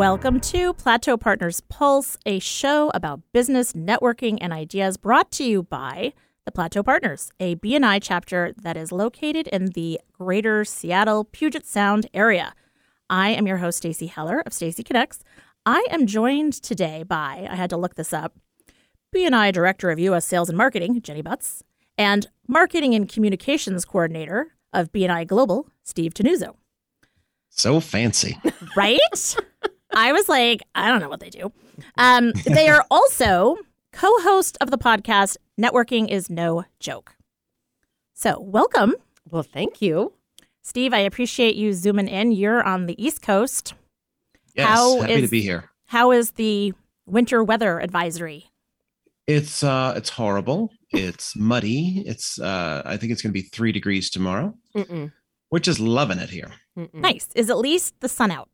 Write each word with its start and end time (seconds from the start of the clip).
Welcome 0.00 0.40
to 0.40 0.72
Plateau 0.72 1.18
Partners 1.18 1.60
Pulse, 1.60 2.16
a 2.24 2.38
show 2.38 2.90
about 2.94 3.20
business, 3.34 3.74
networking, 3.74 4.38
and 4.40 4.50
ideas 4.50 4.96
brought 4.96 5.30
to 5.32 5.44
you 5.44 5.62
by 5.62 6.14
the 6.46 6.50
Plateau 6.50 6.82
Partners, 6.82 7.30
a 7.38 7.56
BNI 7.56 7.98
chapter 8.00 8.54
that 8.56 8.78
is 8.78 8.92
located 8.92 9.46
in 9.48 9.66
the 9.72 10.00
greater 10.10 10.64
Seattle 10.64 11.24
Puget 11.24 11.66
Sound 11.66 12.06
area. 12.14 12.54
I 13.10 13.28
am 13.28 13.46
your 13.46 13.58
host, 13.58 13.76
Stacy 13.76 14.06
Heller 14.06 14.42
of 14.46 14.54
Stacy 14.54 14.82
Connects. 14.82 15.22
I 15.66 15.86
am 15.90 16.06
joined 16.06 16.54
today 16.54 17.02
by, 17.02 17.46
I 17.50 17.54
had 17.54 17.68
to 17.68 17.76
look 17.76 17.96
this 17.96 18.14
up, 18.14 18.34
BNI 19.14 19.52
Director 19.52 19.90
of 19.90 19.98
U.S. 19.98 20.24
Sales 20.24 20.48
and 20.48 20.56
Marketing, 20.56 21.02
Jenny 21.02 21.20
Butts, 21.20 21.62
and 21.98 22.26
Marketing 22.48 22.94
and 22.94 23.06
Communications 23.06 23.84
Coordinator 23.84 24.54
of 24.72 24.92
BNI 24.92 25.26
Global, 25.26 25.68
Steve 25.82 26.14
Tenuzzo. 26.14 26.54
So 27.50 27.80
fancy. 27.80 28.38
Right? 28.74 29.36
I 29.94 30.12
was 30.12 30.28
like, 30.28 30.62
I 30.74 30.88
don't 30.88 31.00
know 31.00 31.08
what 31.08 31.20
they 31.20 31.30
do. 31.30 31.52
Um, 31.96 32.32
they 32.44 32.68
are 32.68 32.84
also 32.90 33.56
co 33.92 34.08
host 34.20 34.56
of 34.60 34.70
the 34.70 34.78
podcast, 34.78 35.36
Networking 35.60 36.08
is 36.08 36.30
No 36.30 36.64
Joke. 36.78 37.16
So, 38.14 38.38
welcome. 38.40 38.94
Well, 39.30 39.42
thank 39.42 39.80
you. 39.80 40.12
Steve, 40.62 40.92
I 40.92 40.98
appreciate 40.98 41.56
you 41.56 41.72
zooming 41.72 42.08
in. 42.08 42.32
You're 42.32 42.62
on 42.62 42.86
the 42.86 43.02
East 43.02 43.22
Coast. 43.22 43.74
Yes, 44.54 44.68
How 44.68 45.00
happy 45.00 45.22
to 45.22 45.28
be 45.28 45.40
here. 45.40 45.70
How 45.86 46.12
is 46.12 46.32
the 46.32 46.72
winter 47.06 47.42
weather 47.42 47.80
advisory? 47.80 48.50
It's 49.26 49.62
uh 49.62 49.94
it's 49.96 50.10
horrible. 50.10 50.70
It's 50.90 51.36
muddy. 51.36 52.02
It's 52.04 52.38
uh 52.40 52.82
I 52.84 52.96
think 52.96 53.12
it's 53.12 53.22
going 53.22 53.32
to 53.32 53.40
be 53.40 53.48
3 53.48 53.72
degrees 53.72 54.10
tomorrow. 54.10 54.54
Mm-mm. 54.76 55.12
We're 55.50 55.60
just 55.60 55.80
loving 55.80 56.18
it 56.18 56.30
here. 56.30 56.50
Mm-mm. 56.76 56.94
Nice. 56.94 57.28
Is 57.34 57.48
at 57.48 57.58
least 57.58 57.94
the 58.00 58.08
sun 58.08 58.30
out? 58.30 58.48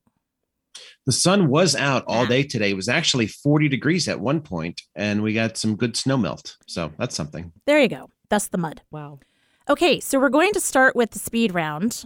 The 1.07 1.13
sun 1.13 1.49
was 1.49 1.77
out 1.77 2.05
all 2.07 2.27
day 2.27 2.43
today. 2.43 2.71
It 2.71 2.77
was 2.77 2.89
actually 2.89 3.27
40 3.27 3.69
degrees 3.69 4.09
at 4.09 4.21
one 4.21 4.41
point 4.41 4.83
and 4.95 5.23
we 5.23 5.33
got 5.35 5.57
some 5.57 5.77
good 5.77 5.97
snow 5.97 6.17
melt. 6.17 6.57
So, 6.67 6.93
that's 6.99 7.15
something. 7.15 7.53
There 7.67 7.81
you 7.81 7.89
go. 7.89 8.11
That's 8.29 8.49
the 8.49 8.59
mud. 8.59 8.83
Wow. 8.91 9.21
Okay, 9.69 9.99
so 9.99 10.21
we're 10.21 10.29
going 10.29 10.53
to 10.53 10.61
start 10.61 10.95
with 10.95 11.11
the 11.11 11.19
speed 11.19 11.53
round, 11.53 12.05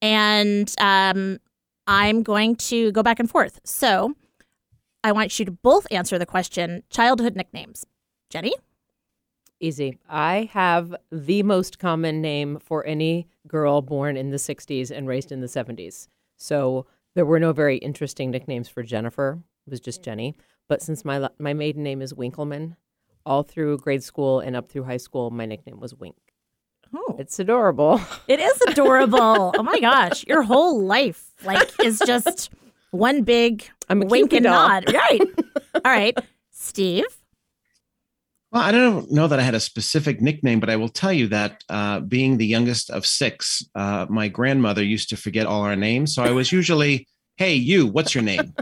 and 0.00 0.72
um, 0.78 1.40
I'm 1.88 2.22
going 2.22 2.54
to 2.56 2.92
go 2.92 3.02
back 3.02 3.18
and 3.18 3.28
forth. 3.28 3.58
So 3.64 4.14
I 5.02 5.10
want 5.10 5.36
you 5.38 5.44
to 5.44 5.50
both 5.50 5.88
answer 5.90 6.20
the 6.20 6.26
question 6.26 6.84
childhood 6.88 7.34
nicknames. 7.34 7.84
Jenny? 8.28 8.54
Easy. 9.58 9.98
I 10.08 10.50
have 10.52 10.94
the 11.10 11.42
most 11.42 11.80
common 11.80 12.22
name 12.22 12.60
for 12.60 12.86
any 12.86 13.26
girl 13.48 13.82
born 13.82 14.16
in 14.16 14.30
the 14.30 14.36
60s 14.36 14.92
and 14.92 15.08
raised 15.08 15.32
in 15.32 15.40
the 15.40 15.48
70s. 15.48 16.06
So 16.36 16.86
there 17.14 17.26
were 17.26 17.40
no 17.40 17.52
very 17.52 17.76
interesting 17.78 18.30
nicknames 18.30 18.68
for 18.68 18.82
Jennifer. 18.82 19.38
It 19.66 19.70
was 19.70 19.80
just 19.80 20.02
Jenny. 20.02 20.34
But 20.68 20.82
since 20.82 21.04
my 21.04 21.28
my 21.38 21.52
maiden 21.52 21.82
name 21.82 22.00
is 22.02 22.14
Winkleman, 22.14 22.76
all 23.26 23.42
through 23.42 23.78
grade 23.78 24.02
school 24.02 24.40
and 24.40 24.54
up 24.56 24.70
through 24.70 24.84
high 24.84 24.96
school, 24.98 25.30
my 25.30 25.46
nickname 25.46 25.80
was 25.80 25.94
Wink. 25.94 26.16
Oh, 26.94 27.16
It's 27.18 27.38
adorable. 27.38 28.00
it 28.28 28.40
is 28.40 28.60
adorable. 28.68 29.52
oh 29.56 29.62
my 29.62 29.78
gosh, 29.80 30.26
your 30.26 30.42
whole 30.42 30.80
life 30.82 31.30
like 31.44 31.70
is 31.84 32.00
just 32.06 32.50
one 32.90 33.22
big 33.22 33.64
I'm 33.88 34.02
a 34.02 34.06
wink 34.06 34.32
and 34.32 34.44
doll. 34.44 34.68
nod. 34.68 34.92
Right. 34.92 35.20
All 35.74 35.80
right, 35.92 36.16
Steve. 36.50 37.04
Well, 38.52 38.62
I 38.62 38.72
don't 38.72 39.10
know 39.12 39.28
that 39.28 39.38
I 39.38 39.42
had 39.42 39.54
a 39.54 39.60
specific 39.60 40.20
nickname, 40.20 40.58
but 40.58 40.68
I 40.70 40.76
will 40.76 40.88
tell 40.88 41.12
you 41.12 41.28
that 41.28 41.62
uh, 41.68 42.00
being 42.00 42.36
the 42.36 42.46
youngest 42.46 42.90
of 42.90 43.06
six, 43.06 43.64
uh, 43.76 44.06
my 44.08 44.26
grandmother 44.26 44.82
used 44.82 45.08
to 45.10 45.16
forget 45.16 45.46
all 45.46 45.62
our 45.62 45.76
names. 45.76 46.14
So 46.14 46.24
I 46.24 46.30
was 46.32 46.50
usually, 46.50 47.06
hey, 47.36 47.54
you, 47.54 47.86
what's 47.86 48.12
your 48.14 48.24
name? 48.24 48.52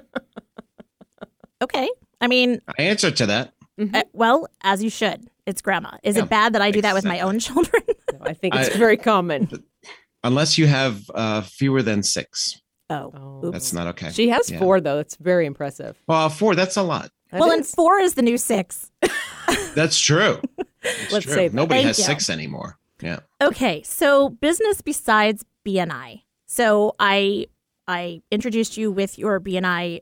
Okay. 1.63 1.89
I 2.21 2.27
mean, 2.27 2.61
I 2.79 2.83
answered 2.83 3.17
to 3.17 3.27
that. 3.27 3.53
uh, 3.95 4.03
well, 4.13 4.47
as 4.63 4.83
you 4.83 4.91
should. 4.91 5.29
It's 5.47 5.63
grandma. 5.63 5.93
Is 6.03 6.17
Yeah, 6.17 6.25
it 6.25 6.29
bad 6.29 6.53
that 6.53 6.61
I 6.63 6.71
do 6.71 6.83
that 6.83 6.95
with 6.95 7.05
my 7.05 7.21
own 7.21 7.39
children? 7.39 7.83
No, 8.13 8.21
I 8.23 8.33
think 8.35 8.55
it's 8.57 8.75
I- 8.75 8.79
very 8.79 8.97
common. 8.97 9.49
Unless 10.25 10.59
you 10.59 10.67
have 10.67 11.09
uh, 11.15 11.43
fewer 11.43 11.83
than 11.83 12.03
six. 12.03 12.61
oh. 12.91 13.13
Oh. 13.15 13.47
Oops. 13.47 13.53
That's 13.53 13.73
not 13.73 13.87
okay. 13.89 14.11
She 14.11 14.29
has 14.31 14.51
Yeah. 14.51 14.59
four, 14.59 14.81
though. 14.81 14.97
That's 14.97 15.15
very 15.17 15.47
impressive. 15.47 15.97
Well, 16.09 16.29
four, 16.29 16.55
that's 16.57 16.77
a 16.77 16.83
lot. 16.83 17.11
That 17.31 17.41
well, 17.41 17.53
and 17.53 17.65
four 17.65 17.99
is 18.01 18.15
the 18.15 18.23
new 18.23 18.37
six. 18.39 18.91
That's 19.75 19.99
true. 19.99 20.41
That's 20.83 21.13
Let's 21.13 21.25
true. 21.25 21.35
say. 21.35 21.51
Nobody 21.53 21.81
Thank 21.81 21.87
has 21.89 21.99
you. 21.99 22.05
six 22.05 22.31
anymore. 22.31 22.79
Yeah. 23.01 23.21
Okay, 23.41 23.83
so 23.83 24.29
business 24.29 24.81
besides 24.81 25.45
BNI. 25.65 26.23
So 26.47 26.95
I 26.99 27.47
I 27.87 28.23
introduced 28.31 28.77
you 28.77 28.91
with 28.91 29.19
your 29.19 29.41
BNI 29.41 30.01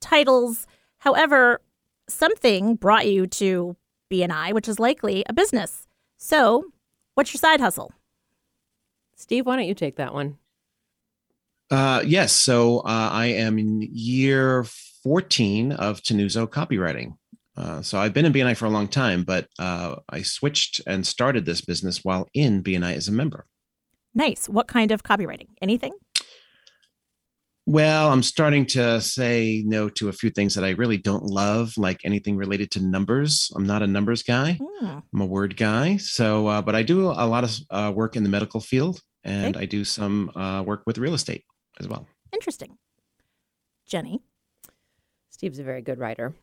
titles. 0.00 0.66
However, 0.98 1.60
something 2.08 2.74
brought 2.74 3.06
you 3.06 3.26
to 3.26 3.76
BNI, 4.10 4.52
which 4.52 4.68
is 4.68 4.78
likely 4.78 5.24
a 5.28 5.32
business. 5.32 5.86
So, 6.18 6.64
what's 7.14 7.32
your 7.32 7.38
side 7.38 7.60
hustle? 7.60 7.92
Steve, 9.14 9.46
why 9.46 9.56
don't 9.56 9.66
you 9.66 9.74
take 9.74 9.96
that 9.96 10.12
one? 10.12 10.38
Uh, 11.70 12.02
yes. 12.04 12.32
So 12.32 12.80
uh, 12.80 13.10
I 13.12 13.26
am 13.26 13.58
in 13.58 13.86
year 13.92 14.64
14 15.04 15.72
of 15.72 16.00
Tenuzzo 16.02 16.48
copywriting. 16.48 17.14
Uh, 17.60 17.82
so 17.82 17.98
I've 17.98 18.14
been 18.14 18.24
in 18.24 18.32
BNI 18.32 18.56
for 18.56 18.64
a 18.64 18.70
long 18.70 18.88
time, 18.88 19.22
but 19.22 19.46
uh, 19.58 19.96
I 20.08 20.22
switched 20.22 20.80
and 20.86 21.06
started 21.06 21.44
this 21.44 21.60
business 21.60 22.02
while 22.02 22.26
in 22.32 22.62
BNI 22.62 22.94
as 22.94 23.06
a 23.06 23.12
member. 23.12 23.44
Nice. 24.14 24.48
What 24.48 24.66
kind 24.66 24.90
of 24.90 25.02
copywriting? 25.02 25.48
Anything? 25.60 25.92
Well, 27.66 28.10
I'm 28.10 28.22
starting 28.22 28.64
to 28.66 29.00
say 29.02 29.62
no 29.66 29.90
to 29.90 30.08
a 30.08 30.12
few 30.12 30.30
things 30.30 30.54
that 30.54 30.64
I 30.64 30.70
really 30.70 30.96
don't 30.96 31.22
love, 31.22 31.74
like 31.76 32.00
anything 32.02 32.36
related 32.36 32.70
to 32.72 32.80
numbers. 32.80 33.52
I'm 33.54 33.66
not 33.66 33.82
a 33.82 33.86
numbers 33.86 34.22
guy. 34.22 34.58
Hmm. 34.60 34.98
I'm 35.12 35.20
a 35.20 35.26
word 35.26 35.56
guy. 35.56 35.98
So, 35.98 36.46
uh, 36.46 36.62
but 36.62 36.74
I 36.74 36.82
do 36.82 37.08
a 37.08 37.26
lot 37.26 37.44
of 37.44 37.50
uh, 37.70 37.92
work 37.94 38.16
in 38.16 38.22
the 38.22 38.30
medical 38.30 38.60
field, 38.60 39.00
and 39.22 39.56
I 39.56 39.66
do 39.66 39.84
some 39.84 40.30
uh, 40.34 40.62
work 40.62 40.82
with 40.86 40.96
real 40.96 41.14
estate 41.14 41.44
as 41.78 41.86
well. 41.86 42.08
Interesting. 42.32 42.78
Jenny. 43.86 44.22
Steve's 45.28 45.58
a 45.58 45.62
very 45.62 45.82
good 45.82 45.98
writer. 45.98 46.34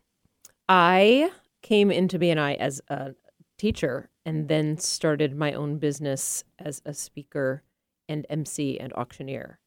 I 0.69 1.31
came 1.61 1.91
into 1.91 2.19
BNI 2.19 2.57
as 2.57 2.81
a 2.89 3.13
teacher 3.57 4.09
and 4.25 4.47
then 4.47 4.77
started 4.77 5.35
my 5.35 5.53
own 5.53 5.77
business 5.79 6.43
as 6.59 6.81
a 6.85 6.93
speaker 6.93 7.63
and 8.09 8.25
MC 8.29 8.79
and 8.79 8.93
auctioneer. 8.93 9.59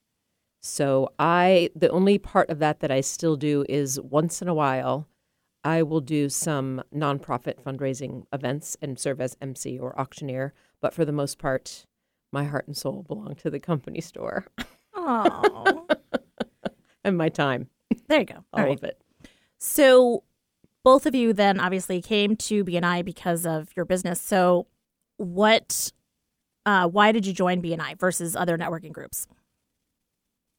So 0.62 1.12
I 1.18 1.70
the 1.74 1.88
only 1.88 2.18
part 2.18 2.50
of 2.50 2.58
that 2.58 2.80
that 2.80 2.90
I 2.90 3.00
still 3.00 3.36
do 3.36 3.64
is 3.68 3.98
once 4.00 4.42
in 4.42 4.48
a 4.48 4.54
while 4.54 5.08
I 5.64 5.82
will 5.82 6.00
do 6.00 6.28
some 6.28 6.82
nonprofit 6.94 7.62
fundraising 7.62 8.24
events 8.32 8.76
and 8.80 8.98
serve 8.98 9.20
as 9.20 9.36
MC 9.42 9.78
or 9.78 9.98
auctioneer, 9.98 10.54
but 10.80 10.94
for 10.94 11.04
the 11.04 11.12
most 11.12 11.38
part 11.38 11.86
my 12.32 12.44
heart 12.44 12.66
and 12.66 12.76
soul 12.76 13.02
belong 13.02 13.34
to 13.36 13.50
the 13.50 13.58
company 13.60 14.00
store 14.00 14.46
Oh, 14.94 15.86
and 17.04 17.16
my 17.16 17.28
time, 17.30 17.68
there 18.08 18.20
you 18.20 18.26
go. 18.26 18.44
all 18.52 18.60
All 18.60 18.64
right. 18.64 18.76
of 18.76 18.84
it. 18.84 19.00
So, 19.58 20.24
both 20.90 21.06
of 21.06 21.14
you 21.14 21.32
then 21.32 21.60
obviously 21.60 22.02
came 22.02 22.34
to 22.34 22.64
BNI 22.64 23.04
because 23.04 23.46
of 23.46 23.68
your 23.76 23.84
business. 23.84 24.20
So, 24.20 24.66
what, 25.18 25.92
uh, 26.66 26.88
why 26.88 27.12
did 27.12 27.24
you 27.26 27.32
join 27.32 27.62
BNI 27.62 27.96
versus 27.96 28.34
other 28.34 28.58
networking 28.58 28.90
groups? 28.90 29.28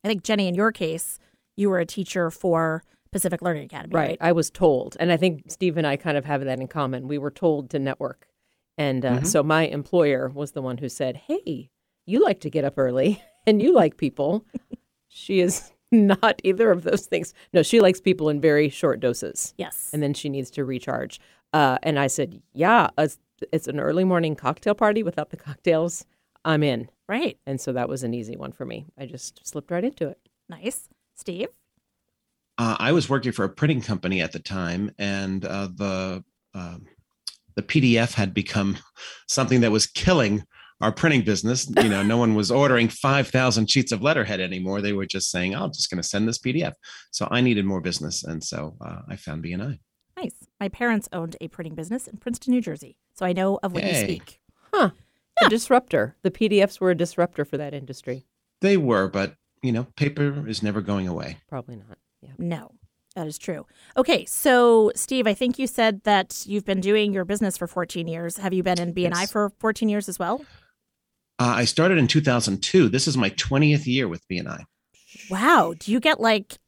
I 0.05 0.07
think 0.07 0.23
Jenny, 0.23 0.47
in 0.47 0.55
your 0.55 0.71
case, 0.71 1.19
you 1.57 1.69
were 1.69 1.79
a 1.79 1.85
teacher 1.85 2.31
for 2.31 2.81
Pacific 3.11 3.41
Learning 3.41 3.65
Academy, 3.65 3.93
Right. 3.93 4.07
right? 4.11 4.17
I 4.21 4.31
was 4.31 4.49
told, 4.49 4.95
and 5.01 5.11
I 5.11 5.17
think 5.17 5.43
Steve 5.51 5.75
and 5.75 5.85
I 5.85 5.97
kind 5.97 6.15
of 6.17 6.23
have 6.23 6.45
that 6.45 6.61
in 6.61 6.69
common. 6.69 7.09
We 7.09 7.17
were 7.17 7.29
told 7.31 7.69
to 7.71 7.79
network. 7.79 8.25
And 8.77 9.03
uh, 9.05 9.17
Mhm. 9.19 9.27
so 9.27 9.43
my 9.43 9.63
employer 9.67 10.29
was 10.29 10.53
the 10.53 10.61
one 10.61 10.77
who 10.77 10.87
said, 10.87 11.17
Hey, 11.27 11.71
you 12.05 12.23
like 12.23 12.39
to 12.39 12.49
get 12.49 12.63
up 12.63 12.75
early 12.77 13.21
and 13.45 13.61
you 13.61 13.73
like 13.73 13.97
people. 13.97 14.45
she 15.09 15.41
is 15.41 15.73
not 16.11 16.41
either 16.43 16.71
of 16.71 16.83
those 16.83 17.05
things. 17.05 17.33
No, 17.53 17.63
she 17.63 17.79
likes 17.79 17.99
people 18.01 18.29
in 18.29 18.39
very 18.41 18.69
short 18.69 18.99
doses 18.99 19.53
Yes. 19.57 19.89
and 19.93 20.01
then 20.01 20.13
she 20.13 20.29
needs 20.29 20.49
to 20.51 20.65
recharge. 20.65 21.19
Uh, 21.53 21.77
and 21.83 21.99
I 21.99 22.07
said, 22.07 22.41
Yeah, 22.53 22.89
it's, 22.97 23.17
it's 23.51 23.67
an 23.67 23.79
early 23.79 24.03
morning 24.03 24.35
cocktail 24.35 24.75
party 24.75 25.03
without 25.03 25.29
the 25.31 25.37
cocktails. 25.37 26.05
I'm 26.45 26.63
in. 26.63 26.89
right. 27.07 27.37
And 27.45 27.59
so 27.61 27.73
that 27.73 27.89
was 27.89 28.03
an 28.03 28.13
easy 28.13 28.35
one 28.37 28.51
for 28.51 28.65
me. 28.65 28.85
I 28.97 29.05
just 29.05 29.45
slipped 29.45 29.69
right 29.71 29.83
into 29.83 30.07
it. 30.07 30.17
Nice. 30.49 30.89
Steve? 31.15 31.49
Uh, 32.57 32.77
I 32.79 32.91
was 32.91 33.09
working 33.09 33.31
for 33.31 33.43
a 33.45 33.49
printing 33.49 33.81
company 33.81 34.21
at 34.21 34.31
the 34.31 34.39
time, 34.39 34.91
and 34.99 35.43
uh, 35.45 35.67
the 35.73 36.23
uh, 36.53 36.77
the 37.55 37.61
PDF 37.63 38.13
had 38.13 38.33
become 38.33 38.77
something 39.27 39.61
that 39.61 39.71
was 39.71 39.87
killing 39.87 40.43
our 40.81 40.91
printing 40.91 41.21
business. 41.23 41.69
You 41.81 41.89
know, 41.89 42.03
no 42.03 42.17
one 42.17 42.35
was 42.35 42.51
ordering 42.51 42.89
five 42.89 43.27
thousand 43.27 43.69
sheets 43.69 43.91
of 43.91 44.01
letterhead 44.01 44.39
anymore. 44.39 44.81
They 44.81 44.93
were 44.93 45.05
just 45.05 45.31
saying, 45.31 45.55
"Oh, 45.55 45.63
I'm 45.65 45.71
just 45.73 45.89
going 45.89 46.01
to 46.01 46.07
send 46.07 46.27
this 46.27 46.37
PDF." 46.39 46.73
So 47.11 47.27
I 47.31 47.41
needed 47.41 47.65
more 47.65 47.81
business, 47.81 48.23
and 48.23 48.43
so 48.43 48.75
uh, 48.81 49.01
I 49.09 49.15
found 49.15 49.43
BNI. 49.43 49.79
Nice. 50.17 50.35
My 50.59 50.69
parents 50.69 51.07
owned 51.13 51.37
a 51.41 51.47
printing 51.47 51.75
business 51.75 52.07
in 52.07 52.17
Princeton, 52.17 52.53
New 52.53 52.61
Jersey. 52.61 52.97
So 53.13 53.25
I 53.25 53.33
know 53.33 53.59
of 53.63 53.73
what 53.73 53.83
you 53.83 53.95
speak. 53.95 54.39
Huh. 54.73 54.91
A 55.43 55.49
disruptor. 55.49 56.15
The 56.21 56.29
PDFs 56.31 56.79
were 56.79 56.91
a 56.91 56.95
disruptor 56.95 57.45
for 57.45 57.57
that 57.57 57.73
industry. 57.73 58.25
They 58.59 58.77
were, 58.77 59.07
but 59.07 59.35
you 59.63 59.71
know, 59.71 59.87
paper 59.95 60.47
is 60.47 60.61
never 60.61 60.81
going 60.81 61.07
away. 61.07 61.37
Probably 61.49 61.75
not. 61.77 61.97
Yeah. 62.21 62.31
No. 62.37 62.71
That 63.15 63.27
is 63.27 63.37
true. 63.37 63.65
Okay, 63.97 64.23
so 64.23 64.91
Steve, 64.95 65.27
I 65.27 65.33
think 65.33 65.59
you 65.59 65.67
said 65.67 66.03
that 66.03 66.43
you've 66.47 66.63
been 66.63 66.79
doing 66.79 67.11
your 67.11 67.25
business 67.25 67.57
for 67.57 67.67
14 67.67 68.07
years. 68.07 68.37
Have 68.37 68.53
you 68.53 68.63
been 68.63 68.79
in 68.79 68.93
BNI 68.93 69.09
Yes. 69.21 69.31
for 69.31 69.51
14 69.59 69.89
years 69.89 70.07
as 70.07 70.17
well? 70.17 70.45
Uh, 71.41 71.55
I 71.55 71.65
started 71.65 71.97
in 71.97 72.05
2002. 72.07 72.87
This 72.89 73.07
is 73.07 73.17
my 73.17 73.31
20th 73.31 73.87
year 73.87 74.07
with 74.07 74.21
BNI. 74.27 74.63
Wow. 75.31 75.73
Do 75.79 75.91
you 75.91 75.99
get 75.99 76.19
like 76.19 76.59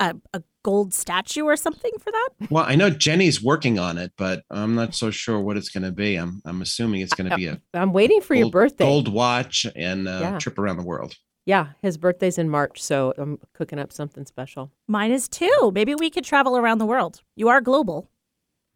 a, 0.00 0.16
a 0.34 0.42
gold 0.64 0.92
statue 0.92 1.44
or 1.44 1.54
something 1.56 1.92
for 2.00 2.10
that? 2.10 2.30
Well, 2.50 2.64
I 2.66 2.74
know 2.74 2.90
Jenny's 2.90 3.40
working 3.40 3.78
on 3.78 3.98
it, 3.98 4.12
but 4.18 4.42
I'm 4.50 4.74
not 4.74 4.96
so 4.96 5.12
sure 5.12 5.38
what 5.38 5.56
it's 5.56 5.68
going 5.68 5.84
to 5.84 5.92
be. 5.92 6.16
I'm 6.16 6.42
I'm 6.44 6.60
assuming 6.60 7.02
it's 7.02 7.14
going 7.14 7.30
to 7.30 7.36
be 7.36 7.46
a 7.46 7.60
I'm 7.74 7.92
waiting 7.92 8.20
for 8.20 8.34
your 8.34 8.50
birthday. 8.50 8.84
gold 8.84 9.06
watch 9.06 9.64
and 9.76 10.08
a 10.08 10.18
Yeah. 10.20 10.38
trip 10.40 10.58
around 10.58 10.78
the 10.78 10.82
world. 10.84 11.14
Yeah, 11.44 11.68
his 11.80 11.96
birthday's 11.96 12.36
in 12.38 12.50
March, 12.50 12.82
so 12.82 13.14
I'm 13.16 13.38
cooking 13.54 13.78
up 13.78 13.92
something 13.92 14.26
special. 14.26 14.72
Mine 14.88 15.12
is 15.12 15.28
too. 15.28 15.70
Maybe 15.72 15.94
we 15.94 16.10
could 16.10 16.24
travel 16.24 16.56
around 16.56 16.78
the 16.78 16.86
world. 16.86 17.22
You 17.36 17.48
are 17.48 17.60
global. 17.60 18.10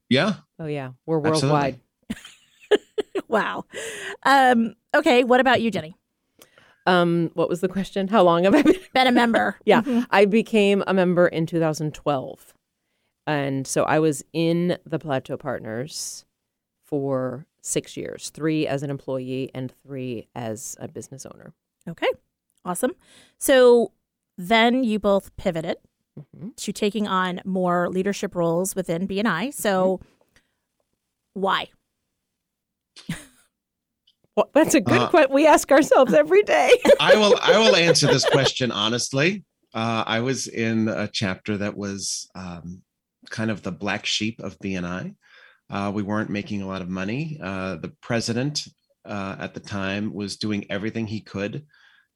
Yeah. 0.09 0.35
Oh 0.61 0.67
yeah, 0.67 0.93
we're 1.07 1.27
Absolutely. 1.27 1.81
wow. 3.29 3.65
Um, 4.25 4.75
okay, 4.95 5.25
what 5.25 5.41
about 5.41 5.61
you, 5.63 5.71
Jenny? 5.71 5.97
Um, 6.87 7.31
what 7.35 7.49
was 7.49 7.61
the 7.61 7.69
question? 7.69 8.09
How 8.09 8.23
long 8.23 8.45
have 8.45 8.55
I 8.55 8.63
been? 8.63 8.77
Been 8.95 9.07
a 9.07 9.13
member. 9.13 9.59
Yeah, 9.65 9.83
Mhm. 9.83 10.07
I 10.11 10.25
became 10.25 10.83
a 10.87 10.95
member 10.95 11.29
in 11.29 11.47
2012. 11.47 12.55
And 13.27 13.67
so 13.67 13.85
I 13.85 13.99
was 13.99 14.25
in 14.33 14.79
the 14.85 14.99
Plateau 14.99 15.37
Partners 15.37 16.25
for 16.85 17.47
six 17.61 17.97
years 17.97 18.31
three 18.31 18.67
as 18.67 18.83
an 18.83 18.91
employee 18.91 19.51
and 19.55 19.71
three 19.71 20.27
as 20.35 20.77
a 20.81 20.89
business 20.89 21.27
owner. 21.27 21.53
Okay. 21.89 22.09
Awesome. 22.65 22.93
So 23.39 23.93
then 24.37 24.83
you 24.83 24.99
both 24.99 25.37
pivoted 25.37 25.77
Mhm. 26.19 26.57
to 26.57 26.73
taking 26.73 27.07
on 27.07 27.41
more 27.45 27.89
leadership 27.89 28.35
roles 28.35 28.75
within 28.75 29.07
BNI. 29.07 29.51
So 29.53 30.01
why? 31.35 31.69
Well, 34.37 34.49
that's 34.55 34.75
a 34.75 34.81
good 34.81 35.01
Uh, 35.03 35.09
question. 35.11 35.33
We 35.33 35.47
ask 35.47 35.71
ourselves 35.73 36.15
every 36.15 36.43
day. 36.45 36.71
I 37.01 37.17
will 37.17 37.37
I 37.43 37.59
will 37.59 37.75
answer 37.89 38.07
this 38.07 38.25
question 38.25 38.71
honestly. 38.71 39.45
Uh, 39.75 40.05
I 40.07 40.21
was 40.21 40.47
in 40.47 40.89
a 40.89 41.09
chapter 41.09 41.59
that 41.59 41.77
was 41.77 42.29
um, 42.35 42.83
kind 43.29 43.51
of 43.51 43.63
the 43.63 43.73
black 43.73 44.07
sheep 44.07 44.41
of 44.41 44.59
BNI. 44.61 45.15
Uh, 45.69 45.93
we 45.95 46.03
weren't 46.03 46.31
making 46.31 46.63
a 46.63 46.67
lot 46.67 46.81
of 46.81 46.89
money. 46.89 47.39
Uh, 47.43 47.77
the 47.77 47.93
president 48.01 48.67
uh, 49.05 49.37
at 49.39 49.53
the 49.55 49.61
time 49.61 50.13
was 50.15 50.37
doing 50.37 50.65
everything 50.71 51.07
he 51.07 51.21
could 51.21 51.67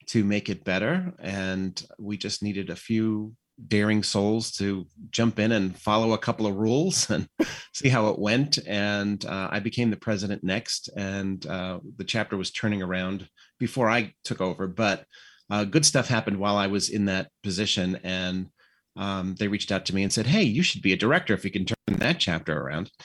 to 0.07 0.25
make 0.25 0.49
it 0.49 0.65
better, 0.65 1.13
and 1.19 1.85
we 1.99 2.17
just 2.17 2.43
needed 2.43 2.71
a 2.71 2.77
few 2.77 3.35
daring 3.69 4.03
souls 4.03 4.51
to 4.53 4.87
jump 5.11 5.39
in 5.39 5.53
and 5.53 5.77
follow 5.79 6.13
a 6.13 6.19
couple 6.19 6.47
of 6.47 6.57
rules 6.57 7.09
and 7.15 7.29
see 7.73 7.89
how 7.89 8.09
it 8.09 8.19
went. 8.19 8.59
And 8.67 9.25
uh, 9.25 9.49
I 9.51 9.61
became 9.61 9.91
the 9.91 9.97
president 9.97 10.43
next, 10.45 10.89
and 10.97 11.45
uh, 11.47 11.81
the 11.97 12.05
chapter 12.05 12.37
was 12.37 12.51
turning 12.51 12.83
around 12.83 13.29
before 13.59 13.89
I 13.89 14.13
took 14.25 14.41
over. 14.41 14.67
But 14.67 15.05
uh, 15.51 15.65
good 15.65 15.85
stuff 15.87 16.09
happened 16.09 16.39
while 16.39 16.57
I 16.57 16.67
was 16.67 16.89
in 16.91 17.05
that 17.07 17.31
position, 17.43 18.01
and 18.03 18.49
um, 18.97 19.35
they 19.39 19.49
reached 19.49 19.71
out 19.73 19.85
to 19.87 19.95
me 19.95 20.03
and 20.03 20.13
said, 20.13 20.27
"Hey, 20.27 20.43
you 20.43 20.63
should 20.63 20.83
be 20.83 20.93
a 20.93 20.97
director 20.97 21.35
if 21.35 21.45
you 21.45 21.51
can 21.51 21.65
turn 21.65 21.99
that 21.99 22.19
chapter 22.19 22.59
around." 22.59 22.91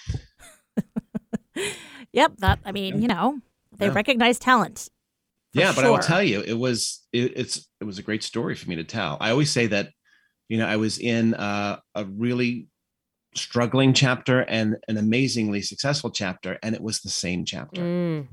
Yep. 2.13 2.37
That, 2.37 2.59
I 2.65 2.71
mean, 2.71 3.01
you 3.01 3.07
know, 3.07 3.39
they 3.77 3.85
Yeah. 3.87 3.93
recognize 3.93 4.39
talent. 4.39 4.89
yeah, 5.53 5.71
but 5.75 5.85
I 5.85 5.89
will 5.89 5.99
tell 5.99 6.23
you, 6.23 6.41
it 6.41 6.53
was 6.57 7.05
it, 7.13 7.33
it's 7.35 7.67
it 7.79 7.83
was 7.83 7.99
a 7.99 8.03
great 8.03 8.23
story 8.23 8.55
for 8.55 8.67
me 8.69 8.75
to 8.77 8.83
tell. 8.83 9.17
I 9.19 9.29
always 9.31 9.51
say 9.51 9.67
that, 9.67 9.91
you 10.49 10.57
know, 10.57 10.67
I 10.67 10.75
was 10.77 10.99
in 10.99 11.33
uh, 11.35 11.79
a 11.95 12.05
really 12.05 12.67
struggling 13.35 13.93
chapter 13.93 14.41
and 14.41 14.77
an 14.87 14.97
amazingly 14.97 15.61
successful 15.61 16.09
chapter, 16.11 16.57
and 16.63 16.75
it 16.75 16.81
was 16.81 16.99
the 17.01 17.09
same 17.09 17.45
chapter. 17.45 17.81
Mm, 17.83 18.27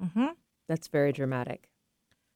hmm 0.00 0.26
that's 0.68 0.88
very 0.88 1.12
dramatic. 1.12 1.68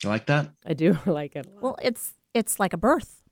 You 0.04 0.10
like 0.10 0.26
that? 0.26 0.50
I 0.66 0.74
do 0.74 0.98
like 1.06 1.34
it. 1.36 1.46
Well, 1.60 1.76
it's 1.82 2.14
it's 2.34 2.60
like 2.60 2.74
a 2.74 2.76
birth, 2.76 3.22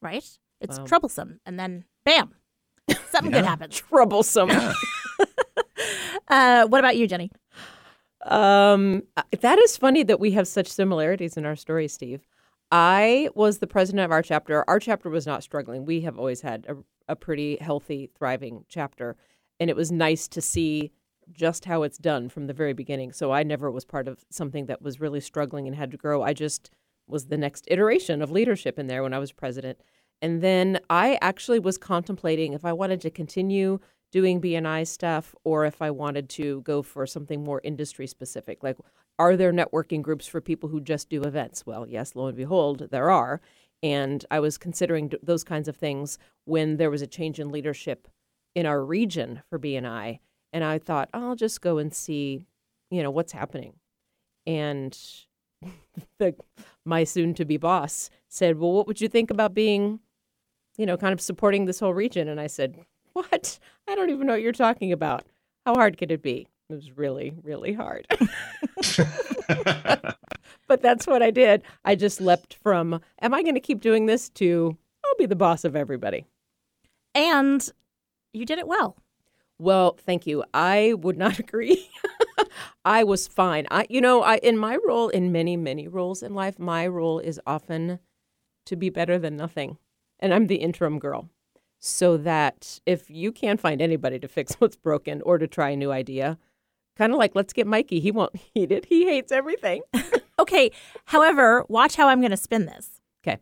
right? 0.00 0.24
It's 0.60 0.78
Wow. 0.78 0.84
troublesome, 0.86 1.40
and 1.46 1.58
then 1.60 1.84
bam, 2.04 2.34
something 3.10 3.30
good 3.30 3.44
happens. 3.44 3.76
troublesome. 3.76 4.48
Yeah. 4.48 4.74
Uh, 6.28 6.66
what 6.66 6.78
about 6.78 6.96
you, 6.96 7.06
Jenny? 7.06 7.30
Um, 8.26 9.02
that 9.40 9.58
is 9.60 9.76
funny 9.78 10.02
that 10.02 10.20
we 10.20 10.32
have 10.32 10.46
such 10.46 10.66
similarities 10.68 11.36
in 11.38 11.46
our 11.46 11.56
story, 11.56 11.88
Steve. 11.88 12.20
I 12.70 13.30
was 13.34 13.58
the 13.58 13.66
president 13.66 14.04
of 14.04 14.10
our 14.10 14.22
chapter. 14.22 14.64
Our 14.68 14.78
chapter 14.78 15.08
was 15.08 15.26
not 15.26 15.42
struggling. 15.42 15.86
We 15.86 16.02
have 16.02 16.18
always 16.18 16.42
had 16.42 16.66
a, 16.68 16.76
a 17.12 17.16
pretty 17.16 17.56
healthy, 17.60 18.10
thriving 18.16 18.64
chapter. 18.68 19.16
And 19.58 19.70
it 19.70 19.76
was 19.76 19.90
nice 19.90 20.28
to 20.28 20.40
see 20.40 20.92
just 21.32 21.64
how 21.64 21.82
it's 21.82 21.98
done 21.98 22.28
from 22.28 22.46
the 22.46 22.52
very 22.52 22.72
beginning. 22.72 23.12
So 23.12 23.32
I 23.32 23.42
never 23.42 23.70
was 23.70 23.84
part 23.84 24.08
of 24.08 24.24
something 24.30 24.66
that 24.66 24.82
was 24.82 25.00
really 25.00 25.20
struggling 25.20 25.66
and 25.66 25.76
had 25.76 25.90
to 25.90 25.96
grow. 25.96 26.22
I 26.22 26.32
just 26.32 26.70
was 27.06 27.26
the 27.26 27.38
next 27.38 27.64
iteration 27.68 28.20
of 28.22 28.30
leadership 28.30 28.78
in 28.78 28.86
there 28.86 29.02
when 29.02 29.14
I 29.14 29.18
was 29.18 29.32
president. 29.32 29.78
And 30.20 30.42
then 30.42 30.80
I 30.90 31.18
actually 31.22 31.60
was 31.60 31.78
contemplating 31.78 32.52
if 32.52 32.64
I 32.64 32.72
wanted 32.72 33.00
to 33.02 33.10
continue 33.10 33.78
doing 34.10 34.40
BNI 34.40 34.86
stuff 34.86 35.34
or 35.44 35.64
if 35.64 35.80
I 35.80 35.90
wanted 35.90 36.28
to 36.30 36.62
go 36.62 36.82
for 36.82 37.06
something 37.06 37.44
more 37.44 37.60
industry 37.62 38.06
specific. 38.06 38.62
Like, 38.62 38.76
are 39.18 39.36
there 39.36 39.52
networking 39.52 40.02
groups 40.02 40.26
for 40.26 40.40
people 40.40 40.68
who 40.68 40.80
just 40.80 41.08
do 41.08 41.22
events? 41.22 41.66
Well, 41.66 41.86
yes, 41.88 42.14
lo 42.14 42.26
and 42.26 42.36
behold, 42.36 42.88
there 42.90 43.10
are. 43.10 43.40
And 43.82 44.24
I 44.30 44.40
was 44.40 44.58
considering 44.58 45.08
d- 45.08 45.18
those 45.22 45.44
kinds 45.44 45.68
of 45.68 45.76
things 45.76 46.18
when 46.44 46.76
there 46.76 46.90
was 46.90 47.02
a 47.02 47.06
change 47.06 47.38
in 47.40 47.50
leadership 47.50 48.08
in 48.54 48.66
our 48.66 48.84
region 48.84 49.42
for 49.48 49.58
BNI. 49.58 50.20
And 50.52 50.64
I 50.64 50.78
thought, 50.78 51.08
I'll 51.14 51.36
just 51.36 51.60
go 51.60 51.78
and 51.78 51.94
see, 51.94 52.46
you 52.90 53.02
know, 53.02 53.10
what's 53.10 53.32
happening. 53.32 53.74
And 54.46 54.98
the, 56.18 56.34
my 56.84 57.04
soon 57.04 57.34
to 57.34 57.44
be 57.44 57.56
boss 57.56 58.10
said, 58.28 58.58
Well, 58.58 58.72
what 58.72 58.86
would 58.86 59.00
you 59.00 59.08
think 59.08 59.30
about 59.30 59.54
being, 59.54 60.00
you 60.76 60.86
know, 60.86 60.96
kind 60.96 61.12
of 61.12 61.20
supporting 61.20 61.66
this 61.66 61.80
whole 61.80 61.94
region? 61.94 62.28
And 62.28 62.40
I 62.40 62.46
said, 62.46 62.76
What? 63.12 63.58
I 63.88 63.94
don't 63.94 64.10
even 64.10 64.26
know 64.26 64.34
what 64.34 64.42
you're 64.42 64.52
talking 64.52 64.92
about. 64.92 65.24
How 65.66 65.74
hard 65.74 65.98
could 65.98 66.10
it 66.10 66.22
be? 66.22 66.48
It 66.68 66.74
was 66.74 66.96
really, 66.96 67.34
really 67.42 67.72
hard. 67.72 68.06
but 70.66 70.82
that's 70.82 71.06
what 71.06 71.22
I 71.22 71.30
did. 71.30 71.62
I 71.84 71.94
just 71.94 72.20
leapt 72.20 72.54
from, 72.54 73.00
Am 73.22 73.34
I 73.34 73.42
going 73.42 73.54
to 73.54 73.60
keep 73.60 73.80
doing 73.80 74.06
this 74.06 74.28
to, 74.30 74.76
I'll 75.04 75.16
be 75.16 75.26
the 75.26 75.36
boss 75.36 75.64
of 75.64 75.74
everybody. 75.74 76.26
And 77.14 77.66
you 78.32 78.44
did 78.44 78.58
it 78.58 78.68
well. 78.68 78.96
Well, 79.58 79.96
thank 79.98 80.26
you. 80.26 80.44
I 80.54 80.94
would 80.98 81.18
not 81.18 81.38
agree. 81.44 81.88
I 82.84 83.04
was 83.04 83.26
fine. 83.26 83.66
I 83.70 83.86
you 83.90 84.00
know, 84.00 84.22
I 84.22 84.36
in 84.36 84.56
my 84.56 84.78
role 84.86 85.08
in 85.08 85.32
many 85.32 85.56
many 85.56 85.88
roles 85.88 86.22
in 86.22 86.34
life, 86.34 86.58
my 86.58 86.86
role 86.86 87.18
is 87.18 87.40
often 87.46 87.98
to 88.66 88.76
be 88.76 88.90
better 88.90 89.18
than 89.18 89.36
nothing. 89.36 89.78
And 90.20 90.32
I'm 90.32 90.46
the 90.46 90.56
interim 90.56 90.98
girl. 90.98 91.28
So 91.80 92.16
that 92.18 92.80
if 92.86 93.08
you 93.08 93.30
can't 93.30 93.60
find 93.60 93.80
anybody 93.80 94.18
to 94.20 94.28
fix 94.28 94.54
what's 94.54 94.76
broken 94.76 95.22
or 95.22 95.38
to 95.38 95.46
try 95.46 95.70
a 95.70 95.76
new 95.76 95.92
idea, 95.92 96.38
kind 96.98 97.12
of 97.12 97.18
like 97.18 97.34
let's 97.34 97.52
get 97.52 97.66
Mikey, 97.66 98.00
he 98.00 98.10
won't 98.10 98.36
heed 98.54 98.72
it. 98.72 98.84
He 98.86 99.06
hates 99.06 99.32
everything. 99.32 99.82
Okay. 100.38 100.70
However, 101.06 101.64
watch 101.68 101.96
how 101.96 102.08
I'm 102.08 102.20
going 102.20 102.30
to 102.30 102.36
spin 102.36 102.66
this. 102.66 103.00
Okay. 103.22 103.38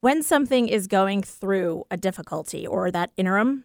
When 0.00 0.22
something 0.22 0.68
is 0.68 0.86
going 0.86 1.22
through 1.22 1.84
a 1.90 1.96
difficulty 1.96 2.66
or 2.66 2.90
that 2.90 3.10
interim, 3.16 3.64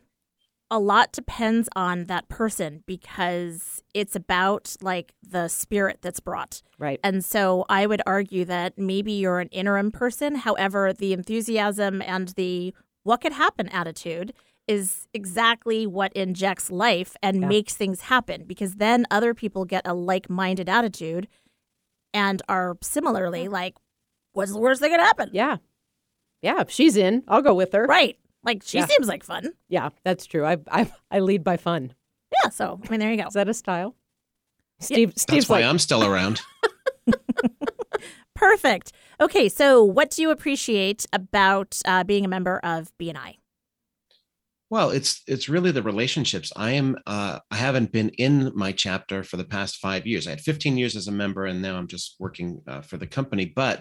a 0.69 0.79
lot 0.79 1.11
depends 1.13 1.69
on 1.75 2.05
that 2.05 2.27
person 2.27 2.83
because 2.85 3.83
it's 3.93 4.15
about 4.15 4.75
like 4.81 5.13
the 5.23 5.47
spirit 5.47 5.99
that's 6.01 6.19
brought. 6.19 6.61
Right. 6.77 6.99
And 7.03 7.23
so 7.23 7.65
I 7.69 7.85
would 7.85 8.01
argue 8.05 8.43
that 8.45 8.77
maybe 8.77 9.13
you're 9.13 9.39
an 9.39 9.49
interim 9.49 9.91
person. 9.91 10.35
However, 10.35 10.91
the 10.91 11.13
enthusiasm 11.13 12.01
and 12.01 12.29
the 12.29 12.73
what 13.03 13.21
could 13.21 13.33
happen 13.33 13.69
attitude 13.69 14.33
is 14.67 15.07
exactly 15.13 15.85
what 15.85 16.11
injects 16.13 16.71
life 16.71 17.15
and 17.21 17.41
Yeah. 17.41 17.47
makes 17.47 17.75
things 17.75 18.01
happen 18.01 18.45
because 18.45 18.75
then 18.75 19.05
other 19.11 19.33
people 19.33 19.65
get 19.65 19.85
a 19.85 19.93
like 19.93 20.29
minded 20.29 20.67
attitude 20.69 21.27
and 22.13 22.41
are 22.49 22.77
similarly 22.81 23.47
like, 23.47 23.75
what's 24.33 24.51
the 24.53 24.59
worst 24.59 24.81
that 24.81 24.89
could 24.89 24.99
happen? 24.99 25.29
Yeah. 25.33 25.57
Yeah, 26.41 26.61
if 26.61 26.69
she's 26.71 26.97
in, 26.97 27.23
I'll 27.27 27.41
go 27.41 27.53
with 27.53 27.73
her. 27.73 27.85
Right. 27.85 28.17
Like 28.43 28.61
she 28.63 28.77
Yeah. 28.79 28.85
seems 28.85 29.07
like 29.07 29.23
fun. 29.23 29.53
Yeah, 29.69 29.89
that's 30.03 30.25
true. 30.25 30.45
I 30.45 30.57
I 30.69 30.91
I 31.11 31.19
lead 31.19 31.43
by 31.43 31.57
fun. 31.57 31.93
Yeah. 32.43 32.49
So, 32.49 32.79
I 32.83 32.89
mean, 32.91 32.99
there 32.99 33.11
you 33.11 33.17
go. 33.21 33.27
Is 33.27 33.33
that 33.33 33.49
a 33.49 33.53
style? 33.53 33.95
Steve 34.79 35.09
That's 35.11 35.21
Steve's 35.21 35.47
why 35.49 35.57
like 35.57 35.65
I'm 35.65 35.79
still 35.79 36.03
around. 36.03 36.41
Perfect. 38.35 38.91
Okay. 39.21 39.47
So, 39.49 39.83
what 39.83 40.09
do 40.09 40.21
you 40.21 40.29
appreciate 40.29 41.05
about 41.13 41.81
uh, 41.85 42.03
being 42.03 42.25
a 42.25 42.27
member 42.27 42.59
of 42.63 42.91
BNI? 42.99 43.35
Well, 44.75 44.89
it's 44.89 45.21
it's 45.33 45.47
really 45.55 45.71
the 45.71 45.81
relationships. 45.91 46.51
I 46.55 46.71
am 46.81 46.97
uh, 47.07 47.39
I 47.55 47.55
haven't 47.67 47.91
been 47.97 48.09
in 48.25 48.51
my 48.55 48.71
chapter 48.85 49.23
for 49.23 49.37
the 49.37 49.49
past 49.55 49.73
five 49.77 50.03
years. 50.05 50.27
I 50.27 50.31
had 50.31 50.41
15 50.41 50.77
years 50.77 50.95
as 50.95 51.07
a 51.07 51.11
member, 51.23 51.45
and 51.45 51.61
now 51.61 51.75
I'm 51.77 51.87
just 51.87 52.15
working 52.19 52.49
uh, 52.67 52.81
for 52.81 52.97
the 52.97 53.07
company. 53.07 53.45
But 53.45 53.77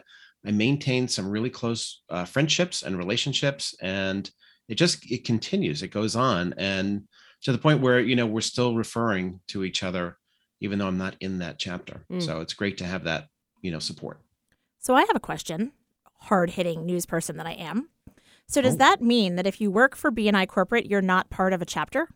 I 0.46 0.50
maintained 0.52 1.10
some 1.10 1.28
really 1.28 1.50
close 1.50 1.82
uh, 2.10 2.26
friendships 2.34 2.82
and 2.84 2.96
relationships, 3.04 3.74
and 3.82 4.30
it 4.68 4.76
just 4.76 4.96
it 5.10 5.24
continues 5.24 5.82
it 5.82 5.88
goes 6.00 6.14
on 6.16 6.54
and 6.56 7.02
to 7.42 7.52
the 7.52 7.58
point 7.58 7.80
where 7.84 8.00
you 8.00 8.16
know 8.16 8.26
we're 8.34 8.40
still 8.54 8.72
referring 8.84 9.40
to 9.48 9.62
each 9.64 9.82
other 9.82 10.16
even 10.60 10.78
though 10.78 10.88
i'm 10.88 10.96
not 11.06 11.16
in 11.20 11.38
that 11.40 11.58
chapter 11.58 11.96
Mm. 12.10 12.22
so 12.22 12.40
it's 12.40 12.54
great 12.54 12.78
to 12.78 12.86
have 12.92 13.04
that 13.04 13.22
you 13.60 13.70
know 13.72 13.78
support 13.90 14.16
So 14.86 14.94
I 14.94 15.02
have 15.08 15.16
a 15.16 15.20
question, 15.30 15.72
hard 16.30 16.50
hitting 16.56 16.86
news 16.86 17.04
person 17.06 17.36
that 17.38 17.46
I 17.46 17.56
am. 17.70 17.88
So 18.48 18.60
does 18.62 18.74
Oh. 18.74 18.78
that 18.78 19.00
mean 19.02 19.36
that 19.36 19.46
if 19.46 19.60
you 19.60 19.70
work 19.70 19.96
for 19.96 20.10
BNI 20.12 20.46
Corporate, 20.46 20.86
you're 20.86 21.00
not 21.02 21.30
part 21.30 21.52
of 21.52 21.62
a 21.62 21.66
chapter? 21.66 22.08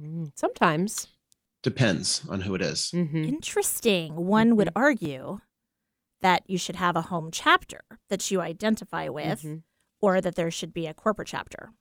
Mm, 0.00 0.32
Sometimes. 0.36 1.08
depends 1.62 2.26
on 2.28 2.42
who 2.42 2.54
it 2.54 2.60
is. 2.60 2.90
hmm 2.90 3.24
Interesting. 3.24 4.14
One 4.16 4.54
would 4.56 4.68
argue 4.76 5.40
that 6.20 6.42
you 6.46 6.58
should 6.58 6.76
have 6.76 6.94
a 6.96 7.02
home 7.02 7.30
chapter 7.30 7.80
that 8.10 8.30
you 8.30 8.40
identify 8.42 9.08
with, 9.08 9.42
Mhm. 9.42 9.62
or 10.00 10.20
that 10.20 10.34
there 10.34 10.50
should 10.50 10.74
be 10.74 10.86
a 10.86 10.92
corporate 10.94 11.28
chapter, 11.28 11.72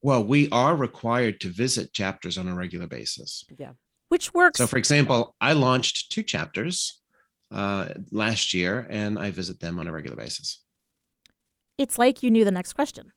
well 0.00 0.24
we 0.24 0.48
are 0.50 0.76
required 0.76 1.40
to 1.40 1.48
visit 1.50 1.92
chapters 1.92 2.38
on 2.38 2.46
a 2.48 2.54
regular 2.54 2.86
basis 2.86 3.44
Yeah. 3.58 3.72
which 4.08 4.32
works. 4.32 4.58
so 4.58 4.66
for 4.66 4.78
example 4.78 5.34
i 5.40 5.52
launched 5.52 6.10
two 6.12 6.22
chapters 6.22 7.02
uh, 7.50 7.88
last 8.12 8.54
year 8.54 8.86
and 8.90 9.18
i 9.18 9.30
visit 9.32 9.58
them 9.60 9.78
on 9.80 9.88
a 9.88 9.92
regular 9.92 10.16
basis 10.16 10.62
it's 11.78 11.98
like 11.98 12.22
you 12.22 12.30
knew 12.30 12.44
the 12.44 12.50
next 12.50 12.72
question. 12.74 13.12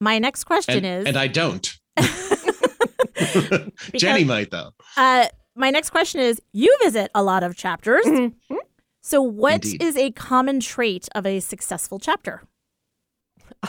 My 0.00 0.18
next 0.18 0.44
question 0.44 0.82
and, 0.84 1.02
is 1.02 1.06
and 1.06 1.16
i 1.18 1.26
don't 1.26 1.78
Because- 1.96 3.70
jenny 3.96 4.24
might 4.24 4.50
though 4.50 4.72
Uh, 4.96 5.26
my 5.54 5.70
next 5.70 5.90
question 5.90 6.20
is 6.20 6.40
you 6.52 6.74
visit 6.82 7.10
a 7.14 7.22
lot 7.22 7.42
of 7.42 7.54
chapters. 7.56 8.04
Mhm. 8.06 8.34
So, 9.02 9.20
what 9.22 9.64
is 9.64 9.72
Indeed. 9.96 9.98
a 9.98 10.10
common 10.12 10.60
trait 10.60 11.08
of 11.14 11.26
a 11.26 11.40
successful 11.40 11.98
chapter? 11.98 12.42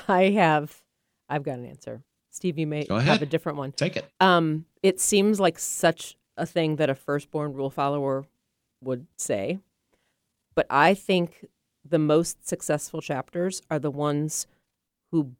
I 0.07 0.23
have, 0.29 0.81
I've 1.29 1.43
got 1.43 1.57
an 1.57 1.65
answer. 1.65 2.03
Steve, 2.31 2.59
you 2.59 2.67
may 2.67 2.85
have 2.89 3.21
a 3.21 3.25
different 3.25 3.57
one. 3.57 3.71
take 3.71 3.95
it 3.97 4.05
Um, 4.19 4.65
it 4.83 4.99
seems 5.01 5.39
like 5.39 5.57
such 5.57 6.15
a 6.37 6.45
thing 6.45 6.75
that 6.77 6.89
a 6.89 6.95
firstborn 6.95 7.53
rule 7.53 7.69
follower 7.69 8.25
would 8.81 9.07
say, 9.17 9.59
but 10.55 10.65
I 10.69 10.93
think 10.93 11.45
the 11.91 11.99
most 11.99 12.47
successful 12.47 13.01
chapters 13.01 13.61
are 13.69 13.79
the 13.79 13.91
ones 13.91 14.47
who 15.11 15.35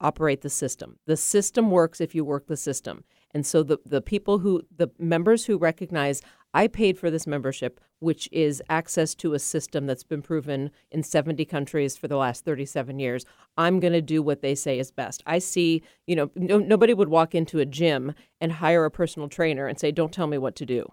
operate 0.00 0.42
the 0.42 0.50
system. 0.50 0.98
The 1.06 1.16
system 1.16 1.70
works 1.70 2.00
if 2.00 2.14
you 2.14 2.24
work 2.24 2.46
the 2.46 2.56
system. 2.56 3.04
And 3.32 3.44
so 3.44 3.62
the 3.62 3.78
the 3.84 4.00
people 4.00 4.38
who 4.38 4.62
the 4.74 4.90
members 4.98 5.46
who 5.46 5.58
recognize 5.58 6.22
I 6.52 6.66
paid 6.66 6.98
for 6.98 7.10
this 7.10 7.28
membership, 7.28 7.80
which 8.00 8.28
is 8.32 8.60
access 8.68 9.14
to 9.16 9.34
a 9.34 9.38
system 9.38 9.86
that's 9.86 10.02
been 10.02 10.22
proven 10.22 10.72
in 10.90 11.04
70 11.04 11.44
countries 11.44 11.96
for 11.96 12.08
the 12.08 12.16
last 12.16 12.44
37 12.44 12.98
years. 12.98 13.24
I'm 13.56 13.78
going 13.78 13.92
to 13.92 14.02
do 14.02 14.20
what 14.20 14.42
they 14.42 14.56
say 14.56 14.80
is 14.80 14.90
best. 14.90 15.22
I 15.26 15.38
see, 15.38 15.82
you 16.08 16.16
know, 16.16 16.30
no, 16.34 16.58
nobody 16.58 16.92
would 16.92 17.08
walk 17.08 17.36
into 17.36 17.60
a 17.60 17.66
gym 17.66 18.14
and 18.40 18.50
hire 18.50 18.84
a 18.84 18.90
personal 18.90 19.28
trainer 19.28 19.68
and 19.68 19.78
say, 19.78 19.92
"Don't 19.92 20.12
tell 20.12 20.26
me 20.26 20.38
what 20.38 20.56
to 20.56 20.66
do." 20.66 20.92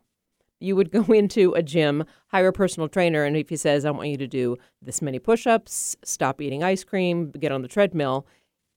You 0.60 0.76
would 0.76 0.92
go 0.92 1.04
into 1.14 1.54
a 1.54 1.64
gym, 1.64 2.04
hire 2.28 2.48
a 2.48 2.54
personal 2.54 2.90
trainer, 2.90 3.24
and 3.24 3.36
if 3.36 3.50
he 3.50 3.56
says, 3.56 3.86
I 3.86 3.92
want 3.92 4.10
you 4.10 4.18
to 4.18 4.28
do 4.28 4.58
this 4.82 5.02
many 5.02 5.20
push 5.20 5.48
ups, 5.48 5.96
stop 6.04 6.42
eating 6.42 6.64
ice 6.64 6.84
cream, 6.84 7.32
get 7.32 7.52
on 7.52 7.62
the 7.62 7.68
treadmill, 7.68 8.26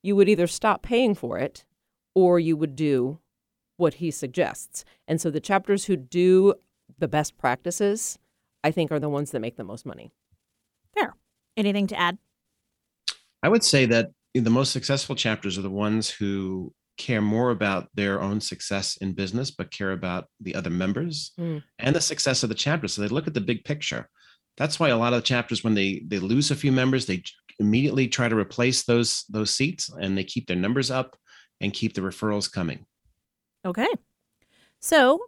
you 0.03 0.17
would 0.17 0.29
either 0.29 0.47
stop 0.47 0.83
paying 0.83 1.15
for 1.15 1.39
it 1.39 1.65
or 2.15 2.39
you 2.39 2.57
would 2.57 2.75
do 2.77 3.19
what 3.77 3.95
he 3.95 4.11
suggests. 4.11 4.85
And 5.09 5.21
so 5.21 5.31
the 5.31 5.41
chapters 5.41 5.87
who 5.87 5.97
do 5.97 6.55
the 6.99 7.09
best 7.09 7.39
practices, 7.39 8.19
I 8.63 8.71
think, 8.71 8.93
are 8.93 9.01
the 9.01 9.09
ones 9.09 9.31
that 9.31 9.41
make 9.41 9.57
the 9.57 9.65
most 9.65 9.87
money. 9.87 10.13
Fair. 10.95 11.15
Anything 11.57 11.87
to 11.89 11.99
add? 11.99 12.19
I 13.43 13.49
would 13.49 13.65
say 13.65 13.87
that 13.87 14.13
the 14.35 14.51
most 14.51 14.73
successful 14.73 15.17
chapters 15.17 15.59
are 15.59 15.63
the 15.63 15.71
ones 15.71 16.11
who 16.11 16.73
care 17.01 17.21
more 17.21 17.51
about 17.51 17.89
their 17.95 18.21
own 18.23 18.41
success 18.41 18.97
in 18.99 19.15
business, 19.15 19.51
but 19.51 19.73
care 19.73 19.93
about 19.93 20.27
the 20.41 20.55
other 20.55 20.71
members 20.71 21.33
Mm. 21.41 21.63
and 21.79 21.97
the 21.97 22.01
success 22.01 22.43
of 22.45 22.49
the 22.49 22.55
chapter. 22.55 22.87
So 22.89 23.03
they 23.03 23.09
look 23.09 23.27
at 23.27 23.35
the 23.35 23.41
big 23.51 23.65
picture. 23.65 24.09
That's 24.57 24.79
why 24.79 24.91
a 24.91 24.99
lot 24.99 25.13
of 25.15 25.23
the 25.23 25.27
chapters, 25.27 25.65
when 25.65 25.75
they 25.75 26.03
they 26.07 26.19
lose 26.19 26.51
a 26.51 26.57
few 26.63 26.73
members, 26.73 27.07
they 27.07 27.23
immediately 27.59 28.07
try 28.09 28.29
to 28.29 28.37
replace 28.37 28.85
those 28.85 29.25
those 29.29 29.51
seats, 29.51 29.91
and 30.01 30.17
they 30.17 30.25
keep 30.25 30.47
their 30.47 30.57
numbers 30.65 30.91
up 30.91 31.17
and 31.61 31.73
keep 31.73 31.95
the 31.95 32.03
referrals 32.03 32.51
coming. 32.53 32.87
Okay. 33.65 33.89
So, 34.81 35.21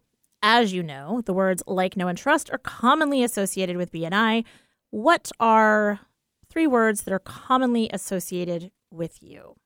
as 0.42 0.72
you 0.72 0.82
know, 0.82 1.22
the 1.24 1.34
words 1.34 1.62
like, 1.66 1.96
know, 1.96 2.08
and 2.08 2.18
trust 2.18 2.50
are 2.50 2.58
commonly 2.58 3.22
associated 3.22 3.76
with 3.76 3.92
BNI. 3.92 4.44
What 4.90 5.30
are 5.40 6.00
three 6.50 6.66
words 6.66 7.02
that 7.02 7.12
are 7.14 7.18
commonly 7.18 7.88
associated 7.92 8.70
with 8.90 9.22
you? 9.22 9.56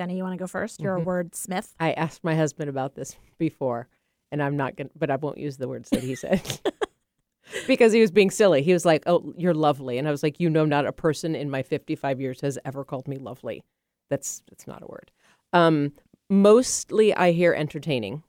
Jenny, 0.00 0.16
you 0.16 0.22
want 0.22 0.32
to 0.32 0.38
go 0.42 0.46
1st 0.46 0.80
You're 0.80 0.96
a 0.96 1.00
Mhm. 1.02 1.04
word 1.04 1.34
smith. 1.34 1.74
I 1.78 1.92
asked 1.92 2.24
my 2.24 2.34
husband 2.34 2.70
about 2.70 2.94
this 2.94 3.16
before, 3.36 3.86
and 4.32 4.42
I'm 4.42 4.56
not 4.56 4.74
going 4.74 4.88
to, 4.88 4.94
but 4.98 5.10
I 5.10 5.16
won't 5.16 5.36
use 5.36 5.58
the 5.58 5.68
words 5.68 5.90
that 5.90 6.02
he 6.02 6.14
said. 6.14 6.40
because 7.66 7.92
he 7.92 8.00
was 8.00 8.10
being 8.10 8.30
silly. 8.30 8.62
He 8.62 8.72
was 8.72 8.86
like, 8.86 9.02
"Oh, 9.06 9.34
you're 9.36 9.52
lovely," 9.52 9.98
and 9.98 10.08
I 10.08 10.10
was 10.10 10.22
like, 10.22 10.40
"You 10.40 10.48
know, 10.48 10.64
not 10.64 10.86
a 10.86 10.92
person 10.92 11.34
in 11.34 11.50
my 11.50 11.62
55 11.62 12.18
years 12.18 12.40
has 12.40 12.58
ever 12.64 12.82
called 12.82 13.08
me 13.08 13.18
lovely. 13.18 13.62
That's 14.08 14.42
that's 14.48 14.66
not 14.66 14.82
a 14.82 14.86
word." 14.86 15.10
Um, 15.52 15.92
mostly, 16.30 17.14
I 17.14 17.32
hear 17.32 17.52
entertaining. 17.52 18.22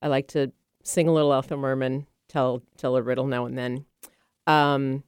I 0.00 0.08
like 0.08 0.28
to 0.28 0.50
sing 0.82 1.08
a 1.08 1.12
little 1.12 1.34
Ethel 1.34 1.58
Merman, 1.58 2.06
tell 2.26 2.62
tell 2.78 2.96
a 2.96 3.02
riddle 3.02 3.26
now 3.26 3.44
and 3.44 3.58
then. 3.58 3.84
Um, 4.46 5.04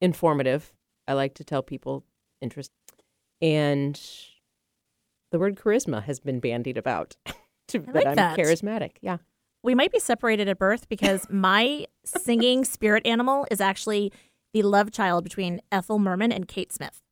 informative. 0.00 0.72
I 1.08 1.14
like 1.14 1.34
to 1.34 1.42
tell 1.42 1.64
people 1.64 2.04
interest, 2.40 2.70
and 3.42 4.00
the 5.30 5.38
word 5.38 5.56
charisma 5.56 6.02
has 6.04 6.20
been 6.20 6.40
bandied 6.40 6.76
about. 6.78 7.16
to, 7.68 7.78
I 7.78 7.80
that 7.80 7.94
like 7.94 8.06
I'm 8.06 8.16
that. 8.16 8.38
charismatic. 8.38 8.92
Yeah. 9.00 9.18
We 9.62 9.74
might 9.74 9.90
be 9.92 9.98
separated 9.98 10.48
at 10.48 10.58
birth 10.58 10.88
because 10.88 11.26
my 11.30 11.86
singing 12.04 12.64
spirit 12.64 13.06
animal 13.06 13.46
is 13.50 13.60
actually 13.60 14.12
the 14.52 14.62
love 14.62 14.90
child 14.92 15.24
between 15.24 15.60
Ethel 15.72 15.98
Merman 15.98 16.32
and 16.32 16.46
Kate 16.48 16.72
Smith. 16.72 17.02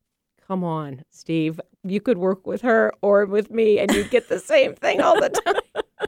Come 0.47 0.63
on, 0.63 1.03
Steve. 1.09 1.59
You 1.83 1.99
could 1.99 2.17
work 2.17 2.45
with 2.45 2.61
her 2.61 2.93
or 3.01 3.25
with 3.25 3.49
me, 3.49 3.79
and 3.79 3.91
you'd 3.91 4.11
get 4.11 4.29
the 4.29 4.39
same 4.39 4.75
thing 4.75 5.01
all 5.01 5.19
the 5.19 5.29
time. 5.29 6.07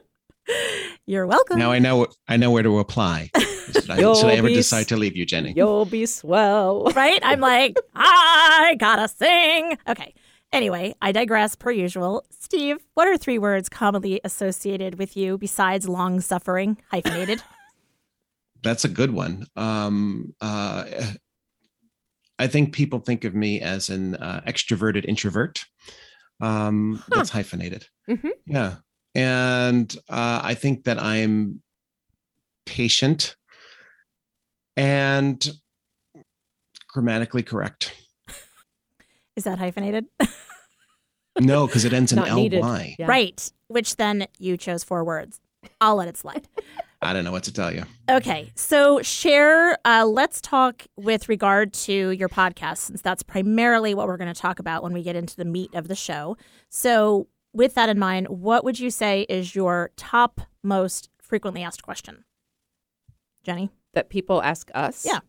You're 1.06 1.26
welcome. 1.26 1.58
Now 1.58 1.72
I 1.72 1.78
know 1.78 2.06
I 2.28 2.36
know 2.36 2.50
where 2.50 2.62
to 2.62 2.78
apply. 2.78 3.30
Should 3.36 3.90
I, 3.90 3.96
should 4.14 4.26
I 4.26 4.34
ever 4.34 4.46
be 4.48 4.54
decide 4.54 4.82
s- 4.82 4.86
to 4.86 4.96
leave 4.96 5.16
you, 5.16 5.26
Jenny? 5.26 5.52
You'll 5.54 5.84
be 5.84 6.06
swell. 6.06 6.90
right? 6.94 7.20
I'm 7.22 7.40
like, 7.40 7.76
I 7.94 8.76
gotta 8.78 9.08
sing. 9.08 9.76
Okay. 9.88 10.14
Anyway, 10.52 10.94
I 11.02 11.12
digress 11.12 11.54
per 11.54 11.70
usual. 11.70 12.24
Steve, 12.30 12.78
what 12.94 13.06
are 13.06 13.18
three 13.18 13.38
words 13.38 13.68
commonly 13.68 14.20
associated 14.24 14.98
with 14.98 15.16
you 15.16 15.36
besides 15.36 15.88
long 15.88 16.20
suffering, 16.20 16.78
hyphenated? 16.90 17.42
That's 18.62 18.84
a 18.84 18.88
good 18.88 19.12
one. 19.12 19.46
Um, 19.56 20.34
uh, 20.40 20.84
I 22.38 22.46
think 22.46 22.72
people 22.72 22.98
think 23.00 23.24
of 23.24 23.34
me 23.34 23.60
as 23.60 23.88
an 23.88 24.14
uh, 24.16 24.40
extroverted 24.46 25.04
introvert. 25.04 25.64
Um, 26.40 27.02
That's 27.08 27.30
hyphenated. 27.30 27.86
Mhm. 28.08 28.30
Yeah, 28.46 28.76
and 29.14 29.94
uh, 30.08 30.40
I 30.42 30.54
think 30.54 30.84
that 30.84 31.00
I'm 31.00 31.62
patient 32.64 33.36
and 34.76 35.46
grammatically 36.88 37.42
correct. 37.42 37.92
Is 39.38 39.44
that 39.44 39.60
hyphenated? 39.60 40.06
No, 41.38 41.68
because 41.68 41.84
it 41.84 41.92
ends 41.92 42.10
in 42.10 42.16
Not 42.16 42.34
needed. 42.34 42.60
ly. 42.60 42.96
Yeah. 42.98 43.06
Right. 43.06 43.52
Which 43.68 43.94
then 43.94 44.26
you 44.40 44.56
chose 44.56 44.82
four 44.82 45.04
words. 45.04 45.38
I'll 45.80 45.94
let 45.94 46.08
it 46.08 46.16
slide. 46.16 46.48
I 47.02 47.12
don't 47.12 47.22
know 47.22 47.30
what 47.30 47.44
to 47.44 47.52
tell 47.52 47.72
you. 47.72 47.84
Okay. 48.10 48.50
So, 48.56 49.00
share, 49.02 49.78
uh, 49.84 50.04
let's 50.04 50.40
talk 50.40 50.84
with 50.96 51.28
regard 51.28 51.72
to 51.74 52.10
your 52.10 52.28
podcast, 52.28 52.78
since 52.78 53.00
that's 53.00 53.22
primarily 53.22 53.94
what 53.94 54.08
we're 54.08 54.16
going 54.16 54.34
to 54.34 54.40
talk 54.40 54.58
about 54.58 54.82
when 54.82 54.92
we 54.92 55.04
get 55.04 55.14
into 55.14 55.36
the 55.36 55.44
meat 55.44 55.72
of 55.74 55.86
the 55.86 55.94
show. 55.94 56.36
So, 56.68 57.28
with 57.52 57.74
that 57.76 57.88
in 57.88 58.00
mind, 58.00 58.26
what 58.26 58.64
would 58.64 58.80
you 58.80 58.90
say 58.90 59.22
is 59.28 59.54
your 59.54 59.92
top 59.96 60.40
most 60.64 61.08
frequently 61.22 61.62
asked 61.62 61.84
question? 61.84 62.24
Jenny, 63.44 63.70
That 63.94 64.10
people 64.10 64.42
ask 64.42 64.68
us. 64.74 65.06
Yeah. 65.06 65.20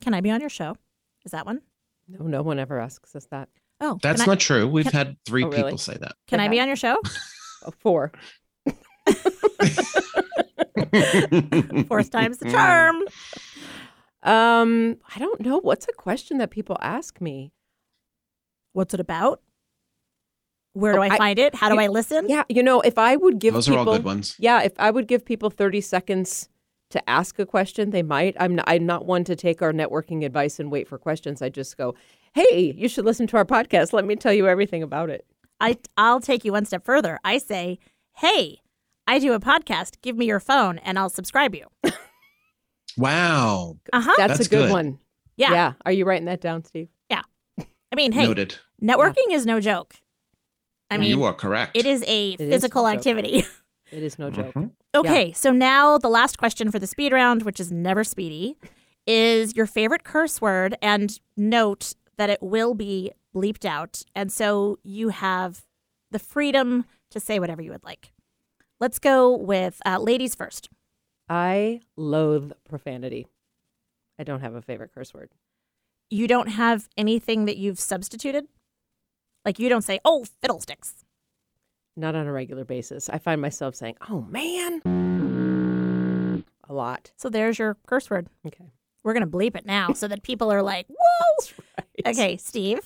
can 0.00 0.14
I 0.14 0.20
be 0.20 0.30
on 0.30 0.38
your 0.40 0.50
show? 0.50 0.76
Is 1.24 1.32
that 1.32 1.44
one? 1.46 1.62
No, 2.08 2.26
no 2.26 2.42
one 2.42 2.58
ever 2.58 2.78
asks 2.80 3.14
us 3.14 3.26
that. 3.30 3.48
Oh, 3.80 3.98
That's 4.02 4.22
can 4.22 4.28
I, 4.30 4.32
not 4.32 4.40
true. 4.40 4.66
We've 4.66 4.84
can- 4.86 4.92
had 4.92 5.16
three 5.26 5.44
Oh, 5.44 5.48
really? 5.48 5.62
people 5.64 5.78
say 5.78 5.96
that. 6.00 6.12
Can 6.26 6.40
I 6.40 6.48
be 6.48 6.60
on 6.60 6.66
your 6.66 6.76
show? 6.76 7.00
Oh, 7.66 7.72
four. 7.80 8.12
Fourth 11.88 12.10
time's 12.10 12.38
the 12.38 12.48
charm. 12.50 12.96
Um, 14.22 14.96
I 15.14 15.18
don't 15.18 15.40
know. 15.40 15.58
What's 15.58 15.86
a 15.88 15.92
question 15.92 16.38
that 16.38 16.50
people 16.50 16.76
ask 16.80 17.20
me? 17.20 17.52
What's 18.74 18.94
it 18.94 19.00
about? 19.00 19.40
Where 20.74 20.92
do 20.92 20.98
Oh, 21.00 21.02
I, 21.02 21.06
I- 21.14 21.18
find 21.18 21.38
it? 21.38 21.54
How 21.56 21.68
do 21.68 21.74
you- 21.74 21.80
I 21.80 21.86
listen? 21.88 22.28
Yeah, 22.28 22.44
you 22.48 22.62
know, 22.62 22.80
if 22.80 22.96
I 22.98 23.16
would 23.16 23.40
give 23.40 23.54
Those 23.54 23.68
are 23.68 23.78
all 23.78 23.84
good 23.84 24.04
ones. 24.04 24.36
yeah, 24.38 24.62
if 24.62 24.72
I 24.78 24.90
would 24.90 25.08
give 25.08 25.24
people 25.24 25.50
thirty 25.50 25.80
seconds 25.80 26.48
to 26.90 27.10
ask 27.10 27.38
a 27.38 27.46
question, 27.46 27.90
they 27.90 28.02
might. 28.02 28.34
I'm 28.40 28.54
not, 28.54 28.64
I'm 28.68 28.86
not 28.86 29.04
one 29.06 29.24
to 29.24 29.36
take 29.36 29.60
our 29.62 29.72
networking 29.72 30.24
advice 30.24 30.58
and 30.58 30.70
wait 30.70 30.88
for 30.88 30.98
questions. 30.98 31.42
I 31.42 31.48
just 31.48 31.76
go, 31.76 31.94
hey, 32.34 32.74
you 32.76 32.88
should 32.88 33.04
listen 33.04 33.26
to 33.28 33.36
our 33.36 33.44
podcast. 33.44 33.92
Let 33.92 34.04
me 34.04 34.16
tell 34.16 34.32
you 34.32 34.46
everything 34.48 34.82
about 34.82 35.10
it. 35.10 35.26
I 35.60 35.76
I'll 35.96 36.20
take 36.20 36.44
you 36.44 36.52
one 36.52 36.64
step 36.64 36.84
further. 36.84 37.18
I 37.24 37.38
say, 37.38 37.78
"Hey, 38.16 38.60
I 39.08 39.18
do 39.18 39.32
a 39.32 39.40
podcast. 39.40 40.00
Give 40.02 40.16
me 40.16 40.24
your 40.26 40.38
phone 40.38 40.78
and 40.78 40.98
I'll 40.98 41.10
subscribe 41.10 41.54
you." 41.54 41.66
Wow. 42.96 43.78
Uh-huh. 43.92 44.12
That's, 44.16 44.38
That's 44.38 44.46
a 44.48 44.50
good, 44.50 44.66
good. 44.66 44.72
one. 44.72 44.98
Yeah. 45.36 45.52
Yeah. 45.52 45.72
Are 45.86 45.92
you 45.92 46.04
writing 46.04 46.24
that 46.26 46.40
down, 46.40 46.64
Steve? 46.64 46.88
Yeah. 47.08 47.22
I 47.60 47.94
mean, 47.94 48.12
hey, 48.12 48.26
Noted. 48.26 48.56
networking 48.82 49.30
is 49.30 49.46
no 49.46 49.60
joke. 49.60 49.94
I 50.90 50.98
mean, 50.98 51.10
you 51.10 51.22
are 51.22 51.34
correct. 51.34 51.76
it 51.76 51.86
is 51.86 52.02
a 52.08 52.30
is 52.32 52.36
physical 52.38 52.82
no 52.82 52.88
activity. 52.88 53.44
It 53.90 54.02
is 54.02 54.18
no 54.18 54.30
joke. 54.30 54.54
Mhm. 54.54 54.72
okay, 54.94 55.32
so 55.32 55.50
now 55.52 55.98
the 55.98 56.08
last 56.08 56.38
question 56.38 56.70
for 56.70 56.78
the 56.78 56.86
speed 56.86 57.12
round, 57.12 57.42
which 57.42 57.60
is 57.60 57.72
never 57.72 58.04
speedy, 58.04 58.56
is 59.06 59.56
your 59.56 59.66
favorite 59.66 60.04
curse 60.04 60.40
word 60.40 60.76
and 60.82 61.18
note 61.36 61.94
that 62.16 62.28
it 62.30 62.42
will 62.42 62.74
be 62.74 63.12
bleeped 63.34 63.64
out. 63.64 64.02
And 64.14 64.30
so 64.32 64.78
you 64.82 65.08
have 65.10 65.64
the 66.10 66.18
freedom 66.18 66.84
to 67.10 67.20
say 67.20 67.38
whatever 67.38 67.62
you 67.62 67.70
would 67.70 67.84
like. 67.84 68.12
Let's 68.80 68.98
go 68.98 69.34
with 69.36 69.80
uh, 69.86 69.98
ladies 69.98 70.34
first. 70.34 70.68
I 71.28 71.80
loathe 71.96 72.52
profanity. 72.68 73.26
I 74.18 74.24
don't 74.24 74.40
have 74.40 74.54
a 74.54 74.62
favorite 74.62 74.92
curse 74.94 75.14
word. 75.14 75.30
You 76.10 76.26
don't 76.26 76.48
have 76.48 76.88
anything 76.96 77.44
that 77.44 77.56
you've 77.56 77.78
substituted? 77.80 78.46
Like 79.44 79.58
you 79.58 79.68
don't 79.68 79.82
say, 79.82 80.00
oh, 80.04 80.24
fiddlesticks. 80.40 81.04
Not 81.98 82.14
on 82.14 82.26
a 82.28 82.32
regular 82.32 82.64
basis. 82.64 83.08
I 83.10 83.18
find 83.18 83.40
myself 83.40 83.74
saying, 83.74 83.96
oh 84.08 84.20
man, 84.30 84.80
a 86.68 86.72
lot. 86.72 87.10
So 87.16 87.28
there's 87.28 87.58
your 87.58 87.76
curse 87.88 88.08
word. 88.08 88.28
Okay. 88.46 88.70
We're 89.02 89.14
going 89.14 89.28
to 89.28 89.30
bleep 89.30 89.56
it 89.56 89.66
now 89.66 89.92
so 89.94 90.06
that 90.06 90.22
people 90.22 90.52
are 90.52 90.62
like, 90.62 90.86
whoa. 90.88 91.46
Right. 92.04 92.14
Okay, 92.14 92.36
Steve. 92.36 92.78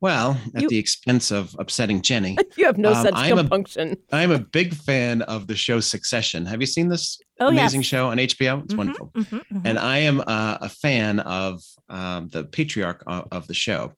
Well, 0.00 0.40
at 0.54 0.62
You- 0.62 0.68
the 0.68 0.78
expense 0.78 1.32
of 1.32 1.56
upsetting 1.58 2.02
Jenny, 2.02 2.38
You 2.56 2.66
have 2.66 2.78
no 2.78 2.92
Um, 2.92 3.02
such 3.04 3.14
I'm 3.16 3.36
compunction. 3.36 3.96
I'm 4.12 4.30
a 4.30 4.38
big 4.38 4.74
fan 4.74 5.22
of 5.22 5.48
the 5.48 5.56
show 5.56 5.80
Succession. 5.80 6.46
Have 6.46 6.60
you 6.60 6.66
seen 6.68 6.88
this 6.88 7.18
Oh, 7.40 7.48
amazing 7.48 7.80
yes. 7.80 7.88
show 7.88 8.06
on 8.10 8.18
HBO? 8.18 8.62
It's 8.62 8.74
Mhm, 8.74 8.78
wonderful. 8.78 9.10
mhm, 9.16 9.42
mhm. 9.52 9.62
And 9.64 9.76
I 9.76 9.98
am 9.98 10.20
uh, 10.20 10.58
a 10.60 10.68
fan 10.68 11.18
of 11.18 11.62
um, 11.88 12.28
the 12.28 12.44
patriarch 12.44 13.02
of, 13.08 13.26
of 13.32 13.46
the 13.48 13.54
show. 13.54 13.92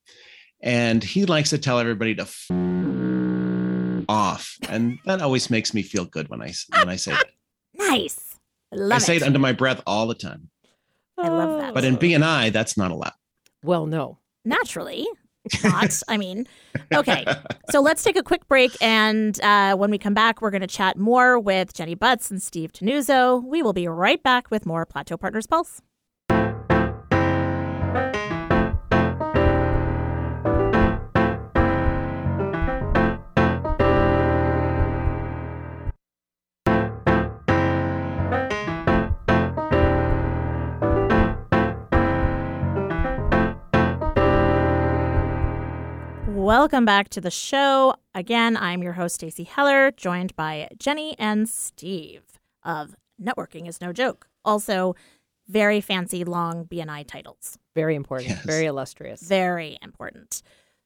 And 0.62 1.04
he 1.04 1.26
likes 1.26 1.50
to 1.50 1.58
tell 1.58 1.78
everybody 1.78 2.14
to 2.14 2.22
f- 2.22 2.46
off. 4.10 4.56
And 4.68 4.98
that 5.06 5.22
always 5.22 5.48
makes 5.50 5.72
me 5.72 5.82
feel 5.82 6.04
good 6.04 6.28
when 6.28 6.42
I, 6.42 6.48
s- 6.48 6.66
when 6.76 6.88
I 6.88 6.96
say 6.96 7.12
that. 7.12 7.26
nice. 7.74 8.34
I 8.72 8.76
love 8.76 8.96
I 8.96 8.98
say 8.98 9.16
it 9.16 9.22
it. 9.22 9.26
under 9.26 9.38
my 9.38 9.52
breath 9.52 9.80
all 9.86 10.06
the 10.06 10.14
time. 10.14 10.50
I 11.16 11.28
love 11.28 11.60
that. 11.60 11.74
But 11.74 11.84
in 11.84 11.96
BNI, 11.96 12.52
that's 12.52 12.76
not 12.76 12.90
allowed. 12.90 13.12
well, 13.62 13.86
no. 13.86 14.18
Naturally. 14.44 15.06
Not. 15.64 16.02
I 16.08 16.16
mean, 16.18 16.46
okay. 16.94 17.24
So 17.70 17.80
let's 17.80 18.02
take 18.02 18.16
a 18.16 18.22
quick 18.22 18.46
break. 18.48 18.76
And 18.82 19.40
uh, 19.42 19.74
when 19.76 19.90
we 19.90 19.98
come 19.98 20.12
back, 20.14 20.40
we're 20.42 20.50
going 20.50 20.60
to 20.60 20.66
chat 20.66 20.98
more 20.98 21.38
with 21.38 21.72
Jenny 21.72 21.94
Butts 21.94 22.30
and 22.30 22.42
Steve 22.42 22.72
Tenuzzo. 22.72 23.42
We 23.44 23.62
will 23.62 23.72
be 23.72 23.86
right 23.88 24.22
back 24.22 24.50
with 24.50 24.66
more 24.66 24.84
Plateau 24.86 25.16
Partners 25.16 25.46
Pulse. 25.46 25.80
Welcome 46.40 46.86
back 46.86 47.10
to 47.10 47.20
the 47.20 47.30
show. 47.30 47.96
Again, 48.14 48.56
I'm 48.56 48.82
your 48.82 48.94
host, 48.94 49.16
Stacey 49.16 49.44
Heller, 49.44 49.90
joined 49.90 50.34
by 50.36 50.68
Jenny 50.78 51.14
and 51.18 51.46
Steve 51.46 52.22
of 52.64 52.96
Networking 53.22 53.68
is 53.68 53.78
No 53.82 53.92
Joke. 53.92 54.26
Also, 54.42 54.96
very 55.48 55.82
fancy, 55.82 56.24
long 56.24 56.64
BNI 56.64 57.06
titles. 57.06 57.58
Very 57.74 57.94
important. 57.94 58.30
Yes. 58.30 58.44
Very 58.46 58.64
illustrious. 58.64 59.20
Very 59.20 59.76
important. 59.82 60.42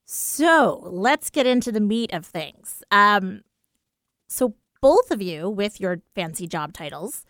So 0.06 0.82
let's 0.90 1.30
get 1.30 1.46
into 1.46 1.70
the 1.70 1.80
meat 1.80 2.12
of 2.12 2.26
things. 2.26 2.82
Um, 2.90 3.42
so, 4.26 4.56
both 4.80 5.12
of 5.12 5.22
you, 5.22 5.48
with 5.48 5.80
your 5.80 6.02
fancy 6.16 6.48
job 6.48 6.72
titles, 6.72 7.24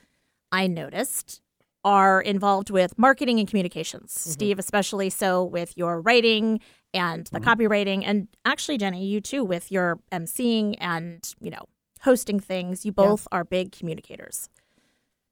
I 0.51 0.67
noticed, 0.67 1.43
are 1.85 2.23
involved 2.23 2.71
with 2.71 2.99
marketing 2.99 3.39
and 3.39 3.47
communications. 3.47 4.19
Steve, 4.19 4.59
especially 4.59 5.11
so 5.11 5.45
with 5.45 5.77
your 5.77 6.01
writing 6.01 6.61
and 6.95 7.27
the 7.29 7.41
copywriting, 7.41 8.03
and 8.07 8.29
actually, 8.45 8.79
Jenny, 8.79 9.05
you 9.07 9.21
too, 9.21 9.45
with 9.45 9.71
your 9.73 9.99
emceeing 10.13 10.77
and 10.79 11.35
you 11.41 11.51
know 11.51 11.65
hosting 12.03 12.39
things. 12.41 12.85
You 12.87 12.93
both 12.93 13.27
are 13.33 13.45
big 13.45 13.73
communicators. 13.73 14.49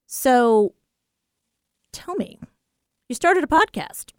So, 0.07 0.75
tell 1.93 2.15
me, 2.17 2.39
you 3.09 3.15
started 3.15 3.45
a 3.45 3.47
podcast 3.47 4.13